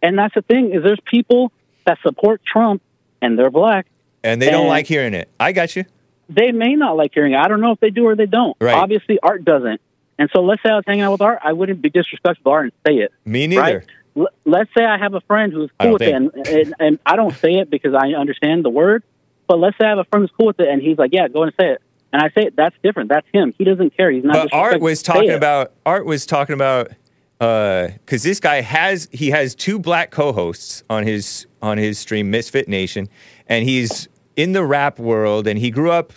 [0.04, 1.50] And that's the thing is, there's people
[1.86, 2.82] that support Trump,
[3.22, 3.86] and they're black.
[4.22, 5.30] And they don't like hearing it.
[5.40, 5.86] I got you.
[6.28, 7.38] They may not like hearing it.
[7.38, 8.54] I don't know if they do or they don't.
[8.60, 8.74] Right.
[8.74, 9.80] Obviously, Art doesn't.
[10.18, 12.54] And so, let's say I was hanging out with Art, I wouldn't be disrespectful to
[12.54, 13.12] Art and say it.
[13.24, 13.78] Me neither.
[13.78, 13.86] Right?
[14.16, 17.16] L- let's say I have a friend who's cool with it, and, and, and I
[17.16, 19.02] don't say it because I understand the word.
[19.48, 21.28] But let's say I have a friend who's cool with it, and he's like, "Yeah,
[21.28, 21.82] go and say it,"
[22.12, 22.56] and I say it.
[22.56, 23.08] That's different.
[23.08, 23.54] That's him.
[23.58, 24.10] He doesn't care.
[24.10, 24.50] He's not.
[24.50, 26.92] But Art was talking about Art was talking about
[27.38, 32.68] because this guy has he has two black co-hosts on his on his stream Misfit
[32.68, 33.08] Nation,
[33.48, 36.12] and he's in the rap world, and he grew up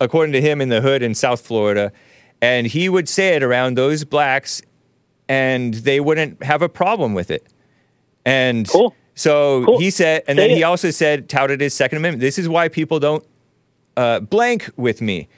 [0.00, 1.92] according to him in the hood in South Florida,
[2.40, 4.62] and he would say it around those blacks,
[5.28, 7.46] and they wouldn't have a problem with it.
[8.24, 8.94] And Cool.
[9.14, 9.78] so Cool.
[9.78, 12.20] he said, and Say then he also said, touted his Second Amendment.
[12.20, 13.24] This is why people don't
[13.96, 15.28] uh, blank with me.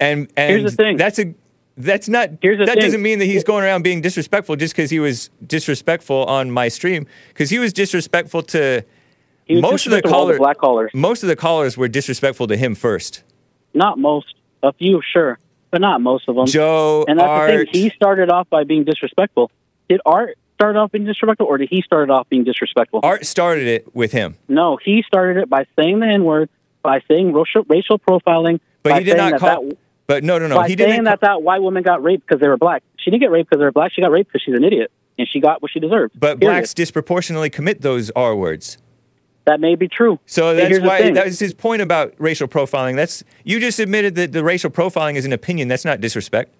[0.00, 0.96] And and Here's the thing.
[0.96, 1.32] that's a
[1.76, 2.82] that's not Here's the that thing.
[2.82, 6.68] doesn't mean that he's going around being disrespectful just because he was disrespectful on my
[6.68, 8.82] stream because he was disrespectful to
[9.48, 10.38] was most of the callers.
[10.38, 10.90] black callers.
[10.94, 13.22] Most of the callers were disrespectful to him first.
[13.74, 14.34] Not most.
[14.62, 15.38] A few, sure,
[15.70, 16.46] but not most of them.
[16.46, 17.82] Joe, and that's Art, the thing.
[17.82, 19.50] He started off by being disrespectful.
[19.88, 23.00] Did Art start off being disrespectful, or did he start off being disrespectful?
[23.02, 26.48] Art started it with him, No, he started it by saying the N word,
[26.82, 28.58] by saying racial, racial profiling.
[28.82, 29.64] but by he did saying not that call.
[29.68, 29.76] that-
[30.06, 31.04] but no, no, no, by he saying didn't.
[31.04, 32.82] that that white woman got raped because they were black.
[32.98, 33.92] She didn't get raped because they were black.
[33.92, 36.18] She got raped because she's an idiot, and she got what she deserved.
[36.18, 36.54] but Period.
[36.54, 38.78] blacks disproportionately commit those R words.
[39.46, 40.18] That may be true.
[40.26, 42.96] So that's why that was his point about racial profiling.
[42.96, 45.68] That's you just admitted that the racial profiling is an opinion.
[45.68, 46.52] That's not disrespect.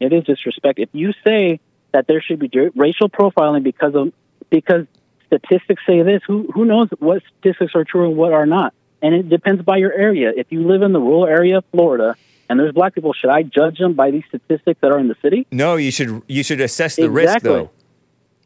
[0.00, 0.80] It is disrespect.
[0.80, 1.60] If you say
[1.92, 4.12] that there should be racial profiling because of
[4.50, 4.86] because
[5.26, 8.74] statistics say this, who who knows what statistics are true and what are not?
[9.00, 10.32] And it depends by your area.
[10.36, 12.16] If you live in the rural area of Florida
[12.52, 15.16] and there's black people, should I judge them by these statistics that are in the
[15.22, 15.46] city?
[15.50, 17.70] No, you should you should assess the risk though.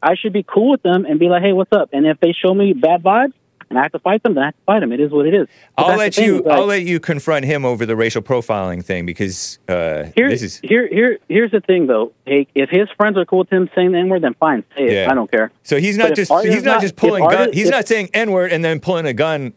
[0.01, 2.31] I should be cool with them and be like, "Hey, what's up?" And if they
[2.31, 3.33] show me bad vibes
[3.69, 4.91] and I have to fight them, then I have to fight them.
[4.93, 5.47] It is what it is.
[5.75, 6.41] But I'll let you.
[6.43, 10.43] like- I'll let you confront him over the racial profiling thing because uh, Here, this
[10.43, 12.13] is here, here, here's the thing, though.
[12.25, 14.83] Hey, if his friends are cool with him saying the N word, then fine, say
[14.85, 14.91] it.
[14.93, 15.11] Yeah.
[15.11, 15.51] I don't care.
[15.63, 17.49] so he's not if just he's not, not- just pulling gun.
[17.49, 19.51] is- He's if- not saying n word and then pulling a gun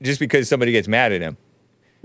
[0.00, 1.36] just because somebody gets mad at him.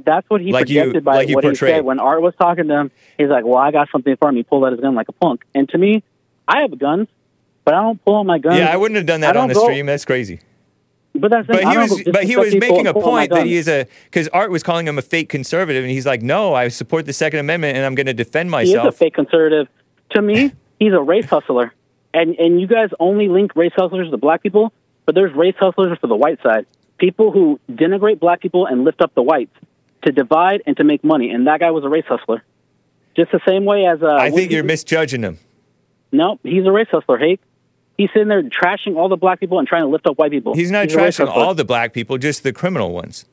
[0.04, 2.68] That's what he Like you- projected by like what he said when Art was talking
[2.68, 2.92] to him.
[3.18, 5.14] He's like, "Well, I got something for him." He pulled out his gun like a
[5.14, 5.44] punk.
[5.54, 6.04] And to me,
[6.48, 7.08] I have guns,
[7.64, 8.58] but I don't pull out my gun.
[8.58, 9.86] yeah, I wouldn't have done that on the go- stream.
[9.86, 10.40] That's crazy.
[11.16, 13.46] But that's But he was but he was making a pull out my point that
[13.46, 16.56] he is a because Art was calling him a fake conservative and he's like, no,
[16.56, 19.14] I support the Second Amendment and I'm going to defend myself." He is a fake
[19.14, 19.68] conservative.
[20.12, 21.72] To me, he's a race hustler.
[22.16, 24.74] And and you guys only link race hustlers to black people,
[25.06, 26.66] but there's race hustlers for the white side.
[26.98, 29.56] People who denigrate black people and lift up the whites
[30.06, 31.32] to divide and to make money.
[31.32, 32.44] And that guy was a race hustler.
[33.16, 35.38] Just the same way as uh, I think you're misjudging him.
[36.12, 37.18] No, he's a race hustler.
[37.18, 37.40] Hey,
[37.98, 40.56] he's sitting there trashing all the black people and trying to lift up white people.
[40.56, 43.26] He's not race trashing all the black people, just the criminal ones.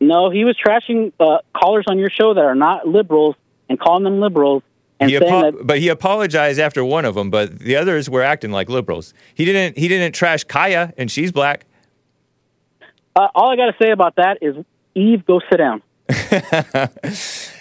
[0.00, 3.34] No, he was trashing uh, callers on your show that are not liberals
[3.68, 4.62] and calling them liberals
[4.98, 8.08] and He saying apo- that but he apologized after one of them, but the others
[8.08, 9.12] were acting like liberals.
[9.34, 9.76] He didn't.
[9.76, 11.66] He didn't trash Kaya, and she's black.
[13.14, 14.56] Uh, all I got to say about that is,
[14.96, 15.82] Eve, go sit down.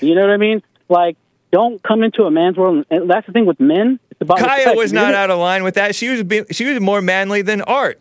[0.02, 0.64] you know what I mean?
[0.90, 1.18] Like,
[1.52, 2.86] don't come into a man's world.
[2.90, 4.00] And that's the thing with men.
[4.12, 4.78] It's about Kaya respect.
[4.78, 5.96] was not out of line with that.
[5.96, 8.00] She was be- she was more manly than Art.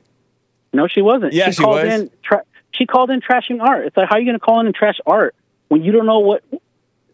[0.72, 1.32] No, she wasn't.
[1.32, 1.92] Yeah, she, she called was.
[2.00, 2.10] in.
[2.22, 3.86] Tra- she called in trashing art.
[3.86, 5.34] It's like, how are you going to call in and trash art
[5.68, 6.42] when you don't know what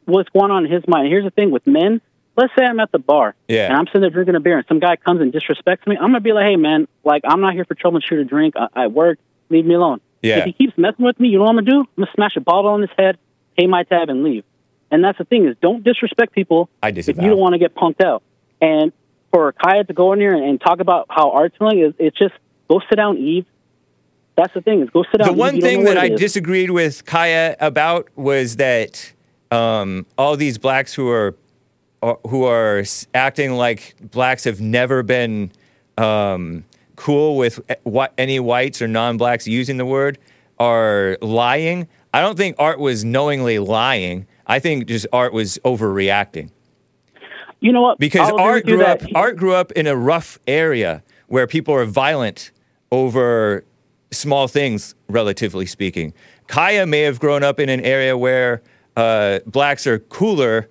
[0.07, 1.09] what's going on in his mind?
[1.09, 2.01] Here's the thing with men.
[2.37, 3.67] Let's say I'm at the bar Yeah.
[3.67, 5.97] and I'm sitting there drinking a beer, and some guy comes and disrespects me.
[5.97, 8.55] I'm gonna be like, "Hey, man, like I'm not here for troubleshooter drink.
[8.57, 9.19] I, I work.
[9.51, 10.39] Leave me alone." Yeah.
[10.41, 11.81] If he keeps messing with me, you know what I'm gonna do?
[11.81, 13.19] I'm gonna smash a bottle on his head,
[13.59, 14.45] pay my tab, and leave.
[14.91, 17.75] And that's the thing is, don't disrespect people I if you don't want to get
[17.75, 18.23] punked out.
[18.61, 18.93] And
[19.33, 22.19] for Kaya to go in here and, and talk about how art's feeling is it's
[22.19, 22.35] just
[22.69, 23.47] go sit down, Eve.
[24.37, 25.29] That's the thing is go sit down.
[25.29, 26.21] the one thing that I is.
[26.21, 29.13] disagreed with Kaya about was that
[29.51, 31.35] um, all these blacks who are
[32.03, 32.83] are- who are
[33.15, 35.53] acting like blacks have never been
[35.99, 36.65] um,
[37.01, 40.19] cool with eh, what any whites or non-blacks using the word
[40.59, 41.89] are lying.
[42.13, 44.27] I don't think Art was knowingly lying.
[44.47, 46.51] I think just Art was overreacting
[47.61, 47.99] You know what?
[47.99, 51.85] because I'll Art grew up Art grew up in a rough area where people are
[51.87, 52.51] violent
[52.93, 53.65] over
[54.11, 56.13] small things, relatively speaking.
[56.49, 58.61] Kaya may have grown up in an area where
[58.97, 60.69] uh, blacks are cooler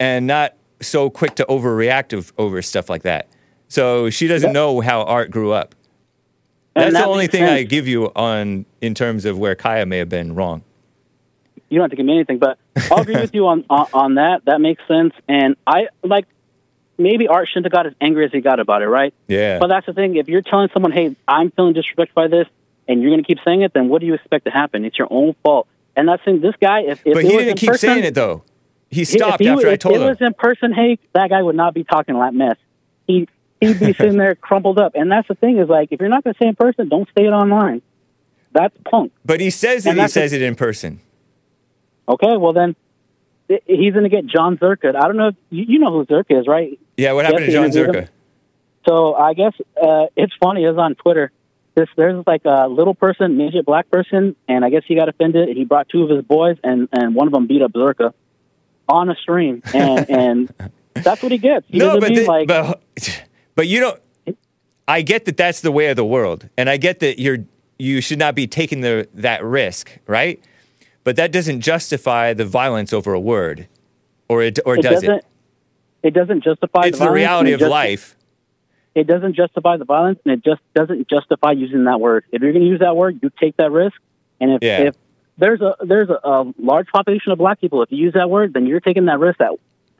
[0.00, 3.28] and not so quick to overreact over stuff like that.
[3.70, 5.74] So she doesn't know how Art grew up.
[6.74, 9.98] That's that the only thing I give you on in terms of where Kaya may
[9.98, 10.62] have been wrong.
[11.68, 12.58] you don't have to give me anything, but
[12.90, 14.44] I'll agree with you on, on on that.
[14.44, 15.14] That makes sense.
[15.28, 16.26] And I like
[16.98, 19.14] maybe Art shouldn't have got as angry as he got about it, right?
[19.28, 19.58] Yeah.
[19.58, 20.16] But that's the thing.
[20.16, 22.46] If you're telling someone, "Hey, I'm feeling disrespected by this,"
[22.88, 24.84] and you're going to keep saying it, then what do you expect to happen?
[24.84, 25.66] It's your own fault.
[25.96, 26.82] And that's in this guy.
[26.82, 28.42] If, if but it he was didn't in keep person, saying it though.
[28.90, 30.08] He if stopped he- after I if told it him.
[30.08, 32.56] was in person, hey, that guy would not be talking that mess.
[33.06, 33.28] He
[33.60, 34.92] he'd be sitting there crumpled up.
[34.94, 37.08] And that's the thing is like, if you're not going to say in person, don't
[37.16, 37.82] say it online.
[38.52, 39.12] That's punk.
[39.24, 41.00] But he says And he says it in person.
[42.08, 42.74] Okay, well then,
[43.48, 44.96] he's going to get Jon Zherka.
[44.96, 46.78] I don't know if you, you know who Zherka is, right?
[46.96, 48.08] Yeah, what happened to Jon Zherka?
[48.88, 50.64] So I guess uh, it's funny.
[50.64, 51.30] It was on Twitter.
[51.74, 55.56] This there's like a little person, midget black person, and I guess he got offended.
[55.56, 58.12] He brought two of his boys, and and one of them beat up Zherka
[58.88, 61.66] on a stream, and and that's what he gets.
[61.68, 62.22] You know no, what I but, mean?
[62.22, 62.82] the- like, but
[63.60, 64.00] but you don't.
[64.88, 67.44] I get that that's the way of the world, and I get that you're
[67.78, 70.42] you should not be taking the that risk, right?
[71.04, 73.68] But that doesn't justify the violence over a word,
[74.30, 75.10] or it or it does doesn't.
[75.10, 75.26] it?
[76.02, 76.84] It doesn't justify.
[76.86, 78.16] It's the, the reality of just- life.
[78.94, 82.24] It doesn't justify the violence, and it just doesn't justify using that word.
[82.32, 84.00] If you're going to use that word, you take that risk.
[84.40, 84.78] And if, Yeah.
[84.84, 84.94] if
[85.36, 88.54] there's a there's a, a large population of black people, if you use that word,
[88.54, 89.36] then you're taking that risk.
[89.40, 89.52] That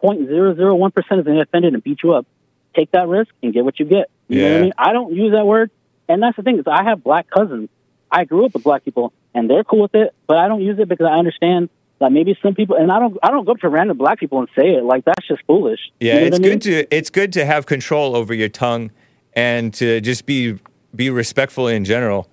[0.03, 2.27] 0.001 percent is going to get offended and beat you up.
[2.75, 4.11] Take that risk and get what you get.
[4.29, 4.59] You know what Yeah.
[4.59, 4.73] I mean?
[4.79, 5.71] I don't use that word,
[6.09, 7.69] and that's the thing is I have black cousins.
[8.11, 10.79] I grew up with black people, and they're cool with it, but I don't use
[10.79, 11.69] it because I understand
[12.01, 14.39] that maybe some people, and I don't I don't go up to random black people
[14.41, 15.81] and say it like that's just foolish.
[16.01, 16.51] Yeah, You know it's I mean?
[16.53, 18.91] good to it's good to have control over your tongue
[19.35, 20.59] and to just be
[20.95, 22.29] be respectful in general.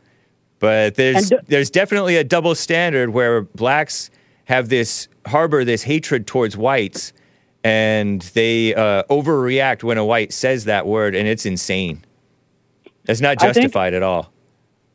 [0.60, 4.10] But there's d- there's definitely a double standard where blacks
[4.46, 7.12] have this harbor this hatred towards whites,
[7.68, 12.06] and they uh, overreact when a white says that word, and it's insane.
[13.06, 14.32] It's not justified at all.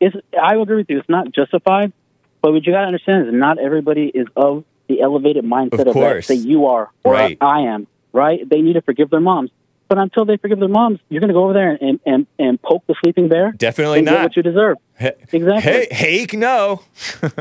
[0.00, 0.98] it's I agree with you.
[0.98, 1.92] It's not justified,
[2.40, 5.88] but what you got to understand is not everybody is of the elevated mindset Of
[5.88, 7.36] of, that, you are or Right.
[7.42, 7.86] I am.
[8.14, 8.48] Right?
[8.48, 9.50] They need to forgive their moms,
[9.88, 12.60] but until they forgive their moms, you're going to go over there and, and and
[12.60, 13.52] poke the sleeping bear.
[13.52, 14.22] Definitely not.
[14.22, 14.78] what you deserve.
[14.98, 15.60] Exactly.
[15.60, 16.82] Hey, hake no.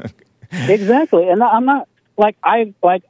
[0.51, 1.29] exactly.
[1.29, 1.87] And I'm not
[2.17, 3.03] like I like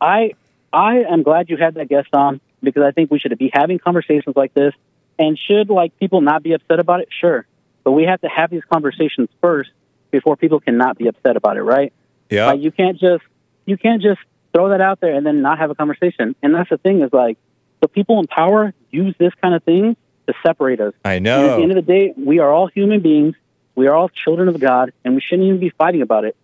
[0.00, 0.32] I
[0.72, 3.78] I am glad you had that guest on because I think we should be having
[3.78, 4.74] conversations like this.
[5.18, 7.08] And should like people not be upset about it?
[7.10, 7.46] Sure,
[7.84, 9.70] but we have to have these conversations first
[10.10, 11.92] before people cannot be upset about it, right?
[12.30, 12.46] Yeah.
[12.46, 13.22] Like you can't just
[13.66, 14.20] you can't just
[14.52, 16.34] throw that out there and then not have a conversation.
[16.42, 17.38] And that's the thing is like
[17.80, 20.94] the people in power use this kind of thing to separate us.
[21.04, 23.34] I And at the end of the day, we are all human beings.
[23.74, 26.36] We are all children of God, and we shouldn't even be fighting about it.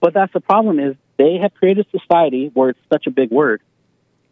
[0.00, 3.30] But that's the problem is they have created a society where it's such a big
[3.30, 3.60] word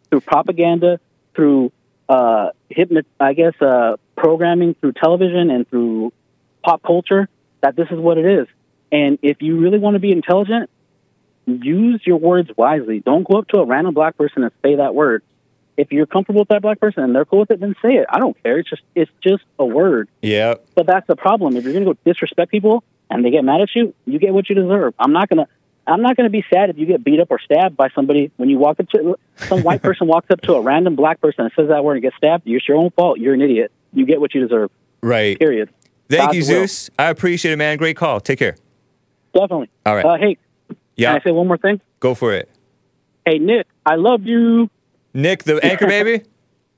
[0.09, 0.99] through propaganda,
[1.35, 1.71] through
[2.09, 6.13] uh, hypnot, I guess, uh, programming through television and through
[6.63, 7.29] pop culture.
[7.61, 8.47] That this is what it is.
[8.91, 10.69] And if you really want to be intelligent,
[11.45, 12.99] use your words wisely.
[12.99, 15.23] Don't go up to a random black person and say that word.
[15.77, 18.05] If you're comfortable with that black person and they're cool with it, then say it.
[18.09, 18.59] I don't care.
[18.59, 20.09] It's just it's just a word.
[20.21, 20.55] yeah.
[20.75, 21.55] But that's the problem.
[21.55, 24.33] If you're going to go disrespect people and they get mad at you, you get
[24.33, 24.93] what you deserve.
[24.99, 25.47] I'm not gonna.
[25.87, 28.31] I'm not going to be sad if you get beat up or stabbed by somebody
[28.37, 29.17] when you walk up to
[29.47, 32.01] some white person walks up to a random black person and says that word and
[32.03, 32.43] gets stabbed.
[32.45, 33.19] It's your own fault.
[33.19, 33.71] You're an idiot.
[33.93, 34.69] You get what you deserve.
[35.01, 35.37] Right.
[35.39, 35.69] Period.
[36.09, 36.61] Thank God's you, will.
[36.67, 36.89] Zeus.
[36.99, 37.77] I appreciate it, man.
[37.77, 38.19] Great call.
[38.19, 38.55] Take care.
[39.33, 39.69] Definitely.
[39.85, 40.05] All right.
[40.05, 40.37] Uh, hey,
[40.95, 41.11] Yeah.
[41.13, 41.81] can I say one more thing?
[41.99, 42.49] Go for it.
[43.25, 44.69] Hey, Nick, I love you.
[45.13, 46.23] Nick, the anchor baby.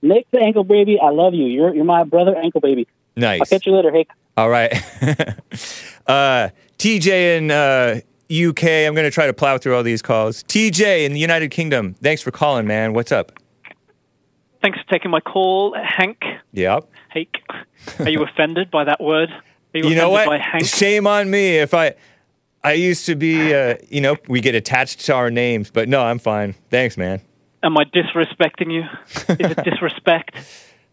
[0.01, 1.45] Nick, the ankle baby, I love you.
[1.45, 2.87] You're you're my brother, ankle baby.
[3.15, 3.39] Nice.
[3.41, 3.91] I'll catch you later.
[3.91, 4.05] Hey,
[4.37, 4.73] All right.
[6.07, 7.95] uh, TJ and uh,
[8.33, 8.63] UK.
[8.87, 10.43] I'm going to try to plow through all these calls.
[10.43, 11.93] TJ in the United Kingdom.
[11.95, 12.93] Thanks for calling, man.
[12.93, 13.31] What's up?
[14.61, 16.23] Thanks for taking my call, Hank.
[16.53, 16.89] Yep.
[17.09, 17.35] Hank.
[17.99, 19.29] Are you offended by that word?
[19.29, 20.27] Are you, You know what?
[20.27, 20.65] By Hank?
[20.65, 21.95] Shame on me if I.
[22.65, 26.01] I used to be, uh, you know, we get attached to our names, but no,
[26.01, 26.55] I'm fine.
[26.69, 27.19] Thanks, man.
[27.61, 28.83] Am I disrespecting you?
[29.35, 30.37] Is it disrespect?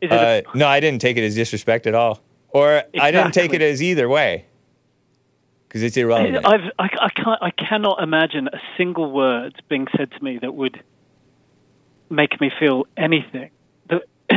[0.01, 3.35] Is it Uh, no, I didn't take it as disrespect at all, or I didn't
[3.35, 4.47] take it as either way,
[5.71, 6.45] because it's irrelevant.
[6.45, 10.53] I've, I, I, can't, I cannot imagine a single word being said to me that
[10.53, 10.83] would
[12.11, 13.51] make me feel anything.
[13.89, 14.01] The,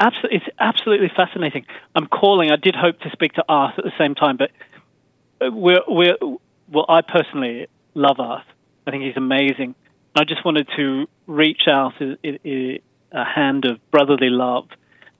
[0.00, 1.64] it's absolutely fascinating.
[1.94, 2.50] I'm calling.
[2.50, 4.50] I did hope to speak to Art at the same time, but
[5.40, 6.16] uh, we're, we're,
[6.66, 8.44] well, I personally love Art.
[8.84, 9.76] I think he's amazing.
[10.16, 12.80] I just wanted to reach out a
[13.12, 14.66] hand of brotherly love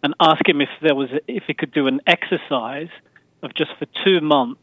[0.03, 2.89] and ask him if there was if he could do an exercise
[3.43, 4.61] of just for two months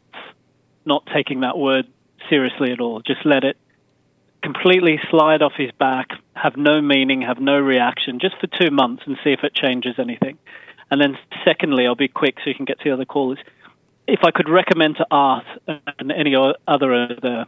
[0.86, 1.86] not taking that word
[2.28, 3.00] seriously at all.
[3.00, 3.56] Just let it
[4.42, 9.02] completely slide off his back, have no meaning, have no reaction, just for two months
[9.06, 10.38] and see if it changes anything.
[10.90, 13.38] And then, secondly, I'll be quick so you can get to the other callers.
[14.06, 17.46] If I could recommend to Art and any other of the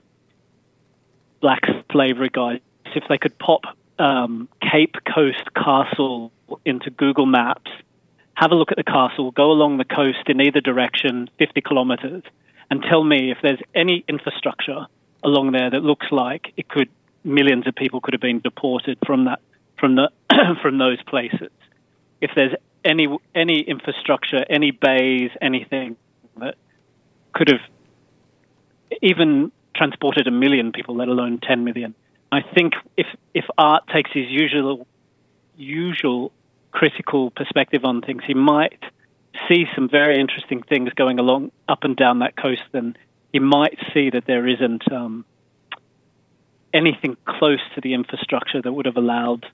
[1.41, 1.63] black
[1.93, 2.61] slavery guys,
[2.97, 3.63] if they could pop
[4.01, 6.33] um, Cape Coast Castle
[6.65, 7.71] into Google Maps,
[8.35, 12.23] have a look at the castle, go along the coast in either direction, 50 kilometers,
[12.71, 14.87] and tell me if there's any infrastructure
[15.23, 16.89] along there that looks like it could
[17.25, 19.41] millions of people could have been deported from that
[19.79, 20.11] from the
[20.63, 21.51] from those places.
[22.21, 22.55] If there's
[22.85, 25.97] any any infrastructure, any bays, anything
[26.39, 26.55] that
[27.33, 27.61] could have
[29.03, 31.95] even transported a million people, let alone 10 million.
[32.33, 34.87] I think if if Art takes his usual
[35.57, 36.33] usual
[36.71, 38.83] critical perspective on things, he might
[39.49, 42.63] see some very interesting things going along up and down that coast.
[42.73, 42.97] Then
[43.33, 45.25] you might see that there isn't um,
[46.73, 49.47] anything close to the infrastructure that would have allowed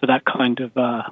[0.00, 1.02] for that kind of uh,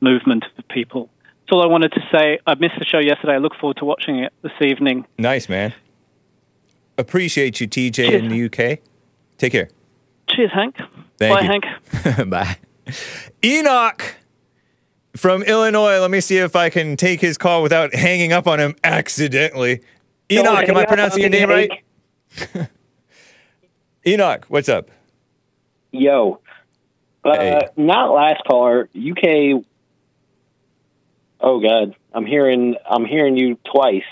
[0.00, 1.08] movement of people.
[1.24, 2.38] That's all I wanted to say.
[2.46, 3.34] I missed the show yesterday.
[3.34, 5.06] I look forward to watching it this evening.
[5.18, 5.74] nice, man.
[6.98, 8.78] Appreciate you, TJ in the UK.
[9.38, 9.68] Take care.
[10.28, 10.76] Cheers, Hank.
[11.18, 11.48] Thank Bye, you.
[12.04, 12.30] Hank.
[12.30, 12.58] Bye.
[13.44, 14.16] Enoch
[15.16, 15.98] from Illinois.
[16.00, 19.80] Let me see if I can take his call without hanging up on him accidentally.
[20.30, 21.70] Enoch, am I pronouncing your name right?
[24.06, 24.90] Enoch, what's up?
[25.92, 26.40] Yo,
[27.24, 27.60] uh, Hey.
[27.76, 28.88] not last caller.
[28.96, 29.62] UK.
[31.40, 32.76] Oh God, I'm hearing.
[32.88, 34.04] I'm hearing you twice.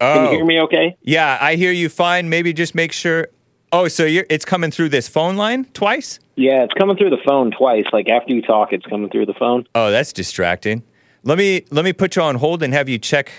[0.00, 0.60] Can you Oh, hear me?
[0.62, 0.96] Okay.
[1.02, 2.28] yeah, I hear you fine.
[2.28, 3.28] Maybe just make sure.
[3.72, 6.18] Oh, so you're, it's coming through this phone line twice?
[6.40, 7.84] Yeah, it's coming through the phone twice.
[7.92, 9.66] Like after you talk, it's coming through the phone.
[9.74, 10.82] Oh, that's distracting.
[11.22, 13.30] Let me let me put you on hold and have you check.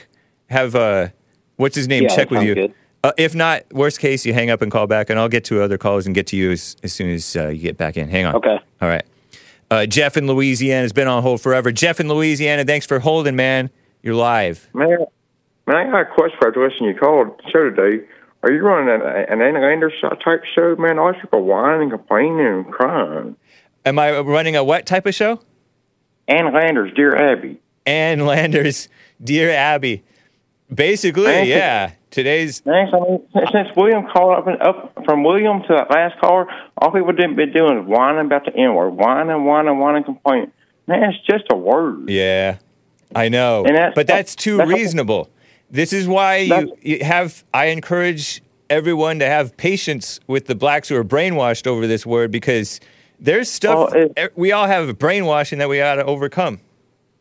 [0.52, 1.07] Have uh,
[1.56, 2.03] what's his name?
[2.03, 2.53] Yeah, check with you.
[2.53, 2.76] good.
[3.03, 5.64] Uh, if not, worst case, you hang up and call back, and I'll get to
[5.64, 8.07] other calls and get to you as, as soon as uh, you get back in.
[8.07, 8.36] Hang on.
[8.36, 8.60] Okay.
[8.80, 9.03] All right.
[9.72, 11.72] Uh, Jeff in Louisiana has been on hold forever.
[11.72, 13.72] Jeff in Louisiana, thanks for holding, man.
[14.03, 14.69] You're live.
[14.76, 15.07] Man,
[15.65, 16.69] man, I got a question for you.
[16.69, 18.06] Listen, you called the show today.
[18.44, 19.94] Are you running an, an Anna Landers
[20.24, 20.98] type show, man?
[20.98, 23.36] All these people whining, and complaining, and crying.
[23.86, 25.40] Am I running a what type of show?
[26.28, 27.60] Ann Landers, Dear Abby.
[27.86, 28.90] Ann Landers,
[29.24, 30.04] Dear Abby.
[30.74, 31.56] Basically, Thank you.
[31.56, 31.92] yeah.
[32.12, 32.94] Today's Thanks.
[32.94, 36.48] I mean, since William called up and up from William to that last caller,
[36.78, 40.52] all people didn't been doing is whining about the N word, whining, whining, whining, complaining.
[40.88, 42.10] Man, it's just a word.
[42.10, 42.58] Yeah,
[43.16, 43.64] I know.
[43.66, 45.30] And that's- but that's too that's- reasonable.
[45.72, 47.43] This is why you, you have.
[47.53, 52.31] I encourage everyone to have patience with the blacks who are brainwashed over this word
[52.31, 52.80] because
[53.19, 56.60] there's stuff Well, it- we all have brainwashing that we got to overcome.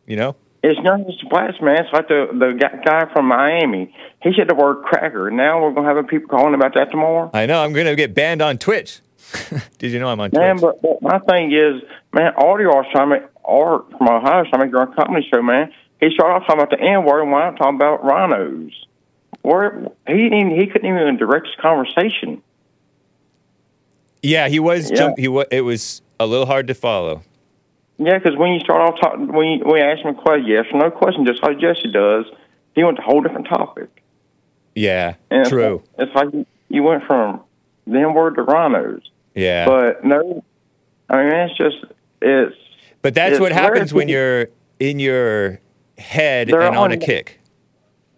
[0.07, 0.37] You know.
[0.63, 1.85] It's not just blacks, man.
[1.85, 3.95] It's like the the guy- from Miami.
[4.23, 5.31] He said the word cracker.
[5.31, 7.31] Now we're gonna have people calling about that tomorrow.
[7.33, 7.63] I know.
[7.63, 9.01] I'm gonna get banned on Twitch.
[9.79, 10.75] Did you know I'm on Man, Twitch?
[10.83, 11.83] but, but my thing is,
[12.13, 15.73] man, audio was trying to Art from Ohio make your own comedy show, man.
[16.01, 18.73] He started off talking about the N word and why I'm talking about rhinos.
[19.43, 22.43] Where he didn't he couldn't even direct his conversation.
[24.23, 24.91] yeah, he was.
[24.91, 24.97] Yeah.
[24.97, 25.47] Jump, he was.
[25.51, 27.23] It was a little hard to follow.
[27.99, 30.47] Yeah, because when you start off talking, when you, when you ask him a question,
[30.47, 32.25] yes or no question, just like Jesse does,
[32.75, 34.03] he went to a whole different topic.
[34.75, 35.15] Yeah.
[35.31, 35.83] And it's True.
[35.99, 37.41] like- It's like you- you went from
[37.87, 39.03] the N word to rhinos.
[39.35, 39.67] Yeah.
[39.67, 40.43] But no,
[41.11, 41.77] I mean it's just
[42.23, 42.57] it's
[43.03, 44.49] But that's it's what happens when you're
[44.79, 45.61] in your
[46.01, 47.41] head They're and on on- a kick.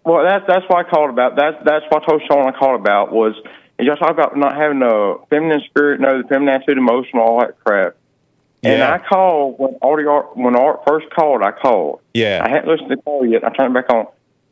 [0.05, 1.35] Well, that's that's what I called about.
[1.37, 3.35] That's that's what I told Sean I called about was
[3.79, 7.39] and y'all talk about not having a feminine spirit, no, the feminine attitude, emotional, all
[7.39, 7.95] that crap.
[8.63, 8.93] And Yeah.
[8.93, 11.41] I called when Audie Art when Art first called.
[11.41, 12.01] I called.
[12.13, 13.43] Yeah, I hadn't listened to the call yet.
[13.45, 14.07] I turned it back on.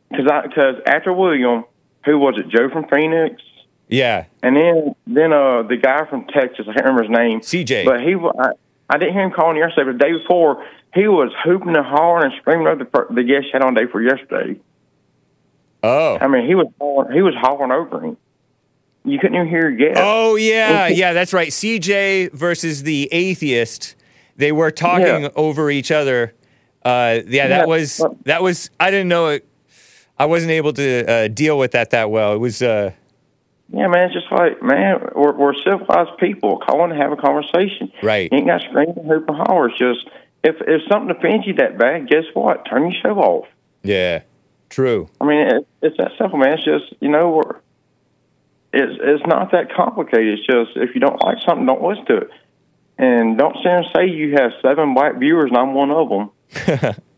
[0.09, 1.65] because I because after William,
[2.05, 2.47] who was it?
[2.49, 3.41] Joe from Phoenix,
[3.89, 4.25] Yeah.
[4.43, 6.65] and then then uh the guy from Texas.
[6.69, 7.41] I can't remember his name.
[7.41, 7.83] CJ.
[7.85, 8.51] But he, I,
[8.91, 9.91] I didn't hear him calling yesterday.
[9.91, 13.47] But the day before, he was hooping and hollering and screaming over the the guest
[13.53, 14.59] had on day for yesterday.
[15.83, 16.17] Oh.
[16.19, 18.17] I mean, he was hollering, he was hollering over him.
[19.03, 19.99] You couldn't even hear your guest.
[20.03, 21.47] Oh yeah, yeah, that's right.
[21.49, 23.95] CJ versus the atheist.
[24.35, 25.29] They were talking Yeah.
[25.35, 26.33] over each other.
[26.85, 28.69] Uh, yeah, Yeah, that was that was.
[28.79, 29.47] I didn't know it.
[30.19, 32.33] I wasn't able to uh, deal with that that well.
[32.33, 32.61] It was.
[32.61, 32.91] Uh,
[33.73, 36.59] Yeah, man, it's just like, man, we're, we're civilized people.
[36.59, 37.91] Call and have a conversation.
[38.03, 38.29] Right.
[38.31, 39.69] You ain't got to scream and hoop and holler.
[39.69, 40.09] It's just,
[40.43, 42.65] if, if something offends you that bad, guess what?
[42.69, 43.47] Turn your show off.
[43.83, 44.23] yeah,
[44.69, 45.09] true.
[45.21, 46.53] I mean, it, it's that simple, man.
[46.53, 47.55] It's just, you know, we're,
[48.73, 50.39] it's, it's not that complicated.
[50.39, 52.29] It's just, if you don't like something, don't listen to it.
[52.97, 56.95] And don't sit and say you have seven white viewers and I'm one of them.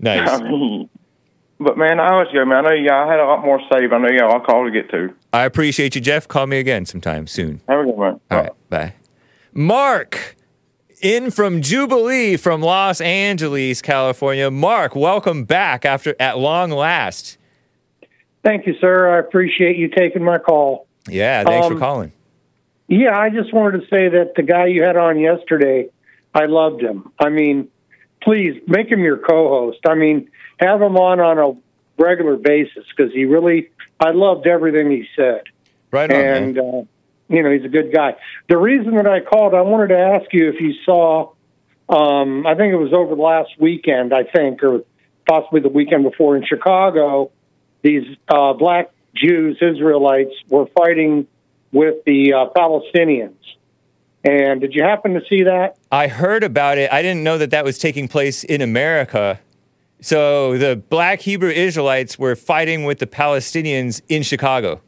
[0.00, 0.28] Nice.
[0.40, 0.88] I mean,
[1.60, 2.66] but man, I was go, man.
[2.66, 3.92] I know y'all had a lot more saved.
[3.92, 5.14] I know y'all all call to get to.
[5.32, 6.26] I appreciate you, Jeff.
[6.28, 7.60] Call me again sometime soon.
[7.68, 8.20] Have a good one.
[8.30, 8.94] All right, bye.
[9.52, 10.36] Mark,
[11.02, 14.50] in from Jubilee from Los Angeles, California.
[14.50, 17.38] Mark, welcome back after at long last.
[18.44, 19.14] Thank you, sir.
[19.16, 20.86] I appreciate you taking my call.
[21.08, 22.12] Yeah, thanks for Um, calling.
[22.86, 25.88] Yeah, I just wanted to say that the guy you had on yesterday,
[26.34, 27.10] I loved him.
[27.18, 27.68] I mean,
[28.22, 29.78] please make him your co-host.
[29.86, 33.70] I mean, have him on on a regular basis because he really,
[34.00, 35.42] I loved everything he said.
[35.90, 36.82] Right on, and uh,
[37.28, 38.16] you know, he's a good guy.
[38.48, 41.32] The reason that I called, I wanted to ask you if you saw.
[41.88, 44.12] Um, I think it was over the last weekend.
[44.12, 44.82] I think, or
[45.28, 47.30] possibly the weekend before in Chicago.
[47.82, 51.26] These uh, black Jews, Israelites, were fighting
[51.72, 53.36] with the uh, Palestinians.
[54.24, 55.76] And did you happen to see that?
[55.92, 56.92] I heard about it.
[56.92, 59.40] I didn't know that that was taking place in America.
[60.00, 64.80] So the black Hebrew Israelites were fighting with the Palestinians in Chicago.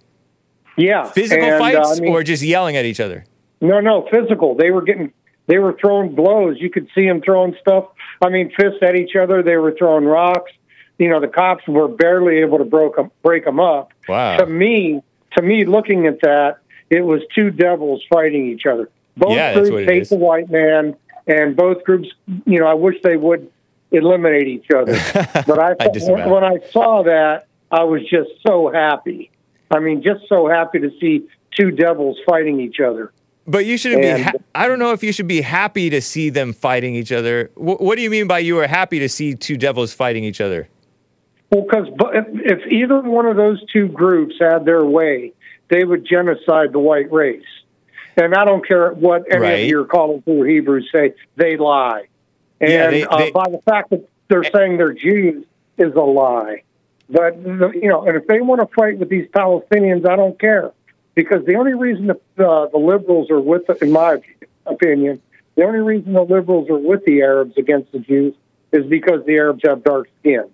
[0.77, 3.25] Yeah, Physical And, uh, fights I mean- or just yelling at each other?
[3.61, 4.55] No, no, physical.
[4.55, 5.13] They were getting,
[5.47, 6.57] they were throwing blows.
[6.59, 7.87] You could see them throwing stuff.
[8.23, 9.43] I mean, fists at each other.
[9.43, 10.53] They were throwing rocks.
[10.99, 13.93] You know, the cops were barely able to broke 'em- break them up.
[14.09, 14.39] Wow.
[14.39, 15.03] To me,
[15.37, 16.59] to me, looking at that,
[16.89, 18.89] it was two devils fighting each other.
[19.17, 20.97] Both Yeah, groups hate the white man,
[21.27, 22.09] and both groups,
[22.47, 23.51] you know, I wish they would
[23.93, 24.93] eliminate each other.
[25.47, 26.33] but I, I disavow.
[26.33, 29.31] when I saw that, I was just so happy.
[29.71, 31.27] I mean, just so happy to see
[31.57, 33.13] two devils fighting each other.
[33.47, 34.23] But you shouldn't And- be.
[34.23, 37.51] Ha- I don't know if you should be happy to see them fighting each other.
[37.55, 40.41] Wh- what do you mean by you were happy to see two devils fighting each
[40.41, 40.69] other?
[41.51, 42.27] Well, because if,
[42.63, 45.33] if either one of those two groups had their way,
[45.69, 47.43] they would genocide the white race.
[48.21, 49.53] And I don't care what any Right.
[49.63, 52.03] of your calling through Hebrews say, they lie.
[52.61, 55.45] And Yeah, they- uh, they- by the fact that they're saying they're Jews
[55.79, 56.63] is a lie.
[57.09, 60.71] But, you know, and if they want to fight with these Palestinians, I don't care.
[61.15, 64.19] Because the only reason the, uh, the liberals are with, in my
[64.67, 65.21] opinion,
[65.57, 68.35] the only reason the liberals are with the Arabs against the Jews
[68.71, 70.45] is because the Arabs have dark skin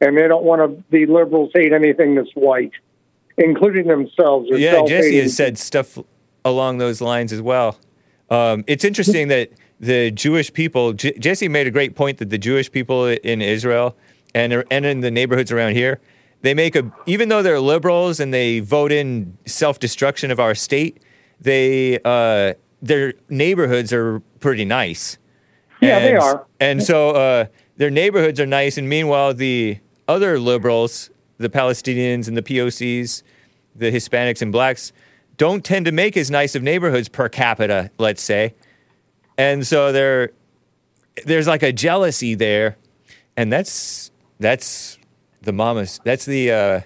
[0.00, 0.82] and they don't want to.
[0.90, 2.72] The liberals hate anything that's white,
[3.36, 4.48] including themselves.
[4.50, 5.98] Yeah, Jesse has said stuff
[6.46, 7.78] along those lines as well.
[8.30, 9.50] Um, it's interesting that
[9.80, 10.92] the Jewish people.
[10.92, 13.96] J- Jesse made a great point that the Jewish people in Israel
[14.34, 16.00] and and in the neighborhoods around here,
[16.42, 20.54] they make a even though they're liberals and they vote in self destruction of our
[20.54, 21.02] state,
[21.40, 25.18] they uh, their neighborhoods are pretty nice.
[25.80, 26.46] Yeah, they are.
[26.58, 27.46] And so uh,
[27.76, 29.78] their neighborhoods are nice, and meanwhile the
[30.08, 33.22] other liberals, the Palestinians and the POCs,
[33.74, 34.92] the Hispanics and blacks,
[35.36, 38.54] don't tend to make as nice of neighborhoods per capita, let's say.
[39.38, 40.30] And so there,
[41.24, 42.76] there's like a jealousy there,
[43.36, 44.10] and that's
[44.40, 44.98] that's
[45.42, 46.00] the mama's.
[46.04, 46.80] That's the uh,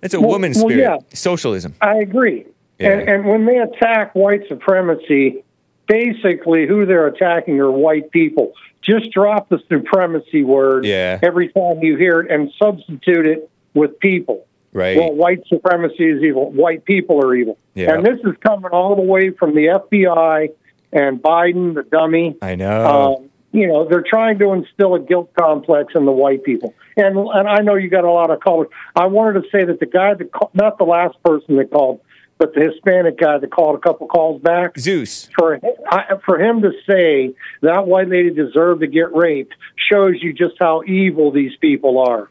[0.00, 0.82] that's a well- woman's well, spirit.
[0.82, 0.98] yeah.
[1.14, 1.74] Socialism.
[1.80, 2.46] I agree.
[2.78, 2.90] Yeah.
[2.90, 5.42] And, and when they attack white supremacy,
[5.86, 8.52] basically who they're attacking are white people.
[8.82, 11.18] Just drop the supremacy word Yeah.
[11.22, 14.44] every time you hear it and substitute it with people.
[14.74, 14.96] Right.
[14.96, 16.50] Well, white supremacy is evil.
[16.50, 17.56] White people are evil.
[17.74, 17.94] Yeah.
[17.94, 20.48] And this is coming all the way from the FBI
[20.92, 22.36] and Biden, the dummy.
[22.42, 22.84] I know.
[22.84, 26.74] Um, you know, they're trying to instill a guilt complex in the white people.
[26.96, 28.68] And and I know you got a lot of callers.
[28.96, 32.00] I wanted to say that the guy that call, not the last person that called,
[32.36, 34.76] but the Hispanic guy that called a couple calls back.
[34.76, 35.28] Zeus.
[35.38, 39.54] For I, for him to say that white lady deserved to get raped
[39.90, 42.28] shows you just how evil these people are.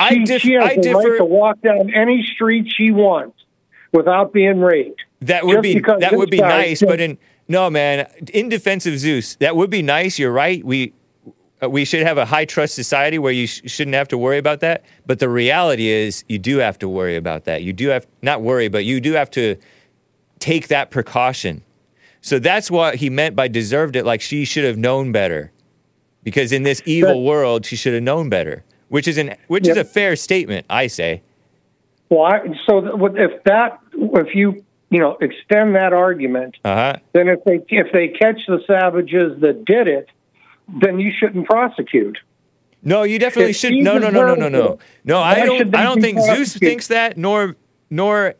[0.00, 2.90] I she, dif- she has I the differ- right to walk down any street she
[2.90, 3.36] wants
[3.92, 5.02] without being raped.
[5.20, 7.18] That would Just be that would be nice, but in
[7.48, 10.18] no man, in defense of Zeus, that would be nice.
[10.18, 10.64] You're right.
[10.64, 10.94] We
[11.62, 14.38] uh, we should have a high trust society where you sh- shouldn't have to worry
[14.38, 14.84] about that.
[15.06, 17.62] But the reality is, you do have to worry about that.
[17.62, 19.56] You do have not worry, but you do have to
[20.38, 21.62] take that precaution.
[22.22, 24.06] So that's what he meant by deserved it.
[24.06, 25.52] Like she should have known better,
[26.22, 28.64] because in this evil world, she should have known better.
[28.90, 31.22] Which is an which is a fair statement, I say.
[32.10, 36.96] Well, I, so if that, if you, you know, extend that argument, Uh huh.
[37.12, 40.08] then if they if they catch the savages that did it,
[40.82, 42.18] then you shouldn't prosecute.
[42.82, 43.74] No, you definitely If should.
[43.74, 44.78] No, no, no, no, no, no.
[45.04, 45.74] No, I don't.
[45.74, 47.54] I don't think Zeus thinks that, nor
[47.90, 48.34] nor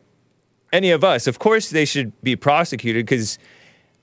[0.73, 1.27] any of us.
[1.27, 3.39] Of course, they should be prosecuted because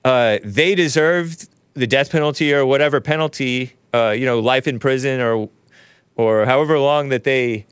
[0.03, 3.73] uh, they deserved the death penalty or whatever penalty.
[3.93, 5.47] Uh, you know, life in prison or
[6.19, 7.65] or however long that they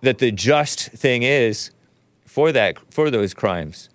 [0.00, 1.72] that the just thing is
[2.24, 3.88] for that for those crimes.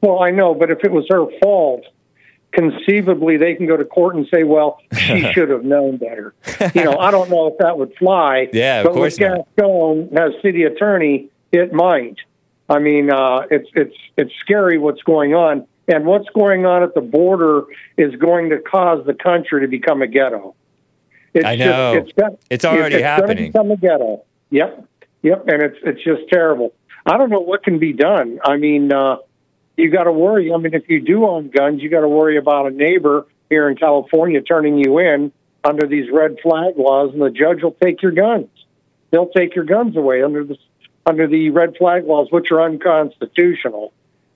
[0.00, 1.84] Well, I know, but if it was her fault,
[2.50, 6.34] conceivably they can go to court and say, "Well, she should have known better."
[6.74, 8.48] You know, I don't know if that would fly.
[8.52, 9.16] Yeah, of course.
[9.16, 9.46] but with.
[9.56, 12.16] Gascon as city attorney, it might.
[12.68, 16.94] I mean, uh, it's it's it's scary what's going on, and what's going on at
[16.94, 17.66] the border
[17.96, 20.56] is going to cause the country to become a ghetto.
[21.34, 21.94] It's I know.
[21.94, 23.52] Just, it's got, It's already it's happening.
[23.52, 24.24] become a ghetto.
[24.50, 24.84] Yep,
[25.22, 26.72] yep, and it's it's just terrible.
[27.06, 28.40] I don't know what can be done.
[28.44, 29.16] I mean, uh,
[29.76, 30.52] you got to worry.
[30.52, 33.68] I mean, if you do own guns, you got to worry about a neighbor here
[33.68, 35.32] in California turning you in
[35.62, 38.48] under these red flag laws, and the judge will take your guns.
[39.10, 40.56] They'll take your guns away under the
[41.06, 43.92] under the red flag laws, which are unconstitutional.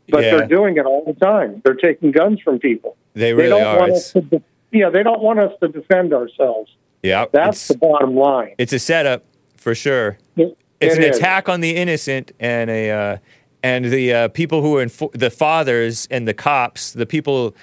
[0.08, 0.36] But Yeah.
[0.36, 1.60] they're doing it all the time.
[1.64, 2.96] They're taking guns from people.
[3.14, 3.78] They really don't are.
[3.78, 6.70] Want It's- us to de- yeah, they don't want us to defend ourselves.
[7.04, 8.54] Yeah, That's the bottom line.
[8.56, 9.24] It's a setup
[9.58, 10.18] for sure.
[10.36, 11.16] It- it's it an is.
[11.18, 13.16] attack on the innocent and a uh,
[13.62, 17.54] and the uh, people who are info- the fathers and the cops, the people,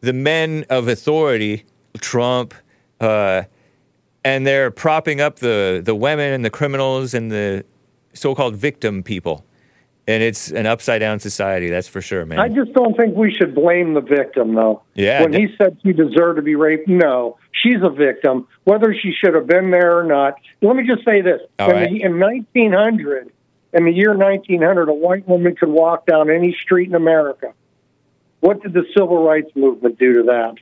[0.00, 1.64] the men of authority,
[2.00, 2.54] Trump,
[3.00, 3.42] uh,
[4.24, 7.64] and they're propping up the the women and the criminals and the
[8.14, 9.44] so-called victim people,
[10.06, 11.70] and it's an upside down society.
[11.70, 12.38] That's for sure, man.
[12.38, 14.82] I just don't think we should blame the victim, though.
[14.94, 19.12] Yeah, When he said she deserved to be raped, no, she's a victim, whether she
[19.12, 20.34] should have been there or not.
[20.60, 21.90] Let me just say this: in, right.
[21.90, 23.32] the, in 1900,
[23.72, 27.54] in the year 1900, a white woman could walk down any street in America.
[28.40, 30.56] What did the civil rights movement do to that?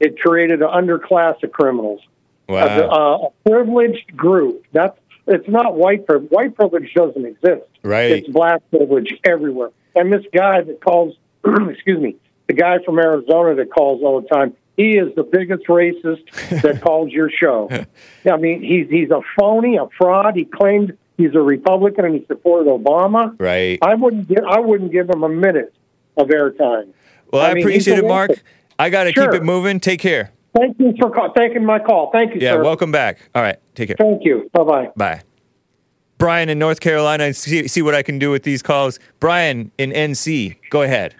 [0.00, 2.00] It created an underclass of criminals,
[2.48, 2.66] wow.
[2.66, 4.66] a, a, a privileged group.
[4.72, 6.30] That's it's not white privilege.
[6.30, 7.62] White privilege doesn't exist.
[7.82, 8.10] Right.
[8.12, 9.70] It's black privilege everywhere.
[9.94, 12.16] And this guy that calls, excuse me,
[12.48, 16.80] the guy from Arizona that calls all the time, he is the biggest racist that
[16.82, 17.68] calls your show.
[18.30, 20.34] I mean, he's he's a phony, a fraud.
[20.34, 23.36] He claimed he's a Republican and he supported Obama.
[23.38, 23.78] Right.
[23.82, 25.74] I wouldn't give I wouldn't give him a minute
[26.16, 26.88] of airtime.
[27.32, 28.30] Well, I, mean, appreciate it, Mark.
[28.30, 28.40] racist.
[28.78, 29.30] I got to Sure.
[29.30, 29.78] keep it moving.
[29.80, 30.32] Take care.
[30.54, 32.10] Thank you for call, taking my call.
[32.10, 32.62] Thank you, Yeah, sir.
[32.62, 33.18] welcome back.
[33.34, 33.96] All right, take care.
[33.98, 34.50] Thank you.
[34.52, 34.88] Bye bye.
[34.96, 35.22] Bye.
[36.18, 39.00] Brian in North Carolina, see, see what I can do with these calls.
[39.18, 41.16] Brian in NC, go ahead.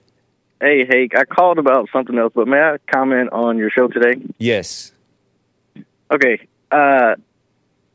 [0.61, 4.23] Hey, Hake, I called about something else, but may I comment on your show today?
[4.39, 4.93] Yes.
[6.12, 6.47] Okay.
[6.70, 7.16] Uh,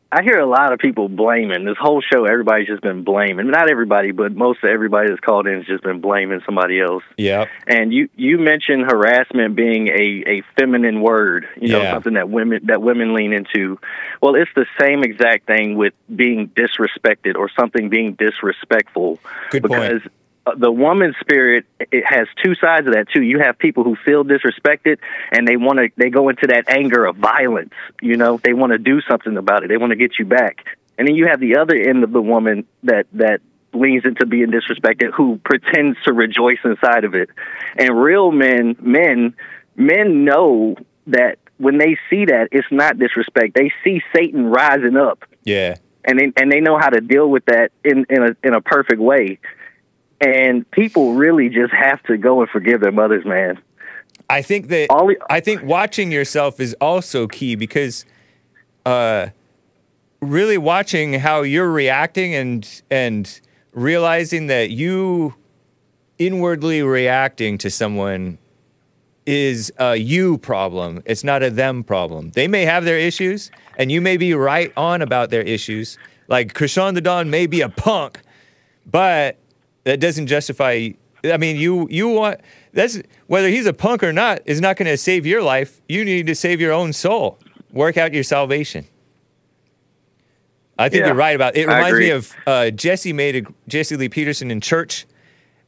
[0.10, 2.24] I hear a lot of people blaming this whole show.
[2.26, 3.48] Everybody's just been blaming.
[3.52, 7.04] Not everybody, but most of everybody that's called in has just been blaming somebody else.
[7.18, 7.46] Yeah.
[7.68, 11.92] And you you mentioned harassment being a a feminine word, you know, Yeah.
[11.92, 13.80] something that women that women lean into.
[14.22, 19.20] Well, it's the same exact thing with being disrespected or something being disrespectful.
[19.50, 19.82] Good point.
[19.82, 20.10] because uh,
[20.48, 23.22] Uh, the woman spirit it has two sides of that too.
[23.22, 24.98] You have people who feel disrespected
[25.32, 27.74] and they want to they go into that anger of violence.
[28.02, 29.68] You know, they want to do something about it.
[29.68, 30.66] They want to get you back.
[30.98, 33.42] And then you have the other end of the woman that that
[33.74, 37.30] leans into being disrespected who pretends to rejoice inside of it.
[37.76, 39.36] And real men, men,
[39.76, 40.76] men know
[41.08, 43.54] that when they see that it's not disrespect.
[43.56, 45.76] They see Satan rising up Yeah.
[46.06, 48.62] and they and they know how to deal with that in in a in a
[48.62, 49.40] perfect way.
[50.20, 53.60] And people really just have to go and forgive their mothers, man.
[54.30, 54.88] I think that
[55.30, 58.06] I think watching yourself is also key because
[58.86, 59.28] uh
[60.22, 63.40] really watching how you're reacting and and
[63.74, 65.36] realizing that you
[66.18, 68.38] inwardly reacting to someone
[69.26, 71.04] is a you problem.
[71.06, 72.32] It's not a them problem.
[72.32, 75.98] They may have their issues and you may be right on about their issues.
[76.28, 78.20] Like Crishaun the Don may be a punk,
[78.90, 79.38] but
[79.88, 80.90] that doesn't justify
[81.24, 82.42] I mean you you want
[82.74, 85.82] that's whether he's a punk or not is not going to save your life.
[85.90, 87.40] You need to save your own soul.
[87.72, 88.86] Work out your salvation.
[90.78, 91.68] I think Yeah, you're right about it.
[91.68, 95.06] I Reminds me of uh, Jesse made a, Jesse Lee Peterson in church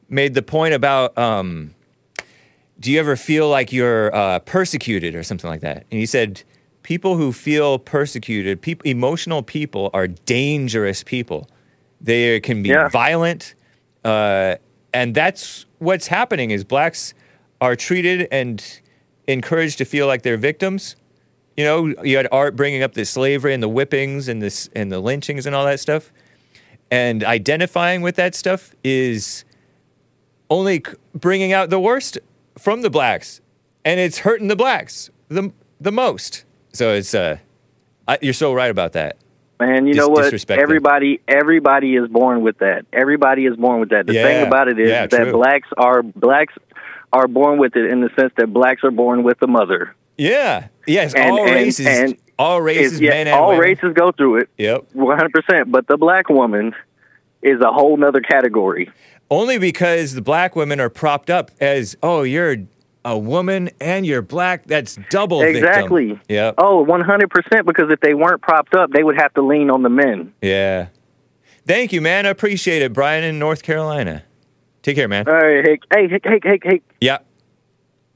[0.08, 1.74] made the point about um,
[2.78, 5.78] do you ever feel like you're uh, persecuted or something like that?
[5.90, 6.42] And he said,
[6.82, 11.48] people who feel persecuted, people, emotional people are dangerous people.
[12.00, 12.88] They can be Yeah.
[12.88, 13.54] violent,
[14.04, 14.56] uh,
[14.92, 16.50] and that's what's happening.
[16.50, 17.14] Is blacks
[17.60, 18.80] are treated and
[19.26, 20.96] encouraged to feel like they're victims.
[21.56, 24.90] You know, you had art bringing up the slavery and the whippings and this and
[24.90, 26.12] the lynchings and all that stuff,
[26.90, 29.44] and identifying with that stuff is
[30.48, 30.82] only
[31.14, 32.18] bringing out the worst
[32.58, 33.40] from the blacks,
[33.84, 36.44] and it's hurting the blacks the the most.
[36.72, 37.38] So it's uh,
[38.06, 39.16] I, you're so right about that.
[39.60, 40.50] Man, you Dis- know what?
[40.50, 42.86] Everybody, everybody is born with that.
[42.92, 44.06] Everybody is born with that.
[44.06, 45.32] The Yeah, thing about it is yeah, that true.
[45.32, 46.54] blacks are blacks
[47.12, 49.94] are born with it in the sense that blacks are born with a mother.
[50.16, 53.60] Yeah, yes, And- all and- races, and all races, yeah, men and all women.
[53.64, 54.48] races go through it.
[54.56, 54.86] Yep.
[54.94, 55.70] one hundred percent.
[55.70, 56.74] But the black woman
[57.42, 58.90] is a whole nother category.
[59.30, 62.56] Only because the black women are propped up as, oh, you're
[63.04, 64.66] a woman and you're black.
[64.66, 66.20] That's double Exactly.
[66.28, 66.54] Yep.
[66.58, 67.66] Oh, one hundred percent.
[67.66, 70.32] Because if they weren't propped up, they would have to lean on the men.
[70.42, 70.88] Yeah.
[71.66, 72.26] Thank you, man.
[72.26, 74.24] I appreciate it, Brian in North Carolina.
[74.82, 75.28] Take care, man.
[75.28, 76.80] All right, hey, hey, hey, hey, hey.
[77.00, 77.18] Yeah.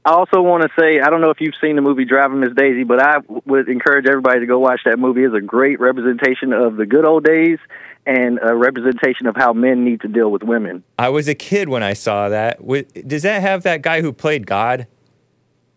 [0.03, 2.53] I also want to say I don't know if you've seen the movie Driving Miss
[2.55, 5.23] Daisy, but I would encourage everybody to go watch that movie.
[5.23, 7.57] It's a great representation of the good old days
[8.05, 10.83] and a representation of how men need to deal with women.
[10.99, 12.59] I was a kid when I saw that.
[13.07, 14.87] Does that have that guy who played God?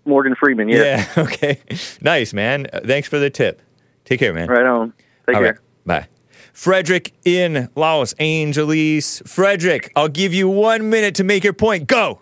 [0.04, 0.82] Morgan Freeman, yeah.
[0.82, 1.06] Yeah.
[1.24, 1.60] Okay.
[2.00, 2.66] nice, man.
[2.72, 3.62] Uh, Thanks for the tip.
[4.04, 4.48] Take care, man.
[4.48, 4.92] Right on.
[5.26, 5.52] Take All care.
[5.52, 6.02] right.
[6.02, 6.08] Bye.
[6.52, 9.22] Frederick in Los Angeles.
[9.26, 11.86] Frederick, I'll give you one minute to make your point.
[11.86, 12.20] Go.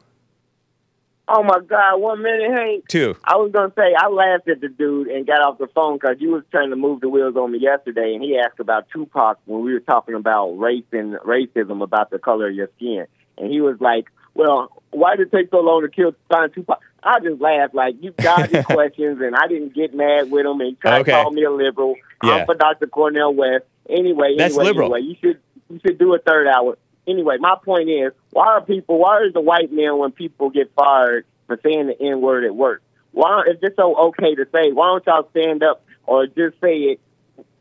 [1.29, 1.97] Oh my God!
[2.01, 2.83] One minute, hey.
[2.89, 3.17] Two.
[3.25, 6.17] I was gonna say I laughed at the dude and got off the phone because
[6.21, 9.39] you was trying to move the wheels on me yesterday, and he asked about Tupac
[9.47, 13.07] when we were talking about race and racism about the color of your skin,
[13.39, 16.81] and he was like, "Well, why did it take so long to kill find Tupac?"
[17.03, 20.61] I just laughed like you got these questions, and I didn't get mad with him,
[20.61, 21.11] and tried Okay.
[21.11, 21.97] to call me a liberal.
[22.23, 22.35] Yeah.
[22.35, 22.87] I'm for Dr.
[22.87, 23.65] Cornel West.
[23.91, 24.95] Anyway, That's anyway, liberal.
[24.95, 25.41] Anyway, you should
[25.71, 26.79] you should do a third hour.
[27.07, 28.99] Anyway, my point is, why are people?
[28.99, 32.55] Why is the white man when people get fired for saying the n word at
[32.55, 32.83] work?
[33.13, 34.73] Why if it's so okay to say?
[34.73, 37.01] Why don't y'all stand up or just say it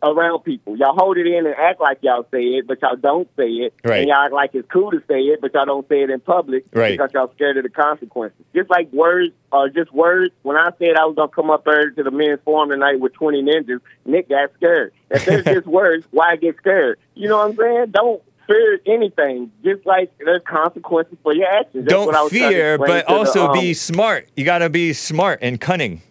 [0.03, 0.75] around people?
[0.77, 3.73] Y'all hold it in and act like y'all say it, but y'all don't say it.
[3.83, 3.99] Right.
[3.99, 6.19] And y'all act like it's cool to say it, but y'all don't say it in
[6.19, 6.97] public Right.
[6.97, 8.43] because y'all scared of the consequences.
[8.53, 10.33] Just like words are just words.
[10.41, 13.13] When I said I was gonna come up there to the men's forum tonight with
[13.13, 14.91] twenty ninjas, Nick got scared.
[15.11, 16.99] If there's just words, why get scared?
[17.13, 17.85] You know what I'm saying?
[17.91, 19.51] Don't fear anything.
[19.63, 21.85] Just like there's consequences for your actions.
[21.87, 24.29] That's what I Don't was trying to fear, but to the, also um, be smart.
[24.35, 26.01] You got to be smart and cunning.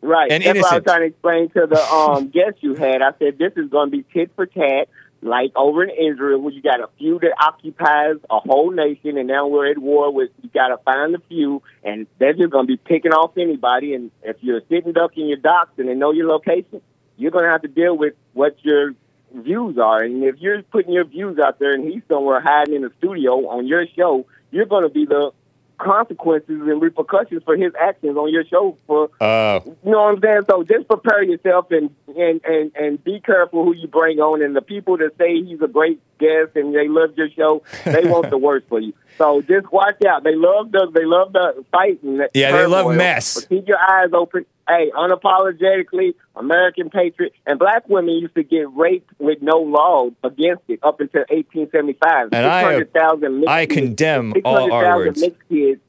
[0.00, 0.32] Right.
[0.32, 3.02] and That's what I was trying to explain to the um guest you had.
[3.02, 4.88] I said this is going to be tit for tat,
[5.22, 9.28] like over in Israel, where you got a few that occupies a whole nation, and
[9.28, 10.30] now we're at war with.
[10.42, 13.94] You got to find the few, and they're just going to be picking off anybody.
[13.94, 16.82] And if you're sitting duck in your docks and they know your location,
[17.16, 18.94] you're going to have to deal with what your
[19.34, 20.02] views are.
[20.02, 23.48] And if you're putting your views out there, and he's somewhere hiding in the studio
[23.48, 25.32] on your show, you're going to be the
[25.78, 30.20] consequences and repercussions for his actions on your show for Uh, you know what I'm
[30.20, 30.42] saying?
[30.48, 34.42] So just prepare yourself and and and and be careful who you bring on.
[34.42, 38.04] And the people that say he's a great guest and they love your show, they
[38.04, 38.92] want the worst for you.
[39.18, 40.22] So just watch out.
[40.24, 43.34] They love the they love the fight and Yeah, they love mess.
[43.34, 44.46] But keep your eyes open.
[44.72, 47.32] Hey, unapologetically American patriot.
[47.46, 52.28] And black women used to get raped with no law against it up until 1875.
[52.32, 55.20] And I- 600,000 I kids- condemn all 600,000 R-words.
[55.20, 55.80] mixed kids.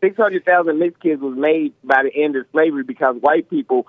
[0.00, 3.86] Six hundred thousand mixed kids was made by the end of slavery because white people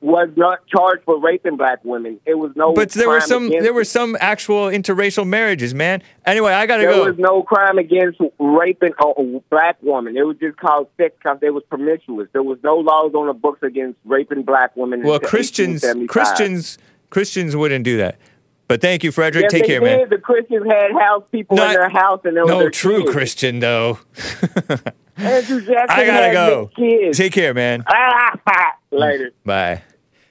[0.00, 2.18] was not charged for raping black women.
[2.26, 2.72] It was no.
[2.72, 6.02] but there were some there were some actual interracial marriages, man.
[6.26, 7.04] Anyway, I got to there go.
[7.04, 10.16] There was no crime against raping a black woman.
[10.16, 12.28] It was just called sex because they was promiscuous.
[12.32, 15.02] There was no laws on the books against raping black women.
[15.02, 16.78] well, Christians Christians
[17.10, 18.18] Christians wouldn't do that.
[18.66, 19.42] But thank you, Frederick.
[19.44, 19.98] Yes, Take care, did.
[19.98, 20.08] man.
[20.10, 23.12] The Christians had house people Not- in their house, and there No true kids.
[23.12, 23.98] Christian though.
[25.20, 26.70] Andrew Jackson I gotta go.
[26.76, 27.18] Kids.
[27.18, 27.84] Take care, man.
[28.90, 29.32] Later.
[29.44, 29.82] Bye.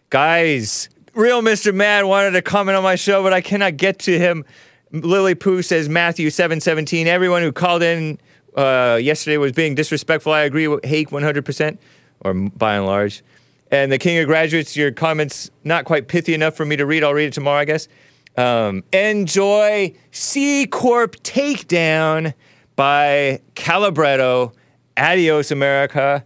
[0.10, 1.74] Guys, real Mr.
[1.74, 4.46] Mad wanted to comment on my show, but I cannot get to him.
[4.92, 7.08] Lily Pooh says Matthew 717.
[7.08, 8.20] Everyone who called in
[8.56, 10.32] uh, yesterday was being disrespectful.
[10.34, 11.78] I agree with Hake 100%,
[12.22, 13.24] or by and large.
[13.72, 17.04] And the King of Graduates, your comments not quite pithy enough for me to read.
[17.04, 17.88] I'll read it tomorrow, I guess.
[18.36, 22.34] Um, enjoy C Corp Takedown
[22.76, 24.54] by Calibretto.
[25.00, 26.24] Adios, America.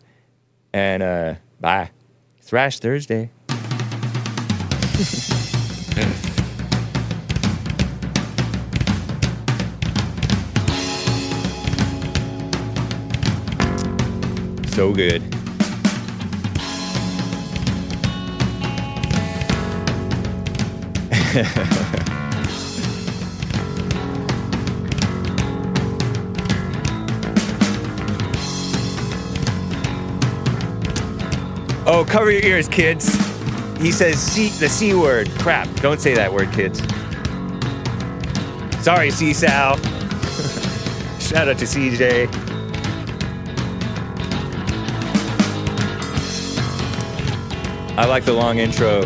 [0.74, 1.92] And uh, bye.
[2.42, 3.30] Thrash Thursday.
[14.74, 15.22] So good.
[31.94, 33.14] oh, cover your ears, kids.
[33.80, 35.30] He says C, the C word.
[35.40, 35.68] Crap.
[35.76, 36.80] Don't say that word, kids.
[38.84, 39.78] Sorry, C Sal.
[41.20, 42.28] Shout out to CJ.
[47.96, 49.06] I like the long intro.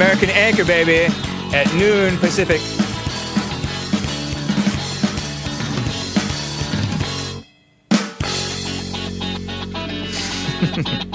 [0.00, 1.12] American Anchor, baby,
[1.52, 2.60] at noon Pacific.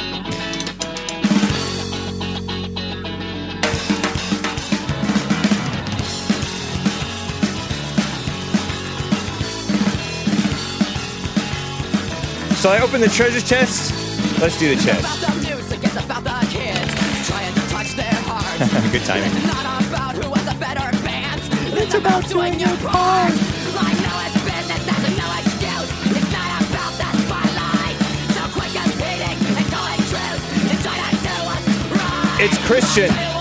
[12.66, 13.94] Shall I open the treasure chest?
[14.42, 15.22] Let's do the chest.
[15.22, 18.58] The music is about the kids trying to touch their hearts.
[18.92, 19.30] Good timing.
[19.30, 21.40] It's not about who has a better band.
[21.78, 23.30] It's about doing your part.
[23.30, 24.18] I know
[24.50, 25.90] business, that's no excuse.
[26.18, 27.98] It's not about the spotlight.
[28.34, 30.42] So quit competing and calling truth.
[30.66, 32.50] And try to do what's right.
[32.50, 33.35] It's Christian.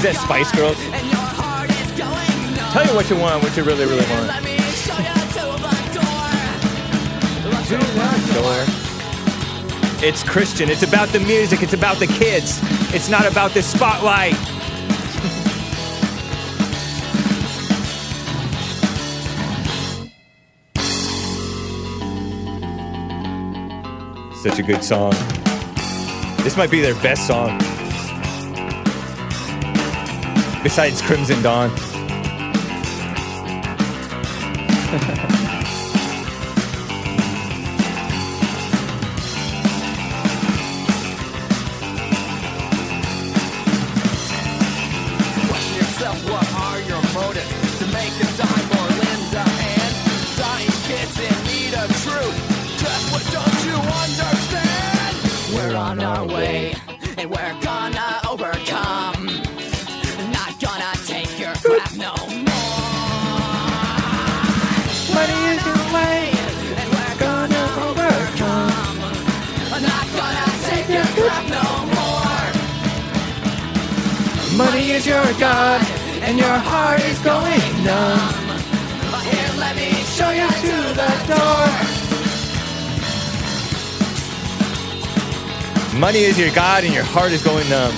[0.00, 0.78] Is that Spice Girls?
[2.72, 4.30] Tell you what you want, what you really, really want.
[8.34, 8.64] Door.
[10.02, 10.70] It's Christian.
[10.70, 11.62] It's about the music.
[11.62, 12.60] It's about the kids.
[12.94, 14.34] It's not about the spotlight.
[24.34, 25.12] Such a good song.
[26.42, 27.60] This might be their best song.
[30.62, 31.89] Besides Crimson Dawn.
[86.20, 87.92] Money is your God and your heart is going numb.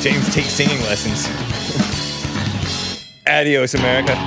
[0.00, 1.26] James takes singing lessons.
[3.26, 4.25] Adios, America.